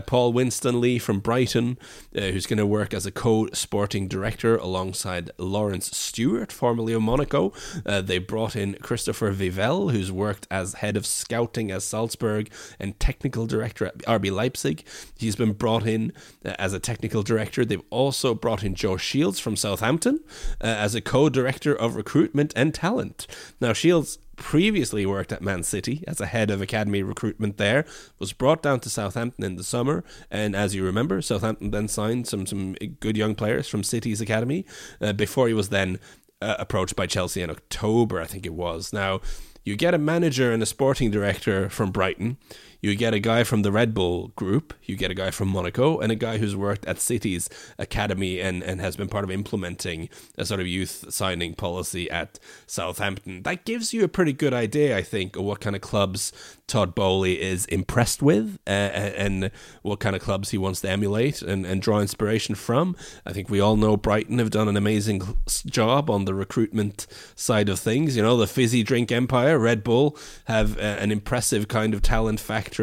Paul 0.06 0.32
Winstanley 0.32 0.98
from 0.98 1.20
Brighton, 1.20 1.78
who's 2.12 2.46
going 2.46 2.58
to 2.58 2.66
work 2.66 2.94
as 2.94 3.04
a 3.04 3.10
co 3.10 3.48
sporting 3.52 4.08
director 4.08 4.56
alongside 4.56 5.30
Laurence 5.38 5.94
Stewart, 5.96 6.50
formerly 6.50 6.92
of 6.94 7.02
Monaco. 7.02 7.52
they 7.84 8.18
brought 8.18 8.56
in 8.56 8.74
Christopher 8.74 9.32
Vivell, 9.32 9.92
who's 9.92 10.10
worked 10.10 10.46
as 10.50 10.74
head 10.74 10.96
of 10.96 11.04
scouting 11.04 11.70
as 11.70 11.84
Salzburg 11.94 12.50
and 12.80 12.98
technical 12.98 13.46
director 13.46 13.86
at 13.86 13.98
RB 13.98 14.32
Leipzig. 14.32 14.84
He's 15.16 15.36
been 15.36 15.52
brought 15.52 15.86
in 15.86 16.12
uh, 16.44 16.54
as 16.58 16.72
a 16.72 16.80
technical 16.80 17.22
director. 17.22 17.64
They've 17.64 17.80
also 17.90 18.34
brought 18.34 18.64
in 18.64 18.74
Joe 18.74 18.96
Shields 18.96 19.38
from 19.38 19.54
Southampton 19.54 20.18
uh, 20.60 20.66
as 20.66 20.96
a 20.96 21.00
co 21.00 21.28
director 21.28 21.72
of 21.72 21.94
recruitment 21.94 22.52
and 22.56 22.74
talent. 22.74 23.28
Now, 23.60 23.72
Shields 23.72 24.18
previously 24.34 25.06
worked 25.06 25.32
at 25.32 25.40
Man 25.40 25.62
City 25.62 26.02
as 26.08 26.20
a 26.20 26.26
head 26.26 26.50
of 26.50 26.60
academy 26.60 27.04
recruitment 27.04 27.58
there, 27.58 27.84
was 28.18 28.32
brought 28.32 28.60
down 28.60 28.80
to 28.80 28.90
Southampton 28.90 29.44
in 29.44 29.54
the 29.54 29.62
summer, 29.62 30.02
and 30.32 30.56
as 30.56 30.74
you 30.74 30.84
remember, 30.84 31.22
Southampton 31.22 31.70
then 31.70 31.86
signed 31.86 32.26
some 32.26 32.44
some 32.44 32.74
good 32.98 33.16
young 33.16 33.36
players 33.36 33.68
from 33.68 33.84
City's 33.84 34.20
academy 34.20 34.66
uh, 35.00 35.12
before 35.12 35.46
he 35.46 35.54
was 35.54 35.68
then 35.68 36.00
uh, 36.42 36.56
approached 36.58 36.96
by 36.96 37.06
Chelsea 37.06 37.40
in 37.40 37.50
October, 37.50 38.20
I 38.20 38.26
think 38.26 38.44
it 38.44 38.54
was. 38.54 38.92
Now, 38.92 39.20
you 39.64 39.76
get 39.76 39.94
a 39.94 39.98
manager 39.98 40.52
and 40.52 40.62
a 40.62 40.66
sporting 40.66 41.10
director 41.10 41.68
from 41.68 41.90
Brighton. 41.90 42.36
You 42.84 42.94
get 42.94 43.14
a 43.14 43.18
guy 43.18 43.44
from 43.44 43.62
the 43.62 43.72
Red 43.72 43.94
Bull 43.94 44.28
group, 44.36 44.74
you 44.82 44.94
get 44.94 45.10
a 45.10 45.14
guy 45.14 45.30
from 45.30 45.48
Monaco, 45.48 46.00
and 46.00 46.12
a 46.12 46.14
guy 46.14 46.36
who's 46.36 46.54
worked 46.54 46.84
at 46.84 47.00
City's 47.00 47.48
academy 47.78 48.40
and, 48.40 48.62
and 48.62 48.78
has 48.78 48.94
been 48.94 49.08
part 49.08 49.24
of 49.24 49.30
implementing 49.30 50.10
a 50.36 50.44
sort 50.44 50.60
of 50.60 50.66
youth 50.66 51.06
signing 51.08 51.54
policy 51.54 52.10
at 52.10 52.38
Southampton. 52.66 53.42
That 53.44 53.64
gives 53.64 53.94
you 53.94 54.04
a 54.04 54.08
pretty 54.08 54.34
good 54.34 54.52
idea, 54.52 54.98
I 54.98 55.00
think, 55.00 55.34
of 55.34 55.44
what 55.44 55.60
kind 55.62 55.74
of 55.74 55.80
clubs 55.80 56.30
Todd 56.66 56.94
Boehly 56.94 57.40
is 57.40 57.64
impressed 57.66 58.20
with 58.20 58.58
uh, 58.66 58.70
and 58.70 59.50
what 59.80 60.00
kind 60.00 60.14
of 60.14 60.20
clubs 60.20 60.50
he 60.50 60.58
wants 60.58 60.82
to 60.82 60.90
emulate 60.90 61.40
and, 61.40 61.64
and 61.64 61.80
draw 61.80 62.00
inspiration 62.00 62.54
from. 62.54 62.96
I 63.24 63.32
think 63.32 63.48
we 63.48 63.60
all 63.60 63.76
know 63.76 63.96
Brighton 63.96 64.38
have 64.40 64.50
done 64.50 64.68
an 64.68 64.76
amazing 64.76 65.22
job 65.64 66.10
on 66.10 66.26
the 66.26 66.34
recruitment 66.34 67.06
side 67.34 67.70
of 67.70 67.78
things. 67.78 68.14
You 68.14 68.22
know, 68.22 68.36
the 68.36 68.46
fizzy 68.46 68.82
drink 68.82 69.10
empire, 69.10 69.58
Red 69.58 69.82
Bull, 69.82 70.18
have 70.44 70.76
uh, 70.76 70.82
an 70.82 71.10
impressive 71.10 71.66
kind 71.68 71.94
of 71.94 72.02
talent 72.02 72.40
factor 72.40 72.73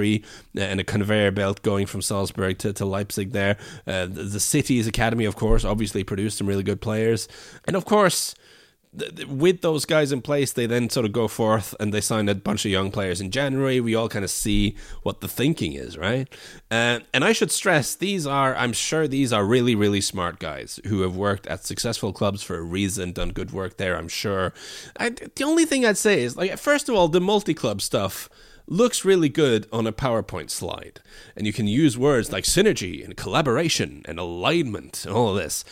and 0.55 0.79
a 0.79 0.83
conveyor 0.83 1.31
belt 1.31 1.61
going 1.61 1.85
from 1.85 2.01
Salzburg 2.01 2.57
to, 2.59 2.73
to 2.73 2.85
Leipzig 2.85 3.31
there. 3.31 3.57
Uh, 3.85 4.05
the, 4.05 4.23
the 4.23 4.39
city's 4.39 4.87
academy, 4.87 5.25
of 5.25 5.35
course, 5.35 5.65
obviously 5.65 6.03
produced 6.03 6.37
some 6.37 6.47
really 6.47 6.63
good 6.63 6.81
players. 6.81 7.27
And 7.65 7.75
of 7.75 7.85
course, 7.85 8.35
with 9.27 9.61
those 9.61 9.85
guys 9.85 10.11
in 10.11 10.21
place, 10.21 10.51
they 10.51 10.65
then 10.65 10.89
sort 10.89 11.05
of 11.05 11.13
go 11.13 11.29
forth 11.29 11.73
and 11.79 11.93
they 11.93 12.01
sign 12.01 12.27
a 12.27 12.35
bunch 12.35 12.65
of 12.65 12.71
young 12.71 12.91
players 12.91 13.21
in 13.21 13.31
January. 13.31 13.79
We 13.79 13.95
all 13.95 14.09
kind 14.09 14.25
of 14.25 14.31
see 14.31 14.75
what 15.03 15.21
the 15.21 15.29
thinking 15.29 15.73
is, 15.73 15.97
right? 15.97 16.27
Uh, 16.69 16.99
and 17.13 17.23
I 17.23 17.31
should 17.31 17.51
stress 17.51 17.95
these 17.95 18.27
are, 18.27 18.53
I'm 18.55 18.73
sure 18.73 19.07
these 19.07 19.31
are 19.31 19.45
really, 19.45 19.75
really 19.75 20.01
smart 20.01 20.39
guys 20.39 20.79
who 20.87 21.01
have 21.01 21.15
worked 21.15 21.47
at 21.47 21.65
successful 21.65 22.11
clubs 22.11 22.43
for 22.43 22.57
a 22.57 22.61
reason, 22.61 23.13
done 23.13 23.29
good 23.29 23.51
work 23.51 23.77
there, 23.77 23.95
I'm 23.95 24.09
sure. 24.09 24.53
I, 24.99 25.11
the 25.11 25.45
only 25.45 25.65
thing 25.65 25.85
I'd 25.85 25.97
say 25.97 26.21
is, 26.21 26.35
like, 26.35 26.57
first 26.57 26.89
of 26.89 26.95
all, 26.95 27.07
the 27.07 27.21
multi 27.21 27.53
club 27.53 27.81
stuff 27.81 28.29
looks 28.71 29.03
really 29.03 29.29
good 29.29 29.67
on 29.71 29.85
a 29.85 29.91
PowerPoint 29.91 30.49
slide. 30.49 31.01
And 31.35 31.45
you 31.45 31.51
can 31.51 31.67
use 31.67 31.97
words 31.97 32.31
like 32.31 32.45
synergy 32.45 33.03
and 33.03 33.17
collaboration 33.17 34.01
and 34.05 34.17
alignment 34.17 35.05
and 35.05 35.13
all 35.13 35.35
of 35.35 35.43
this. 35.43 35.65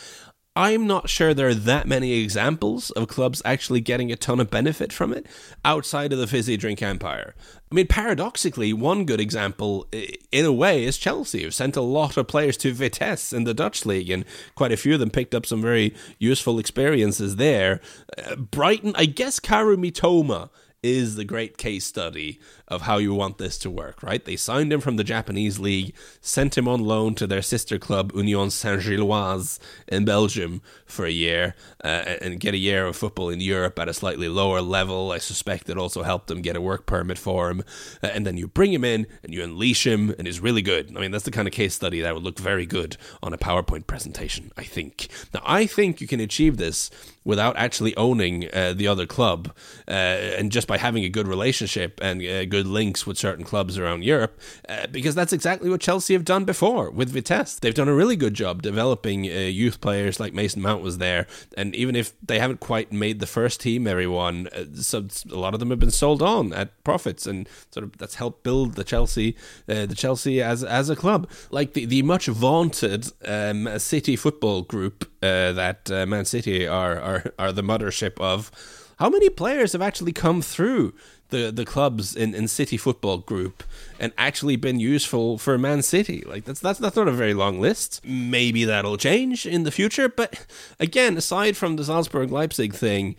I'm 0.56 0.86
not 0.86 1.08
sure 1.08 1.32
there 1.32 1.48
are 1.48 1.54
that 1.54 1.86
many 1.86 2.20
examples 2.20 2.90
of 2.90 3.08
clubs 3.08 3.40
actually 3.44 3.80
getting 3.80 4.12
a 4.12 4.16
ton 4.16 4.40
of 4.40 4.50
benefit 4.50 4.92
from 4.92 5.12
it 5.12 5.26
outside 5.64 6.12
of 6.12 6.18
the 6.18 6.26
fizzy 6.26 6.56
drink 6.56 6.82
empire. 6.82 7.34
I 7.70 7.74
mean, 7.74 7.86
paradoxically, 7.86 8.72
one 8.72 9.04
good 9.04 9.20
example, 9.20 9.86
in 10.32 10.44
a 10.44 10.52
way, 10.52 10.84
is 10.84 10.98
Chelsea, 10.98 11.44
who 11.44 11.52
sent 11.52 11.76
a 11.76 11.80
lot 11.80 12.16
of 12.16 12.26
players 12.26 12.56
to 12.58 12.74
Vitesse 12.74 13.32
in 13.32 13.44
the 13.44 13.54
Dutch 13.54 13.86
league, 13.86 14.10
and 14.10 14.24
quite 14.56 14.72
a 14.72 14.76
few 14.76 14.94
of 14.94 15.00
them 15.00 15.10
picked 15.10 15.36
up 15.36 15.46
some 15.46 15.62
very 15.62 15.94
useful 16.18 16.58
experiences 16.58 17.36
there. 17.36 17.80
Uh, 18.18 18.34
Brighton, 18.34 18.92
I 18.96 19.06
guess 19.06 19.38
Kaoru 19.38 19.76
Mitoma 19.76 20.50
is 20.82 21.14
the 21.14 21.24
great 21.24 21.58
case 21.58 21.84
study 21.84 22.40
of 22.70 22.82
how 22.82 22.98
you 22.98 23.12
want 23.12 23.38
this 23.38 23.58
to 23.58 23.70
work, 23.70 24.02
right? 24.02 24.24
They 24.24 24.36
signed 24.36 24.72
him 24.72 24.80
from 24.80 24.96
the 24.96 25.04
Japanese 25.04 25.58
league, 25.58 25.92
sent 26.20 26.56
him 26.56 26.68
on 26.68 26.80
loan 26.84 27.14
to 27.16 27.26
their 27.26 27.42
sister 27.42 27.78
club 27.78 28.12
Union 28.14 28.50
Saint-Gilloise 28.50 29.58
in 29.88 30.04
Belgium 30.04 30.62
for 30.86 31.04
a 31.04 31.10
year 31.10 31.56
uh, 31.84 32.16
and 32.22 32.38
get 32.38 32.54
a 32.54 32.58
year 32.58 32.86
of 32.86 32.96
football 32.96 33.28
in 33.28 33.40
Europe 33.40 33.78
at 33.78 33.88
a 33.88 33.94
slightly 33.94 34.28
lower 34.28 34.60
level. 34.60 35.10
I 35.10 35.18
suspect 35.18 35.68
it 35.68 35.76
also 35.76 36.04
helped 36.04 36.28
them 36.28 36.42
get 36.42 36.56
a 36.56 36.60
work 36.60 36.86
permit 36.86 37.18
for 37.18 37.50
him. 37.50 37.64
Uh, 38.02 38.06
and 38.08 38.24
then 38.24 38.36
you 38.36 38.46
bring 38.46 38.72
him 38.72 38.84
in 38.84 39.06
and 39.24 39.34
you 39.34 39.42
unleash 39.42 39.86
him 39.86 40.14
and 40.16 40.26
he's 40.26 40.40
really 40.40 40.62
good. 40.62 40.96
I 40.96 41.00
mean, 41.00 41.10
that's 41.10 41.24
the 41.24 41.30
kind 41.30 41.48
of 41.48 41.52
case 41.52 41.74
study 41.74 42.00
that 42.00 42.14
would 42.14 42.22
look 42.22 42.38
very 42.38 42.66
good 42.66 42.96
on 43.22 43.32
a 43.32 43.38
PowerPoint 43.38 43.86
presentation, 43.88 44.52
I 44.56 44.62
think. 44.62 45.08
Now, 45.34 45.42
I 45.44 45.66
think 45.66 46.00
you 46.00 46.06
can 46.06 46.20
achieve 46.20 46.56
this 46.56 46.90
without 47.24 47.56
actually 47.56 47.94
owning 47.96 48.48
uh, 48.52 48.72
the 48.72 48.88
other 48.88 49.06
club 49.06 49.52
uh, 49.86 49.90
and 49.90 50.50
just 50.50 50.66
by 50.66 50.78
having 50.78 51.04
a 51.04 51.08
good 51.08 51.28
relationship 51.28 52.00
and 52.02 52.22
uh, 52.22 52.44
links 52.62 53.06
with 53.06 53.18
certain 53.18 53.44
clubs 53.44 53.78
around 53.78 54.04
Europe, 54.04 54.38
uh, 54.68 54.86
because 54.88 55.14
that's 55.14 55.32
exactly 55.32 55.70
what 55.70 55.80
Chelsea 55.80 56.14
have 56.14 56.24
done 56.24 56.44
before 56.44 56.90
with 56.90 57.10
Vitesse. 57.10 57.58
They've 57.58 57.74
done 57.74 57.88
a 57.88 57.94
really 57.94 58.16
good 58.16 58.34
job 58.34 58.62
developing 58.62 59.26
uh, 59.26 59.40
youth 59.40 59.80
players 59.80 60.20
like 60.20 60.32
Mason 60.32 60.62
Mount 60.62 60.82
was 60.82 60.98
there, 60.98 61.26
and 61.56 61.74
even 61.74 61.96
if 61.96 62.12
they 62.20 62.38
haven't 62.38 62.60
quite 62.60 62.92
made 62.92 63.20
the 63.20 63.26
first 63.26 63.60
team, 63.60 63.86
everyone, 63.86 64.48
uh, 64.48 64.64
so 64.74 65.06
a 65.30 65.36
lot 65.36 65.54
of 65.54 65.60
them 65.60 65.70
have 65.70 65.78
been 65.78 65.90
sold 65.90 66.22
on 66.22 66.52
at 66.52 66.82
profits, 66.84 67.26
and 67.26 67.48
sort 67.70 67.84
of 67.84 67.96
that's 67.98 68.16
helped 68.16 68.42
build 68.42 68.74
the 68.74 68.84
Chelsea, 68.84 69.36
the 69.66 69.94
Chelsea 69.96 70.42
as 70.42 70.64
as 70.64 70.90
a 70.90 70.96
club. 70.96 71.28
Like 71.50 71.72
the 71.74 71.84
the 71.84 72.02
much 72.02 72.26
vaunted 72.26 73.12
um, 73.24 73.78
City 73.78 74.16
Football 74.16 74.62
Group 74.62 75.10
that 75.20 75.88
Man 75.88 76.24
City 76.24 76.66
are 76.66 76.98
are 77.00 77.24
are 77.38 77.52
the 77.52 77.62
mothership 77.62 78.18
of. 78.20 78.50
How 78.98 79.08
many 79.08 79.30
players 79.30 79.72
have 79.72 79.80
actually 79.80 80.12
come 80.12 80.42
through 80.42 80.92
the, 81.30 81.50
the 81.50 81.64
clubs 81.64 82.14
in, 82.14 82.34
in 82.34 82.48
City 82.48 82.76
Football 82.76 83.18
Group 83.18 83.62
and 83.98 84.12
actually 84.18 84.56
been 84.56 84.80
useful 84.80 85.38
for 85.38 85.58
Man 85.58 85.82
City? 85.82 86.22
Like 86.26 86.44
that's 86.44 86.60
that's 86.60 86.78
that's 86.78 86.96
not 86.96 87.08
a 87.08 87.12
very 87.12 87.34
long 87.34 87.60
list. 87.60 88.00
Maybe 88.04 88.64
that'll 88.64 88.96
change 88.96 89.46
in 89.46 89.64
the 89.64 89.70
future, 89.70 90.08
but 90.08 90.46
again, 90.78 91.16
aside 91.16 91.56
from 91.56 91.76
the 91.76 91.84
Salzburg 91.84 92.30
Leipzig 92.30 92.74
thing, 92.74 93.16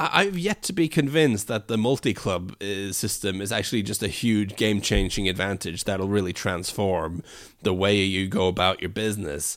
I, 0.00 0.24
have 0.24 0.38
yet 0.38 0.62
to 0.64 0.72
be 0.72 0.88
convinced 0.88 1.48
that 1.48 1.68
the 1.68 1.76
multi 1.76 2.14
club 2.14 2.54
uh, 2.62 2.92
system 2.92 3.40
is 3.40 3.50
actually 3.50 3.82
just 3.82 4.02
a 4.02 4.08
huge 4.08 4.56
game 4.56 4.80
changing 4.80 5.28
advantage 5.28 5.84
that'll 5.84 6.08
really 6.08 6.32
transform 6.32 7.22
the 7.62 7.74
way 7.74 7.96
you 7.96 8.28
go 8.28 8.48
about 8.48 8.80
your 8.80 8.90
business. 8.90 9.56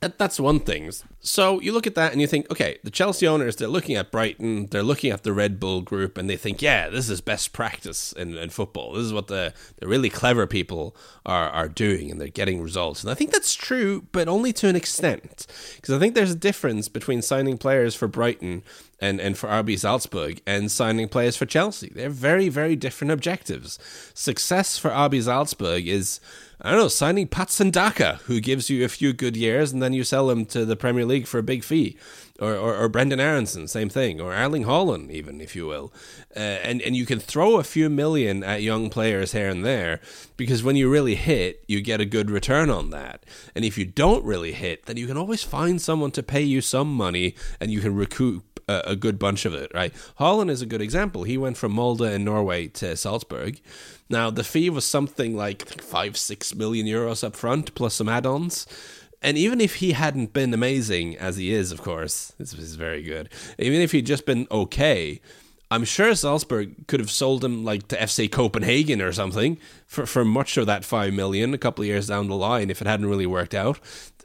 That's 0.00 0.40
one 0.40 0.60
thing. 0.60 0.90
So 1.20 1.60
you 1.60 1.72
look 1.72 1.86
at 1.86 1.94
that 1.94 2.12
and 2.12 2.20
you 2.20 2.26
think, 2.26 2.50
okay, 2.50 2.78
the 2.82 2.90
Chelsea 2.90 3.26
owners, 3.26 3.56
they're 3.56 3.68
looking 3.68 3.94
at 3.94 4.10
Brighton, 4.10 4.66
they're 4.66 4.82
looking 4.82 5.12
at 5.12 5.22
the 5.22 5.32
Red 5.32 5.60
Bull 5.60 5.80
group, 5.80 6.18
and 6.18 6.28
they 6.28 6.36
think, 6.36 6.60
yeah, 6.60 6.88
this 6.88 7.08
is 7.08 7.20
best 7.20 7.52
practice 7.52 8.12
in, 8.12 8.36
in 8.36 8.50
football. 8.50 8.94
This 8.94 9.04
is 9.04 9.12
what 9.12 9.28
the, 9.28 9.54
the 9.78 9.86
really 9.86 10.10
clever 10.10 10.46
people 10.46 10.96
are, 11.24 11.48
are 11.50 11.68
doing, 11.68 12.10
and 12.10 12.20
they're 12.20 12.28
getting 12.28 12.60
results. 12.62 13.02
And 13.02 13.10
I 13.10 13.14
think 13.14 13.30
that's 13.30 13.54
true, 13.54 14.06
but 14.12 14.28
only 14.28 14.52
to 14.54 14.68
an 14.68 14.76
extent. 14.76 15.46
Because 15.76 15.94
I 15.94 15.98
think 15.98 16.14
there's 16.14 16.32
a 16.32 16.36
difference 16.36 16.88
between 16.88 17.22
signing 17.22 17.58
players 17.58 17.94
for 17.94 18.08
Brighton 18.08 18.62
and, 19.00 19.20
and 19.20 19.36
for 19.36 19.48
RB 19.48 19.78
Salzburg 19.78 20.40
and 20.46 20.70
signing 20.70 21.08
players 21.08 21.36
for 21.36 21.46
Chelsea. 21.46 21.90
They're 21.94 22.08
very, 22.08 22.48
very 22.48 22.76
different 22.76 23.12
objectives. 23.12 23.78
Success 24.14 24.78
for 24.78 24.90
RB 24.90 25.22
Salzburg 25.22 25.86
is 25.86 26.20
I 26.66 26.70
don't 26.70 26.80
know, 26.80 26.88
signing 26.88 27.28
Patson 27.28 27.70
Daka, 27.70 28.18
who 28.24 28.40
gives 28.40 28.68
you 28.68 28.84
a 28.84 28.88
few 28.88 29.12
good 29.12 29.36
years 29.36 29.72
and 29.72 29.80
then 29.80 29.92
you 29.92 30.02
sell 30.02 30.28
him 30.30 30.44
to 30.46 30.64
the 30.64 30.74
Premier 30.74 31.04
League 31.04 31.28
for 31.28 31.38
a 31.38 31.42
big 31.42 31.62
fee. 31.62 31.96
Or, 32.40 32.54
or, 32.54 32.74
or 32.74 32.88
Brenden 32.88 33.20
Aaronson, 33.20 33.68
same 33.68 33.88
thing. 33.88 34.20
Or 34.20 34.34
Erling 34.34 34.64
Haaland, 34.64 35.12
even, 35.12 35.40
if 35.40 35.54
you 35.54 35.68
will. 35.68 35.92
Uh, 36.34 36.40
and, 36.40 36.82
and 36.82 36.96
you 36.96 37.06
can 37.06 37.20
throw 37.20 37.56
a 37.56 37.62
few 37.62 37.88
million 37.88 38.42
at 38.42 38.62
young 38.62 38.90
players 38.90 39.30
here 39.30 39.48
and 39.48 39.64
there 39.64 40.00
because 40.36 40.64
when 40.64 40.74
you 40.74 40.90
really 40.90 41.14
hit, 41.14 41.64
you 41.68 41.80
get 41.80 42.00
a 42.00 42.04
good 42.04 42.32
return 42.32 42.68
on 42.68 42.90
that. 42.90 43.24
And 43.54 43.64
if 43.64 43.78
you 43.78 43.84
don't 43.84 44.24
really 44.24 44.52
hit, 44.52 44.86
then 44.86 44.96
you 44.96 45.06
can 45.06 45.16
always 45.16 45.44
find 45.44 45.80
someone 45.80 46.10
to 46.10 46.22
pay 46.22 46.42
you 46.42 46.60
some 46.60 46.92
money 46.92 47.36
and 47.60 47.70
you 47.70 47.78
can 47.78 47.94
recoup 47.94 48.42
a, 48.68 48.82
a 48.86 48.96
good 48.96 49.18
bunch 49.18 49.44
of 49.44 49.54
it, 49.54 49.70
right? 49.74 49.92
Haaland 50.18 50.50
is 50.50 50.62
a 50.62 50.66
good 50.66 50.82
example. 50.82 51.24
He 51.24 51.38
went 51.38 51.56
from 51.56 51.72
Molde 51.72 52.12
in 52.12 52.24
Norway 52.24 52.68
to 52.68 52.96
Salzburg. 52.96 53.60
Now 54.08 54.30
the 54.30 54.44
fee 54.44 54.70
was 54.70 54.84
something 54.84 55.36
like 55.36 55.66
five, 55.80 56.16
six 56.16 56.54
million 56.54 56.86
euros 56.86 57.24
up 57.24 57.36
front, 57.36 57.74
plus 57.74 57.94
some 57.94 58.08
add-ons. 58.08 58.66
And 59.22 59.38
even 59.38 59.60
if 59.60 59.76
he 59.76 59.92
hadn't 59.92 60.32
been 60.32 60.52
amazing 60.52 61.16
as 61.16 61.36
he 61.36 61.52
is, 61.52 61.72
of 61.72 61.82
course, 61.82 62.32
this 62.38 62.52
is 62.52 62.76
very 62.76 63.02
good. 63.02 63.28
Even 63.58 63.80
if 63.80 63.92
he'd 63.92 64.06
just 64.06 64.26
been 64.26 64.46
okay, 64.50 65.20
I'm 65.70 65.84
sure 65.84 66.14
Salzburg 66.14 66.86
could 66.86 67.00
have 67.00 67.10
sold 67.10 67.44
him 67.44 67.64
like 67.64 67.88
to 67.88 67.96
FC 67.96 68.30
Copenhagen 68.30 69.02
or 69.02 69.12
something 69.12 69.58
for, 69.86 70.06
for 70.06 70.24
much 70.24 70.56
of 70.56 70.66
that 70.66 70.84
five 70.84 71.12
million 71.12 71.54
a 71.54 71.58
couple 71.58 71.82
of 71.82 71.88
years 71.88 72.06
down 72.06 72.28
the 72.28 72.36
line 72.36 72.70
if 72.70 72.80
it 72.80 72.86
hadn't 72.86 73.06
really 73.06 73.26
worked 73.26 73.54
out 73.54 73.80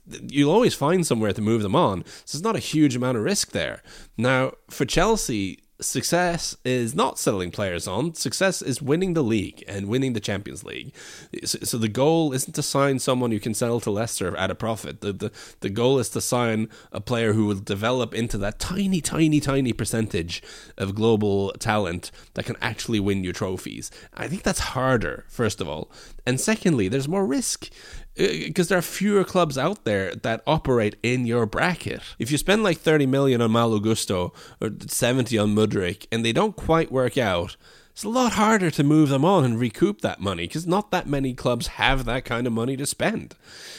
you'll 0.07 0.51
always 0.51 0.73
find 0.73 1.05
somewhere 1.05 1.33
to 1.33 1.41
move 1.41 1.61
them 1.61 1.75
on. 1.75 2.03
So 2.25 2.37
there's 2.37 2.43
not 2.43 2.55
a 2.55 2.59
huge 2.59 2.95
amount 2.95 3.17
of 3.17 3.23
risk 3.23 3.51
there. 3.51 3.81
Now, 4.17 4.53
for 4.69 4.85
Chelsea, 4.85 5.59
success 5.81 6.55
is 6.63 6.93
not 6.95 7.17
selling 7.17 7.51
players 7.51 7.87
on. 7.87 8.13
Success 8.13 8.61
is 8.61 8.81
winning 8.81 9.13
the 9.13 9.23
league 9.23 9.63
and 9.67 9.87
winning 9.87 10.13
the 10.13 10.19
Champions 10.19 10.63
League. 10.63 10.93
So, 11.43 11.77
the 11.77 11.89
goal 11.89 12.33
isn't 12.33 12.53
to 12.53 12.63
sign 12.63 12.99
someone 12.99 13.31
you 13.31 13.39
can 13.39 13.53
sell 13.53 13.79
to 13.81 13.91
Leicester 13.91 14.35
at 14.37 14.51
a 14.51 14.55
profit. 14.55 15.01
The, 15.01 15.13
the, 15.13 15.31
the 15.61 15.69
goal 15.69 15.99
is 15.99 16.09
to 16.09 16.21
sign 16.21 16.69
a 16.91 17.01
player 17.01 17.33
who 17.33 17.45
will 17.45 17.55
develop 17.55 18.13
into 18.13 18.37
that 18.39 18.59
tiny, 18.59 19.01
tiny, 19.01 19.39
tiny 19.39 19.73
percentage 19.73 20.43
of 20.77 20.95
global 20.95 21.51
talent 21.53 22.11
that 22.35 22.45
can 22.45 22.57
actually 22.61 22.99
win 22.99 23.23
you 23.23 23.33
trophies. 23.33 23.91
I 24.13 24.27
think 24.27 24.43
that's 24.43 24.59
harder, 24.59 25.25
first 25.29 25.59
of 25.59 25.67
all. 25.67 25.91
And 26.25 26.39
secondly, 26.39 26.87
there's 26.87 27.07
more 27.07 27.25
risk 27.25 27.69
because 28.15 28.67
uh, 28.67 28.69
there 28.69 28.77
are 28.79 28.83
fewer 28.83 29.23
clubs 29.23 29.57
out 29.57 29.85
there 29.85 30.13
that 30.15 30.43
operate 30.45 30.95
in 31.01 31.25
your 31.25 31.45
bracket. 31.45 32.01
If 32.19 32.31
you 32.31 32.37
spend 32.37 32.63
like 32.63 32.77
30 32.77 33.05
million 33.05 33.41
on 33.41 33.51
Malo 33.51 33.79
Gusto 33.79 34.33
or 34.59 34.71
70 34.85 35.37
on 35.37 35.55
Mudryk 35.55 36.07
and 36.11 36.25
they 36.25 36.33
don't 36.33 36.55
quite 36.55 36.91
work 36.91 37.17
out, 37.17 37.55
it's 37.91 38.03
a 38.03 38.09
lot 38.09 38.33
harder 38.33 38.71
to 38.71 38.83
move 38.83 39.09
them 39.09 39.25
on 39.25 39.43
and 39.43 39.59
recoup 39.59 40.01
that 40.01 40.19
money 40.19 40.47
because 40.47 40.65
not 40.65 40.91
that 40.91 41.07
many 41.07 41.33
clubs 41.33 41.67
have 41.67 42.05
that 42.05 42.25
kind 42.25 42.47
of 42.47 42.53
money 42.53 42.77
to 42.77 42.85
spend. 42.85 43.35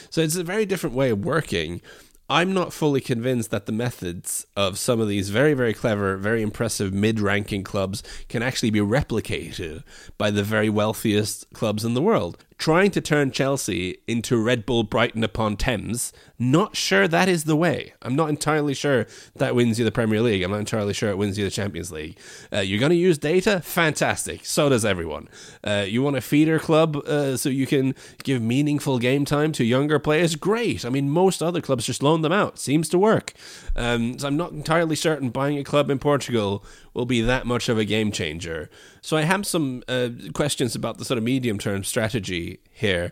So 0.09 0.21
it's 0.21 0.35
a 0.35 0.43
very 0.43 0.65
different 0.65 0.95
way 0.95 1.09
of 1.09 1.25
working. 1.25 1.81
I'm 2.29 2.53
not 2.53 2.73
fully 2.73 3.01
convinced 3.01 3.51
that 3.51 3.65
the 3.65 3.71
methods 3.71 4.47
of 4.55 4.79
some 4.79 4.99
of 4.99 5.07
these 5.07 5.29
very, 5.29 5.53
very 5.53 5.73
clever, 5.73 6.15
very 6.17 6.41
impressive 6.41 6.93
mid 6.93 7.19
ranking 7.19 7.63
clubs 7.63 8.01
can 8.29 8.41
actually 8.41 8.69
be 8.69 8.79
replicated 8.79 9.83
by 10.17 10.31
the 10.31 10.43
very 10.43 10.69
wealthiest 10.69 11.51
clubs 11.53 11.83
in 11.83 11.93
the 11.93 12.01
world 12.01 12.37
trying 12.63 12.89
to 12.89 13.01
turn 13.01 13.29
Chelsea 13.29 13.97
into 14.07 14.41
Red 14.41 14.65
Bull 14.65 14.83
Brighton 14.83 15.21
upon 15.21 15.57
Thames. 15.57 16.13
Not 16.39 16.77
sure 16.77 17.09
that 17.09 17.27
is 17.27 17.43
the 17.43 17.57
way. 17.57 17.91
I'm 18.01 18.15
not 18.15 18.29
entirely 18.29 18.73
sure 18.73 19.05
that 19.35 19.53
wins 19.53 19.79
you 19.79 19.83
the 19.83 19.91
Premier 19.91 20.21
League. 20.21 20.41
I'm 20.41 20.51
not 20.51 20.61
entirely 20.61 20.93
sure 20.93 21.09
it 21.09 21.17
wins 21.17 21.37
you 21.37 21.43
the 21.43 21.51
Champions 21.51 21.91
League. 21.91 22.17
Uh, 22.53 22.61
you're 22.61 22.79
going 22.79 22.91
to 22.91 22.95
use 22.95 23.17
data? 23.17 23.59
Fantastic. 23.59 24.45
So 24.45 24.69
does 24.69 24.85
everyone. 24.85 25.27
Uh, 25.61 25.83
you 25.85 26.01
want 26.01 26.15
a 26.15 26.21
feeder 26.21 26.57
club 26.57 26.95
uh, 27.05 27.35
so 27.35 27.49
you 27.49 27.67
can 27.67 27.95
give 28.23 28.41
meaningful 28.41 28.97
game 28.97 29.25
time 29.25 29.51
to 29.53 29.65
younger 29.65 29.99
players? 29.99 30.37
Great. 30.37 30.85
I 30.85 30.89
mean, 30.89 31.09
most 31.09 31.43
other 31.43 31.59
clubs 31.59 31.85
just 31.85 32.01
loan 32.01 32.21
them 32.21 32.31
out. 32.31 32.59
Seems 32.59 32.87
to 32.89 32.97
work. 32.97 33.33
Um, 33.75 34.17
so 34.19 34.27
I'm 34.27 34.37
not 34.37 34.53
entirely 34.53 34.95
certain 34.95 35.31
buying 35.31 35.57
a 35.57 35.65
club 35.65 35.89
in 35.89 35.99
Portugal 35.99 36.63
will 36.93 37.05
be 37.05 37.21
that 37.21 37.45
much 37.45 37.69
of 37.69 37.77
a 37.77 37.85
game 37.85 38.11
changer. 38.11 38.69
So 39.01 39.17
I 39.17 39.21
have 39.21 39.45
some 39.45 39.83
uh, 39.87 40.09
questions 40.33 40.75
about 40.75 40.97
the 40.97 41.05
sort 41.05 41.17
of 41.17 41.23
medium 41.23 41.57
term 41.57 41.83
strategy 41.83 42.59
here. 42.71 43.11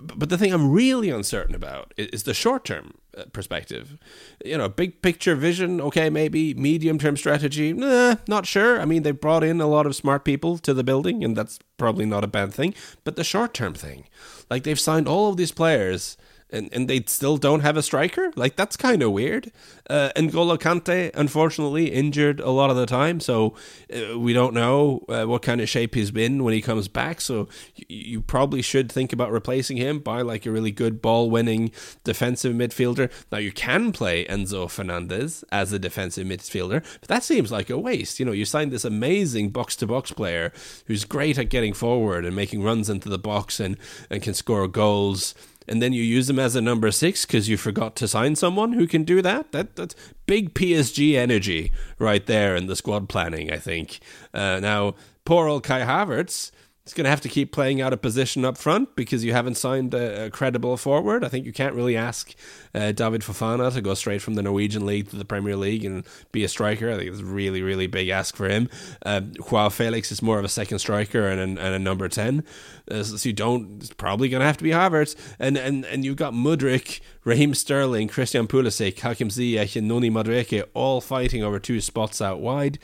But 0.00 0.28
the 0.28 0.38
thing 0.38 0.52
I'm 0.52 0.70
really 0.70 1.10
uncertain 1.10 1.56
about 1.56 1.92
is 1.96 2.22
the 2.22 2.34
short 2.34 2.64
term 2.64 2.94
uh, 3.16 3.24
perspective. 3.32 3.98
You 4.44 4.56
know, 4.56 4.68
big 4.68 5.02
picture 5.02 5.34
vision, 5.34 5.80
okay, 5.80 6.08
maybe. 6.08 6.54
Medium 6.54 6.98
term 6.98 7.16
strategy, 7.16 7.72
nah, 7.72 8.16
not 8.28 8.46
sure. 8.46 8.80
I 8.80 8.84
mean, 8.84 9.02
they've 9.02 9.20
brought 9.20 9.42
in 9.42 9.60
a 9.60 9.66
lot 9.66 9.86
of 9.86 9.96
smart 9.96 10.24
people 10.24 10.56
to 10.58 10.72
the 10.72 10.84
building, 10.84 11.24
and 11.24 11.36
that's 11.36 11.58
probably 11.78 12.06
not 12.06 12.22
a 12.22 12.28
bad 12.28 12.54
thing. 12.54 12.74
But 13.02 13.16
the 13.16 13.24
short 13.24 13.54
term 13.54 13.74
thing, 13.74 14.04
like 14.48 14.62
they've 14.62 14.78
signed 14.78 15.08
all 15.08 15.30
of 15.30 15.36
these 15.36 15.52
players 15.52 16.16
and, 16.50 16.68
and 16.72 16.88
they 16.88 17.02
still 17.06 17.36
don't 17.36 17.60
have 17.60 17.76
a 17.76 17.82
striker? 17.82 18.32
Like, 18.36 18.56
that's 18.56 18.76
kind 18.76 19.02
of 19.02 19.12
weird. 19.12 19.52
Uh, 19.88 20.10
N'Golo 20.16 20.58
Kante, 20.58 21.10
unfortunately, 21.14 21.92
injured 21.92 22.40
a 22.40 22.50
lot 22.50 22.70
of 22.70 22.76
the 22.76 22.86
time, 22.86 23.20
so 23.20 23.54
uh, 23.94 24.18
we 24.18 24.32
don't 24.32 24.54
know 24.54 25.04
uh, 25.08 25.24
what 25.24 25.42
kind 25.42 25.60
of 25.60 25.68
shape 25.68 25.94
he's 25.94 26.10
been 26.10 26.44
when 26.44 26.54
he 26.54 26.62
comes 26.62 26.88
back. 26.88 27.20
So 27.20 27.48
you, 27.74 27.84
you 27.88 28.20
probably 28.20 28.62
should 28.62 28.90
think 28.90 29.12
about 29.12 29.32
replacing 29.32 29.76
him 29.76 29.98
by 29.98 30.22
like 30.22 30.46
a 30.46 30.50
really 30.50 30.70
good 30.70 31.00
ball 31.02 31.30
winning 31.30 31.70
defensive 32.04 32.54
midfielder. 32.54 33.10
Now, 33.30 33.38
you 33.38 33.52
can 33.52 33.92
play 33.92 34.24
Enzo 34.26 34.70
Fernandez 34.70 35.44
as 35.50 35.72
a 35.72 35.78
defensive 35.78 36.26
midfielder, 36.26 36.84
but 37.00 37.08
that 37.08 37.22
seems 37.24 37.52
like 37.52 37.70
a 37.70 37.78
waste. 37.78 38.18
You 38.18 38.26
know, 38.26 38.32
you 38.32 38.44
signed 38.44 38.72
this 38.72 38.84
amazing 38.84 39.50
box 39.50 39.76
to 39.76 39.86
box 39.86 40.12
player 40.12 40.52
who's 40.86 41.04
great 41.04 41.38
at 41.38 41.50
getting 41.50 41.74
forward 41.74 42.24
and 42.24 42.34
making 42.34 42.62
runs 42.62 42.90
into 42.90 43.08
the 43.08 43.18
box 43.18 43.60
and, 43.60 43.76
and 44.10 44.22
can 44.22 44.34
score 44.34 44.66
goals 44.68 45.34
and 45.68 45.82
then 45.82 45.92
you 45.92 46.02
use 46.02 46.26
them 46.26 46.38
as 46.38 46.56
a 46.56 46.60
number 46.60 46.90
six 46.90 47.24
because 47.24 47.48
you 47.48 47.56
forgot 47.56 47.96
to 47.96 48.08
sign 48.08 48.36
someone 48.36 48.72
who 48.72 48.86
can 48.86 49.04
do 49.04 49.22
that. 49.22 49.52
That 49.52 49.76
that's 49.76 49.94
big 50.26 50.54
PSG 50.54 51.14
energy 51.14 51.72
right 51.98 52.24
there 52.26 52.56
in 52.56 52.66
the 52.66 52.76
squad 52.76 53.08
planning. 53.08 53.52
I 53.52 53.58
think. 53.58 54.00
Uh, 54.32 54.60
now, 54.60 54.94
poor 55.24 55.46
old 55.46 55.64
Kai 55.64 55.80
Havertz 55.80 56.50
He's 56.88 56.94
going 56.94 57.04
to 57.04 57.10
have 57.10 57.20
to 57.20 57.28
keep 57.28 57.52
playing 57.52 57.82
out 57.82 57.92
of 57.92 58.00
position 58.00 58.46
up 58.46 58.56
front 58.56 58.96
because 58.96 59.22
you 59.22 59.34
haven't 59.34 59.56
signed 59.56 59.92
a, 59.92 60.24
a 60.24 60.30
credible 60.30 60.78
forward. 60.78 61.22
I 61.22 61.28
think 61.28 61.44
you 61.44 61.52
can't 61.52 61.74
really 61.74 61.98
ask 61.98 62.34
uh, 62.74 62.92
David 62.92 63.20
Fofana 63.20 63.70
to 63.74 63.82
go 63.82 63.92
straight 63.92 64.22
from 64.22 64.36
the 64.36 64.42
Norwegian 64.42 64.86
league 64.86 65.10
to 65.10 65.16
the 65.16 65.26
Premier 65.26 65.54
League 65.54 65.84
and 65.84 66.06
be 66.32 66.44
a 66.44 66.48
striker. 66.48 66.90
I 66.90 66.96
think 66.96 67.10
it's 67.10 67.20
a 67.20 67.26
really, 67.26 67.60
really 67.60 67.88
big 67.88 68.08
ask 68.08 68.34
for 68.34 68.48
him. 68.48 68.70
Uh, 69.04 69.20
Joao 69.20 69.68
Felix 69.68 70.10
is 70.10 70.22
more 70.22 70.38
of 70.38 70.46
a 70.46 70.48
second 70.48 70.78
striker 70.78 71.28
and, 71.28 71.58
and, 71.58 71.58
a 71.58 71.78
number 71.78 72.08
10. 72.08 72.42
Uh, 72.90 73.02
so 73.02 73.28
you 73.28 73.34
don't, 73.34 73.82
it's 73.82 73.92
probably 73.92 74.30
going 74.30 74.40
to 74.40 74.46
have 74.46 74.56
to 74.56 74.64
be 74.64 74.70
Havertz. 74.70 75.14
And, 75.38 75.58
and, 75.58 75.84
and 75.84 76.06
you've 76.06 76.16
got 76.16 76.32
Mudryk, 76.32 77.00
Raheem 77.22 77.52
Sterling, 77.52 78.08
Christian 78.08 78.46
Pulisic, 78.46 78.98
Hakim 79.00 79.28
Ziyech, 79.28 79.76
and 79.76 79.88
Noni 79.88 80.10
Madueke 80.10 80.64
all 80.72 81.02
fighting 81.02 81.42
over 81.42 81.58
two 81.58 81.82
spots 81.82 82.22
out 82.22 82.40
wide 82.40 82.78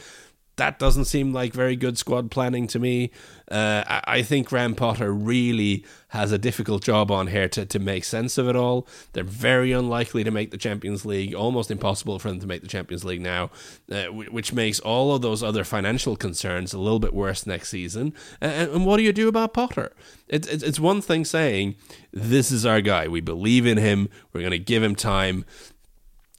that 0.57 0.79
doesn't 0.79 1.07
seem 1.07 1.33
like 1.33 1.53
very 1.53 1.77
good 1.77 1.99
squad 1.99 2.31
planning 2.31 2.67
to 2.69 2.79
me. 2.79 3.11
Uh, 3.51 3.85
I, 3.87 4.03
I, 4.07 4.23
think 4.23 4.49
Graham 4.49 4.75
Potter 4.75 5.13
really 5.13 5.85
has 6.09 6.33
a 6.33 6.39
difficult 6.39 6.83
job 6.83 7.11
on 7.11 7.27
here 7.27 7.49
to, 7.51 7.67
to 7.67 7.79
make 7.79 8.05
sense 8.05 8.39
of 8.39 8.49
it 8.49 8.57
all. 8.57 8.87
They're 9.13 9.23
very 9.23 9.73
unlikely 9.73 10.25
to 10.25 10.31
make 10.31 10.51
the 10.51 10.57
Champions 10.57 11.05
League, 11.05 11.35
almost 11.35 11.71
impossible 11.71 12.19
for 12.19 12.29
them 12.29 12.41
to 12.41 12.47
make 12.47 12.63
the 12.63 12.69
Champions 12.69 13.05
League 13.05 13.21
now, 13.21 13.51
uh, 13.93 14.05
which 14.07 14.53
makes 14.53 14.81
all 14.81 15.15
of 15.15 15.23
those 15.23 15.43
other 15.43 15.63
financial 15.63 16.17
concerns 16.17 16.73
a 16.73 16.79
little 16.79 17.01
bit 17.01 17.13
worse 17.13 17.47
next 17.47 17.69
season. 17.69 18.15
And, 18.41 18.71
and 18.71 18.87
what 18.87 18.97
do 18.97 19.03
you 19.03 19.13
do 19.13 19.29
about 19.29 19.53
Potter? 19.53 19.93
It, 20.29 20.47
it, 20.51 20.63
it's 20.63 20.81
one 20.81 21.03
thing 21.03 21.25
saying, 21.25 21.75
this 22.13 22.51
is 22.51 22.65
our 22.65 22.81
guy. 22.81 23.09
We 23.09 23.21
believe 23.21 23.67
in 23.67 23.77
him. 23.77 24.09
We're 24.33 24.41
going 24.41 24.53
to 24.53 24.59
give 24.59 24.83
him 24.83 24.95
time. 24.95 25.45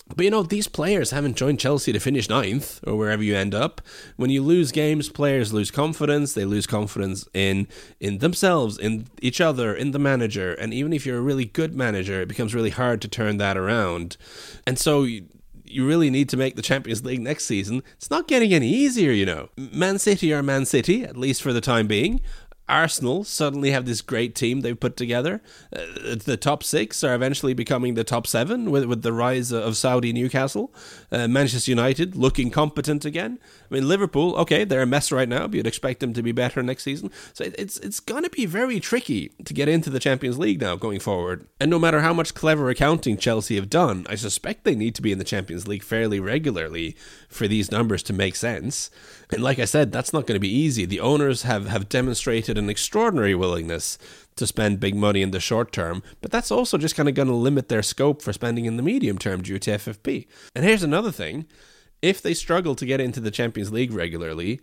But 0.07 0.23
you 0.23 0.29
know, 0.29 0.43
these 0.43 0.67
players 0.67 1.09
haven't 1.11 1.35
joined 1.35 1.59
Chelsea 1.59 1.91
to 1.91 1.99
finish 1.99 2.29
ninth 2.29 2.79
or 2.85 2.95
wherever 2.95 3.23
you 3.23 3.35
end 3.35 3.55
up. 3.55 3.81
When 4.17 4.29
you 4.29 4.43
lose 4.43 4.71
games, 4.71 5.09
players 5.09 5.51
lose 5.51 5.71
confidence. 5.71 6.33
They 6.33 6.45
lose 6.45 6.67
confidence 6.67 7.27
in 7.33 7.67
in 7.99 8.19
themselves, 8.19 8.77
in 8.77 9.07
each 9.21 9.41
other, 9.41 9.73
in 9.73 9.91
the 9.91 9.99
manager. 9.99 10.53
And 10.53 10.73
even 10.73 10.93
if 10.93 11.05
you're 11.05 11.17
a 11.17 11.21
really 11.21 11.45
good 11.45 11.75
manager, 11.75 12.21
it 12.21 12.27
becomes 12.27 12.53
really 12.53 12.69
hard 12.69 13.01
to 13.01 13.07
turn 13.07 13.37
that 13.37 13.57
around. 13.57 14.17
And 14.67 14.77
so 14.77 15.07
you 15.67 15.85
really 15.85 16.09
need 16.09 16.29
to 16.29 16.37
make 16.37 16.55
the 16.55 16.61
Champions 16.61 17.03
League 17.03 17.21
next 17.21 17.45
season, 17.45 17.83
it's 17.95 18.09
not 18.09 18.27
getting 18.27 18.53
any 18.53 18.69
easier, 18.69 19.11
you 19.11 19.25
know. 19.25 19.49
Man 19.57 19.99
City 19.99 20.33
are 20.33 20.43
Man 20.43 20.65
City, 20.65 21.03
at 21.03 21.17
least 21.17 21.41
for 21.41 21.51
the 21.51 21.61
time 21.61 21.87
being. 21.87 22.21
Arsenal 22.67 23.23
suddenly 23.23 23.71
have 23.71 23.85
this 23.85 24.01
great 24.01 24.33
team 24.33 24.61
they've 24.61 24.79
put 24.79 24.97
together. 24.97 25.41
Uh, 25.71 26.15
the 26.15 26.37
top 26.37 26.63
six 26.63 27.03
are 27.03 27.13
eventually 27.13 27.53
becoming 27.53 27.93
the 27.93 28.03
top 28.03 28.25
seven 28.25 28.71
with, 28.71 28.85
with 28.85 29.03
the 29.03 29.13
rise 29.13 29.51
of 29.51 29.77
Saudi 29.77 30.11
Newcastle. 30.11 30.73
Uh, 31.11 31.27
Manchester 31.27 31.71
United 31.71 32.15
looking 32.15 32.49
competent 32.49 33.05
again. 33.05 33.39
I 33.69 33.73
mean, 33.73 33.87
Liverpool, 33.87 34.35
okay, 34.37 34.63
they're 34.63 34.81
a 34.81 34.87
mess 34.87 35.11
right 35.11 35.29
now, 35.29 35.47
but 35.47 35.55
you'd 35.55 35.67
expect 35.67 35.99
them 35.99 36.13
to 36.13 36.23
be 36.23 36.31
better 36.31 36.63
next 36.63 36.83
season. 36.83 37.11
So 37.33 37.43
it, 37.43 37.55
it's 37.57 37.77
it's 37.77 37.99
going 37.99 38.23
to 38.23 38.29
be 38.29 38.45
very 38.45 38.79
tricky 38.79 39.29
to 39.43 39.53
get 39.53 39.69
into 39.69 39.89
the 39.89 39.99
Champions 39.99 40.39
League 40.39 40.61
now 40.61 40.75
going 40.75 40.99
forward. 40.99 41.47
And 41.59 41.69
no 41.69 41.79
matter 41.79 42.01
how 42.01 42.13
much 42.13 42.33
clever 42.33 42.69
accounting 42.69 43.17
Chelsea 43.17 43.55
have 43.55 43.69
done, 43.69 44.05
I 44.09 44.15
suspect 44.15 44.63
they 44.63 44.75
need 44.75 44.95
to 44.95 45.01
be 45.01 45.11
in 45.11 45.19
the 45.19 45.23
Champions 45.23 45.67
League 45.67 45.83
fairly 45.83 46.19
regularly 46.19 46.95
for 47.29 47.47
these 47.47 47.71
numbers 47.71 48.01
to 48.03 48.13
make 48.13 48.35
sense. 48.35 48.89
And 49.31 49.43
like 49.43 49.59
I 49.59 49.65
said, 49.65 49.91
that's 49.91 50.13
not 50.13 50.27
going 50.27 50.35
to 50.35 50.39
be 50.39 50.53
easy. 50.53 50.85
The 50.85 50.99
owners 50.99 51.43
have, 51.43 51.67
have 51.67 51.89
demonstrated 51.89 52.54
an 52.57 52.69
extraordinary 52.69 53.35
willingness 53.35 53.97
to 54.35 54.47
spend 54.47 54.79
big 54.79 54.95
money 54.95 55.21
in 55.21 55.31
the 55.31 55.39
short 55.39 55.71
term, 55.71 56.03
but 56.21 56.31
that's 56.31 56.51
also 56.51 56.77
just 56.77 56.95
kind 56.95 57.07
of 57.07 57.15
going 57.15 57.27
to 57.27 57.33
limit 57.33 57.69
their 57.69 57.83
scope 57.83 58.21
for 58.21 58.33
spending 58.33 58.65
in 58.65 58.77
the 58.77 58.83
medium 58.83 59.17
term 59.17 59.41
due 59.41 59.59
to 59.59 59.71
FFP. 59.71 60.27
And 60.53 60.65
here's 60.65 60.83
another 60.83 61.11
thing 61.11 61.45
if 62.01 62.21
they 62.21 62.33
struggle 62.33 62.75
to 62.75 62.85
get 62.85 63.01
into 63.01 63.19
the 63.19 63.31
Champions 63.31 63.71
League 63.71 63.93
regularly, 63.93 64.59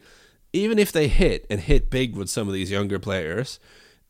even 0.52 0.78
if 0.78 0.92
they 0.92 1.08
hit 1.08 1.46
and 1.48 1.60
hit 1.60 1.90
big 1.90 2.14
with 2.14 2.28
some 2.28 2.46
of 2.46 2.54
these 2.54 2.70
younger 2.70 2.98
players, 2.98 3.58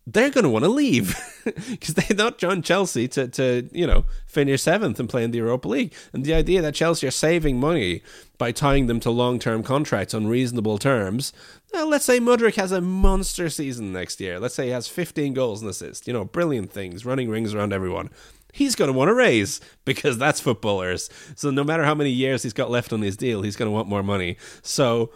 they're 0.07 0.31
going 0.31 0.45
to 0.45 0.51
want 0.51 0.65
to 0.65 0.69
leave 0.69 1.17
because 1.45 1.95
they're 1.95 2.17
not 2.17 2.39
join 2.39 2.63
Chelsea 2.63 3.07
to, 3.09 3.29
to, 3.29 3.69
you 3.73 3.87
know, 3.87 4.05
finish 4.27 4.63
seventh 4.63 4.99
and 4.99 5.09
play 5.09 5.23
in 5.23 5.31
the 5.31 5.39
Europa 5.39 5.69
League. 5.69 5.95
And 6.13 6.25
the 6.25 6.35
idea 6.35 6.61
that 6.63 6.75
Chelsea 6.75 7.07
are 7.07 7.13
saving 7.13 7.61
money 7.61 8.03
by 8.37 8.51
tying 8.51 8.89
them 8.89 8.99
to 9.01 9.11
long 9.11 9.39
term 9.39 9.63
contracts 9.63 10.15
on 10.15 10.27
reasonable 10.27 10.79
terms. 10.79 11.33
Well, 11.73 11.89
let's 11.89 12.05
say 12.05 12.19
Mudryk 12.19 12.57
has 12.57 12.73
a 12.73 12.81
monster 12.81 13.49
season 13.49 13.93
next 13.93 14.21
year. 14.21 14.41
Let's 14.41 14.57
say 14.57 14.67
he 14.67 14.71
has 14.71 14.89
15 14.89 15.35
goals 15.35 15.63
and 15.63 15.71
assists. 15.71 16.07
You 16.09 16.13
know, 16.13 16.25
brilliant 16.25 16.73
things, 16.73 17.07
running 17.07 17.31
rings 17.31 17.55
around 17.55 17.73
everyone. 17.73 18.11
He's 18.53 18.75
going 18.75 18.91
to 18.91 18.99
want 18.99 19.09
to 19.09 19.15
raise 19.15 19.61
because 19.85 20.19
that's 20.19 20.41
footballers. 20.41 21.09
So 21.37 21.51
no 21.51 21.63
matter 21.63 21.85
how 21.85 21.95
many 21.95 22.11
years 22.11 22.43
he's 22.43 22.53
got 22.53 22.71
left 22.71 22.93
on 22.93 23.03
his 23.03 23.17
deal, 23.17 23.43
he's 23.43 23.57
going 23.57 23.69
to 23.69 23.73
want 23.73 23.89
more 23.89 24.03
money. 24.03 24.37
So, 24.63 25.13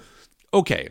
okay, 0.54 0.90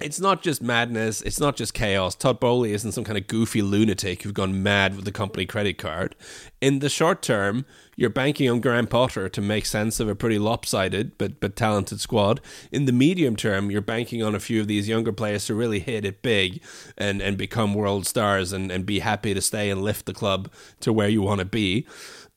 it's 0.00 0.20
not 0.20 0.42
just 0.42 0.62
madness. 0.62 1.22
It's 1.22 1.40
not 1.40 1.56
just 1.56 1.74
chaos. 1.74 2.14
Todd 2.14 2.40
Boehly 2.40 2.72
isn't 2.72 2.92
some 2.92 3.04
kind 3.04 3.18
of 3.18 3.26
goofy 3.26 3.62
lunatic 3.62 4.22
who's 4.22 4.32
gone 4.32 4.62
mad 4.62 4.96
with 4.96 5.04
the 5.04 5.12
company 5.12 5.46
credit 5.46 5.78
card. 5.78 6.16
In 6.60 6.78
the 6.78 6.88
short 6.88 7.22
term, 7.22 7.64
you're 7.96 8.10
banking 8.10 8.48
on 8.48 8.60
Graham 8.60 8.86
Potter 8.86 9.28
to 9.28 9.40
make 9.40 9.66
sense 9.66 10.00
of 10.00 10.08
a 10.08 10.14
pretty 10.14 10.38
lopsided 10.38 11.18
but 11.18 11.38
but 11.38 11.54
talented 11.54 12.00
squad. 12.00 12.40
In 12.72 12.86
the 12.86 12.92
medium 12.92 13.36
term, 13.36 13.70
you're 13.70 13.82
banking 13.82 14.22
on 14.22 14.34
a 14.34 14.40
few 14.40 14.60
of 14.60 14.68
these 14.68 14.88
younger 14.88 15.12
players 15.12 15.46
to 15.46 15.54
really 15.54 15.80
hit 15.80 16.04
it 16.04 16.22
big 16.22 16.62
and, 16.96 17.20
and 17.20 17.36
become 17.36 17.74
world 17.74 18.06
stars 18.06 18.52
and, 18.52 18.70
and 18.70 18.86
be 18.86 19.00
happy 19.00 19.34
to 19.34 19.40
stay 19.40 19.68
and 19.68 19.82
lift 19.82 20.06
the 20.06 20.14
club 20.14 20.50
to 20.80 20.92
where 20.92 21.08
you 21.08 21.20
want 21.20 21.40
to 21.40 21.44
be. 21.44 21.86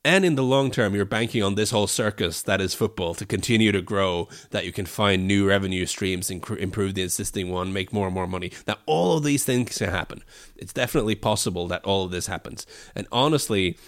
And 0.06 0.24
in 0.24 0.34
the 0.34 0.42
long 0.42 0.70
term, 0.70 0.94
you're 0.94 1.06
banking 1.06 1.42
on 1.42 1.54
this 1.54 1.70
whole 1.70 1.86
circus 1.86 2.42
that 2.42 2.60
is 2.60 2.74
football 2.74 3.14
to 3.14 3.24
continue 3.24 3.72
to 3.72 3.80
grow, 3.80 4.28
that 4.50 4.66
you 4.66 4.72
can 4.72 4.84
find 4.84 5.26
new 5.26 5.48
revenue 5.48 5.86
streams, 5.86 6.30
improve 6.30 6.94
the 6.94 7.02
existing 7.02 7.50
one, 7.50 7.72
make 7.72 7.90
more 7.90 8.06
and 8.06 8.14
more 8.14 8.26
money. 8.26 8.52
That 8.66 8.80
all 8.84 9.16
of 9.16 9.24
these 9.24 9.44
things 9.44 9.78
can 9.78 9.88
happen. 9.88 10.22
It's 10.56 10.74
definitely 10.74 11.14
possible 11.14 11.66
that 11.68 11.82
all 11.84 12.04
of 12.04 12.10
this 12.10 12.26
happens. 12.26 12.66
And 12.94 13.06
honestly, 13.10 13.78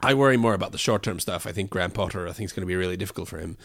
I 0.00 0.14
worry 0.14 0.38
more 0.38 0.54
about 0.54 0.72
the 0.72 0.78
short 0.78 1.02
term 1.02 1.20
stuff. 1.20 1.46
I 1.46 1.52
think 1.52 1.68
Graham 1.68 1.90
Potter, 1.90 2.26
I 2.26 2.32
think 2.32 2.46
it's 2.46 2.54
going 2.54 2.66
to 2.66 2.66
be 2.66 2.76
really 2.76 2.96
difficult 2.96 3.28
for 3.28 3.38
him. 3.38 3.58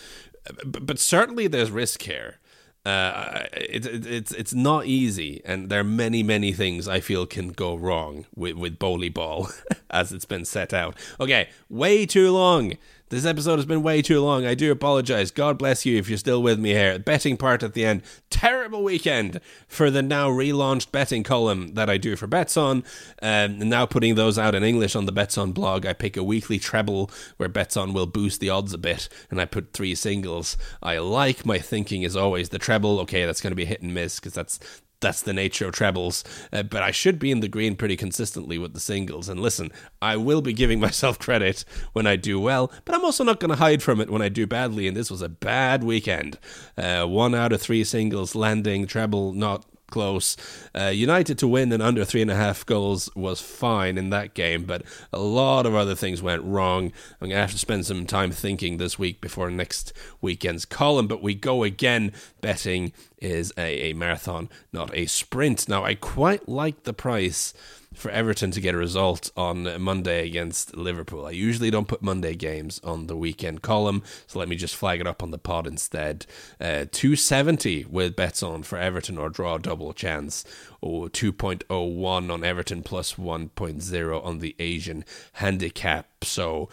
But, 0.66 0.86
but 0.86 1.00
certainly 1.00 1.48
there's 1.48 1.72
risk 1.72 2.02
here. 2.02 2.40
Uh, 2.84 3.44
it, 3.54 3.86
it, 3.86 4.06
it's 4.08 4.32
it's 4.32 4.54
not 4.56 4.88
easy, 4.88 5.42
and 5.46 5.70
there 5.70 5.82
are 5.82 5.84
many 5.84 6.24
many 6.24 6.52
things 6.52 6.88
I 6.88 7.00
feel 7.00 7.28
can 7.28 7.50
go 7.50 7.76
wrong 7.76 8.26
with 8.36 8.56
with 8.56 8.80
Boehly 8.80 9.10
Ball 9.10 9.50
as 9.92 10.12
it's 10.12 10.26
been 10.26 10.46
set 10.46 10.74
out. 10.74 10.98
Okay, 11.20 11.50
way 11.70 12.08
too 12.08 12.32
long. 12.32 12.74
This 13.12 13.26
episode 13.26 13.58
has 13.58 13.66
been 13.66 13.84
way 13.84 14.02
too 14.02 14.22
long. 14.22 14.46
I 14.46 14.56
do 14.56 14.72
apologize. 14.72 15.32
God 15.32 15.58
bless 15.58 15.86
you 15.86 15.98
if 15.98 16.08
you're 16.08 16.18
still 16.18 16.42
with 16.42 16.58
me 16.58 16.70
here. 16.70 16.98
Betting 16.98 17.36
part 17.36 17.62
at 17.62 17.74
the 17.74 17.84
end. 17.84 18.04
Terrible 18.30 18.86
weekend 18.86 19.42
for 19.68 19.92
the 19.92 20.02
now 20.02 20.30
relaunched 20.30 20.94
betting 20.94 21.22
column 21.22 21.74
that 21.74 21.90
I 21.90 21.98
do 21.98 22.16
for 22.16 22.26
Betsson. 22.26 22.86
Um, 23.22 23.60
now 23.68 23.86
putting 23.86 24.16
those 24.16 24.40
out 24.40 24.56
in 24.56 24.64
English 24.64 24.96
on 24.96 25.08
the 25.08 25.12
Betsson 25.12 25.54
blog. 25.54 25.86
I 25.86 25.92
pick 25.92 26.16
a 26.16 26.24
weekly 26.24 26.58
treble 26.58 27.12
where 27.36 27.50
Betsson 27.50 27.94
will 27.94 28.06
boost 28.06 28.40
the 28.40 28.50
odds 28.50 28.74
a 28.74 28.78
bit, 28.78 29.10
and 29.30 29.42
I 29.42 29.46
put 29.46 29.74
three 29.74 29.94
singles. 29.94 30.56
I 30.82 31.00
like 31.00 31.46
my 31.46 31.60
thinking 31.60 32.04
is 32.04 32.16
always 32.16 32.48
the 32.48 32.60
treble. 32.60 32.98
Okay, 33.02 33.26
that's 33.26 33.42
going 33.42 33.52
to 33.52 33.58
be 33.58 33.66
hit 33.66 33.82
and 33.82 33.94
miss 33.94 34.22
because 34.22 34.36
that's 34.36 34.58
that's 35.02 35.22
the 35.22 35.34
nature 35.34 35.68
of 35.68 35.74
trebles. 35.74 36.24
Uh, 36.54 36.64
but 36.64 36.82
I 36.82 36.92
should 36.92 37.20
be 37.20 37.32
in 37.32 37.42
the 37.42 37.48
green 37.48 37.76
pretty 37.76 37.98
consistently 37.98 38.58
with 38.58 38.74
the 38.74 38.80
singles. 38.80 39.28
And 39.28 39.40
listen, 39.40 39.72
I 40.02 40.18
will 40.18 40.42
be 40.42 40.54
giving 40.54 40.80
myself 40.80 41.20
credit 41.20 41.66
when 41.94 42.08
I 42.08 42.16
do 42.16 42.40
well, 42.40 42.72
but 42.86 42.96
I'm 42.96 43.04
also 43.04 43.24
not 43.24 43.40
going 43.40 43.52
to 43.52 43.58
hide 43.58 43.84
from 43.84 44.00
it 44.00 44.10
when 44.10 44.22
I 44.22 44.30
do 44.30 44.48
badly. 44.48 44.88
And 44.88 44.96
this 44.96 45.12
was 45.12 45.22
a 45.22 45.30
bad 45.30 45.84
weekend. 45.84 46.40
Uh, 46.78 47.06
one 47.06 47.36
out 47.36 47.52
of 47.52 47.62
three 47.62 47.84
singles 47.84 48.36
landing, 48.36 48.88
treble 48.88 49.34
not 49.34 49.66
close. 49.92 50.36
Uh, 50.74 50.88
United 50.88 51.38
to 51.38 51.48
win 51.48 51.72
and 51.72 51.84
under 51.84 52.04
three 52.04 52.24
and 52.24 52.32
a 52.32 52.36
half 52.36 52.66
goals 52.66 53.14
was 53.16 53.40
fine 53.40 53.98
in 53.98 54.10
that 54.10 54.34
game, 54.34 54.64
but 54.64 54.82
a 55.14 55.20
lot 55.20 55.68
of 55.68 55.76
other 55.76 55.94
things 55.94 56.24
went 56.24 56.44
wrong. 56.44 56.86
I'm 57.22 57.30
going 57.30 57.32
to 57.32 57.42
have 57.42 57.52
to 57.52 57.60
spend 57.60 57.86
some 57.86 58.08
time 58.08 58.32
thinking 58.32 58.78
this 58.78 58.98
week 58.98 59.22
before 59.22 59.52
next 59.52 59.94
weekend's 60.22 60.66
column, 60.66 61.08
but 61.08 61.22
we 61.22 61.36
go 61.36 61.64
again. 61.64 62.12
Betting 62.42 62.92
is 63.20 63.54
a, 63.56 63.92
a 63.92 63.94
marathon, 63.94 64.50
not 64.74 64.96
a 64.96 65.06
sprint. 65.06 65.70
Now, 65.70 65.84
I 65.84 65.94
quite 65.94 66.50
like 66.50 66.84
the 66.84 66.94
price 66.94 67.54
for 67.94 68.10
Everton 68.10 68.52
to 68.52 68.62
get 68.62 68.74
a 68.74 68.78
result 68.78 69.32
on 69.36 69.82
Monday 69.82 70.26
against 70.26 70.76
Liverpool. 70.76 71.26
I 71.26 71.32
usually 71.32 71.70
don't 71.70 71.88
put 71.88 72.02
Monday 72.02 72.36
games 72.36 72.80
on 72.84 73.08
the 73.08 73.18
weekend 73.18 73.62
column, 73.62 74.04
so 74.28 74.40
let 74.40 74.48
me 74.48 74.56
just 74.56 74.76
flag 74.76 75.02
it 75.02 75.08
up 75.08 75.22
on 75.22 75.32
the 75.32 75.38
pod 75.38 75.68
instead. 75.68 76.26
Uh, 76.60 76.86
270 76.92 77.86
with 77.86 78.16
bets 78.16 78.42
on 78.42 78.64
for 78.64 78.78
Everton 78.78 79.18
or 79.18 79.30
draw 79.30 79.58
double 79.58 79.94
chance, 79.94 80.46
or 80.80 81.10
2.01 81.10 82.32
on 82.32 82.44
Everton 82.44 82.82
plus 82.82 83.16
1.0 83.16 84.26
on 84.26 84.40
the 84.40 84.56
Asian 84.58 85.04
handicap. 85.34 86.24
So 86.24 86.70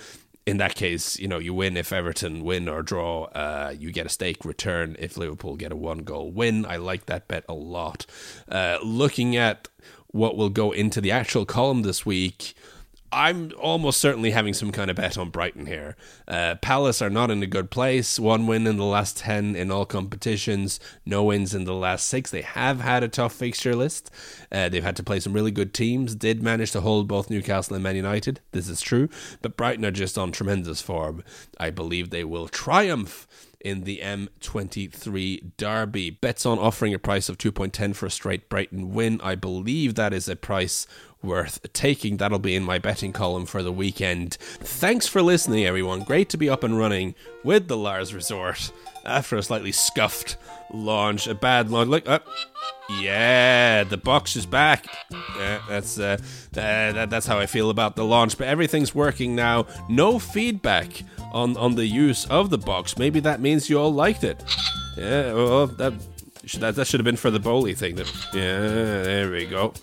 in 0.48 0.56
that 0.56 0.74
case, 0.74 1.18
you 1.18 1.28
know, 1.28 1.38
you 1.38 1.52
win 1.52 1.76
if 1.76 1.92
Everton 1.92 2.42
win 2.42 2.70
or 2.70 2.82
draw. 2.82 3.24
Uh, 3.24 3.74
you 3.78 3.92
get 3.92 4.06
a 4.06 4.08
stake 4.08 4.46
return 4.46 4.96
if 4.98 5.18
Liverpool 5.18 5.56
get 5.56 5.72
a 5.72 5.76
one 5.76 5.98
goal 5.98 6.30
win. 6.30 6.64
I 6.64 6.76
like 6.76 7.04
that 7.04 7.28
bet 7.28 7.44
a 7.50 7.54
lot. 7.54 8.06
Uh, 8.48 8.78
looking 8.82 9.36
at 9.36 9.68
what 10.08 10.36
will 10.36 10.50
go 10.50 10.72
into 10.72 11.00
the 11.00 11.10
actual 11.10 11.44
column 11.44 11.82
this 11.82 12.04
week, 12.04 12.54
I'm 13.10 13.52
almost 13.58 14.00
certainly 14.00 14.32
having 14.32 14.52
some 14.52 14.70
kind 14.70 14.90
of 14.90 14.96
bet 14.96 15.16
on 15.16 15.30
Brighton 15.30 15.64
here. 15.64 15.96
Uh, 16.26 16.56
Palace 16.56 17.00
are 17.00 17.08
not 17.08 17.30
in 17.30 17.42
a 17.42 17.46
good 17.46 17.70
place. 17.70 18.18
One 18.18 18.46
win 18.46 18.66
in 18.66 18.76
the 18.76 18.84
last 18.84 19.16
10 19.18 19.56
in 19.56 19.70
all 19.70 19.86
competitions, 19.86 20.78
no 21.06 21.24
wins 21.24 21.54
in 21.54 21.64
the 21.64 21.74
last 21.74 22.06
six. 22.06 22.30
They 22.30 22.42
have 22.42 22.80
had 22.80 23.02
a 23.02 23.08
tough 23.08 23.32
fixture 23.32 23.74
list. 23.74 24.10
Uh, 24.52 24.68
they've 24.68 24.84
had 24.84 24.96
to 24.96 25.02
play 25.02 25.20
some 25.20 25.32
really 25.32 25.50
good 25.50 25.72
teams, 25.72 26.14
did 26.14 26.42
manage 26.42 26.72
to 26.72 26.82
hold 26.82 27.08
both 27.08 27.30
Newcastle 27.30 27.74
and 27.74 27.82
Man 27.82 27.96
United. 27.96 28.40
This 28.52 28.68
is 28.68 28.82
true. 28.82 29.08
But 29.40 29.56
Brighton 29.56 29.86
are 29.86 29.90
just 29.90 30.18
on 30.18 30.30
tremendous 30.30 30.82
form. 30.82 31.24
I 31.58 31.70
believe 31.70 32.10
they 32.10 32.24
will 32.24 32.48
triumph 32.48 33.26
in 33.60 33.84
the 33.84 33.98
M23 33.98 35.52
Derby. 35.56 36.18
Betsson 36.22 36.58
offering 36.58 36.94
a 36.94 36.98
price 36.98 37.28
of 37.28 37.38
2.10 37.38 37.94
for 37.94 38.06
a 38.06 38.10
straight 38.10 38.48
Brighton 38.48 38.92
win. 38.92 39.20
I 39.22 39.34
believe 39.34 39.94
that 39.94 40.12
is 40.12 40.28
a 40.28 40.36
price 40.36 40.86
worth 41.22 41.72
taking. 41.72 42.16
That'll 42.16 42.38
be 42.38 42.54
in 42.54 42.62
my 42.62 42.78
betting 42.78 43.12
column 43.12 43.46
for 43.46 43.62
the 43.62 43.72
weekend. 43.72 44.34
Thanks 44.40 45.06
for 45.06 45.22
listening, 45.22 45.64
everyone. 45.64 46.02
Great 46.02 46.28
to 46.30 46.36
be 46.36 46.48
up 46.48 46.62
and 46.62 46.78
running 46.78 47.14
with 47.42 47.68
the 47.68 47.76
Lars 47.76 48.14
Resort 48.14 48.72
after 49.04 49.36
a 49.36 49.42
slightly 49.42 49.72
scuffed 49.72 50.36
launch, 50.72 51.26
a 51.26 51.34
bad 51.34 51.70
launch. 51.70 51.88
Look 51.88 52.08
up. 52.08 52.26
Yeah, 52.90 53.84
the 53.84 53.98
box 53.98 54.34
is 54.34 54.46
back. 54.46 54.86
Yeah, 55.36 55.60
that's 55.68 55.98
uh, 55.98 56.16
that, 56.52 57.10
that's 57.10 57.26
how 57.26 57.38
I 57.38 57.46
feel 57.46 57.68
about 57.70 57.96
the 57.96 58.04
launch. 58.04 58.38
But 58.38 58.48
everything's 58.48 58.94
working 58.94 59.34
now. 59.34 59.66
No 59.88 60.18
feedback 60.18 61.02
on 61.32 61.56
on 61.56 61.74
the 61.74 61.86
use 61.86 62.24
of 62.26 62.48
the 62.50 62.58
box. 62.58 62.96
Maybe 62.96 63.20
that 63.20 63.40
means 63.40 63.68
you 63.68 63.78
all 63.78 63.92
liked 63.92 64.24
it. 64.24 64.42
Yeah, 64.96 65.32
well 65.34 65.66
that 65.66 65.92
that, 66.58 66.76
that 66.76 66.86
should 66.86 67.00
have 67.00 67.04
been 67.04 67.16
for 67.16 67.30
the 67.30 67.38
Boehly 67.38 67.74
thing. 67.74 67.96
That, 67.96 68.10
yeah, 68.32 69.02
there 69.02 69.30
we 69.30 69.44
go. 69.44 69.74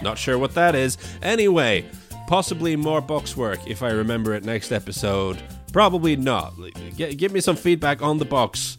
Not 0.00 0.16
sure 0.16 0.38
what 0.38 0.54
that 0.54 0.76
is. 0.76 0.96
Anyway, 1.22 1.86
possibly 2.28 2.76
more 2.76 3.00
box 3.00 3.36
work 3.36 3.58
if 3.66 3.82
I 3.82 3.90
remember 3.90 4.34
it 4.34 4.44
next 4.44 4.70
episode. 4.70 5.42
Probably 5.72 6.14
not. 6.14 6.54
G- 6.96 7.14
give 7.14 7.32
me 7.32 7.40
some 7.40 7.56
feedback 7.56 8.00
on 8.00 8.18
the 8.18 8.24
box 8.24 8.78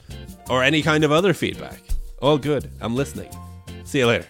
or 0.49 0.63
any 0.63 0.81
kind 0.81 1.03
of 1.03 1.11
other 1.11 1.33
feedback. 1.33 1.81
All 2.21 2.37
good. 2.37 2.69
I'm 2.81 2.95
listening. 2.95 3.29
See 3.89 3.97
you 3.97 4.05
later. 4.05 4.27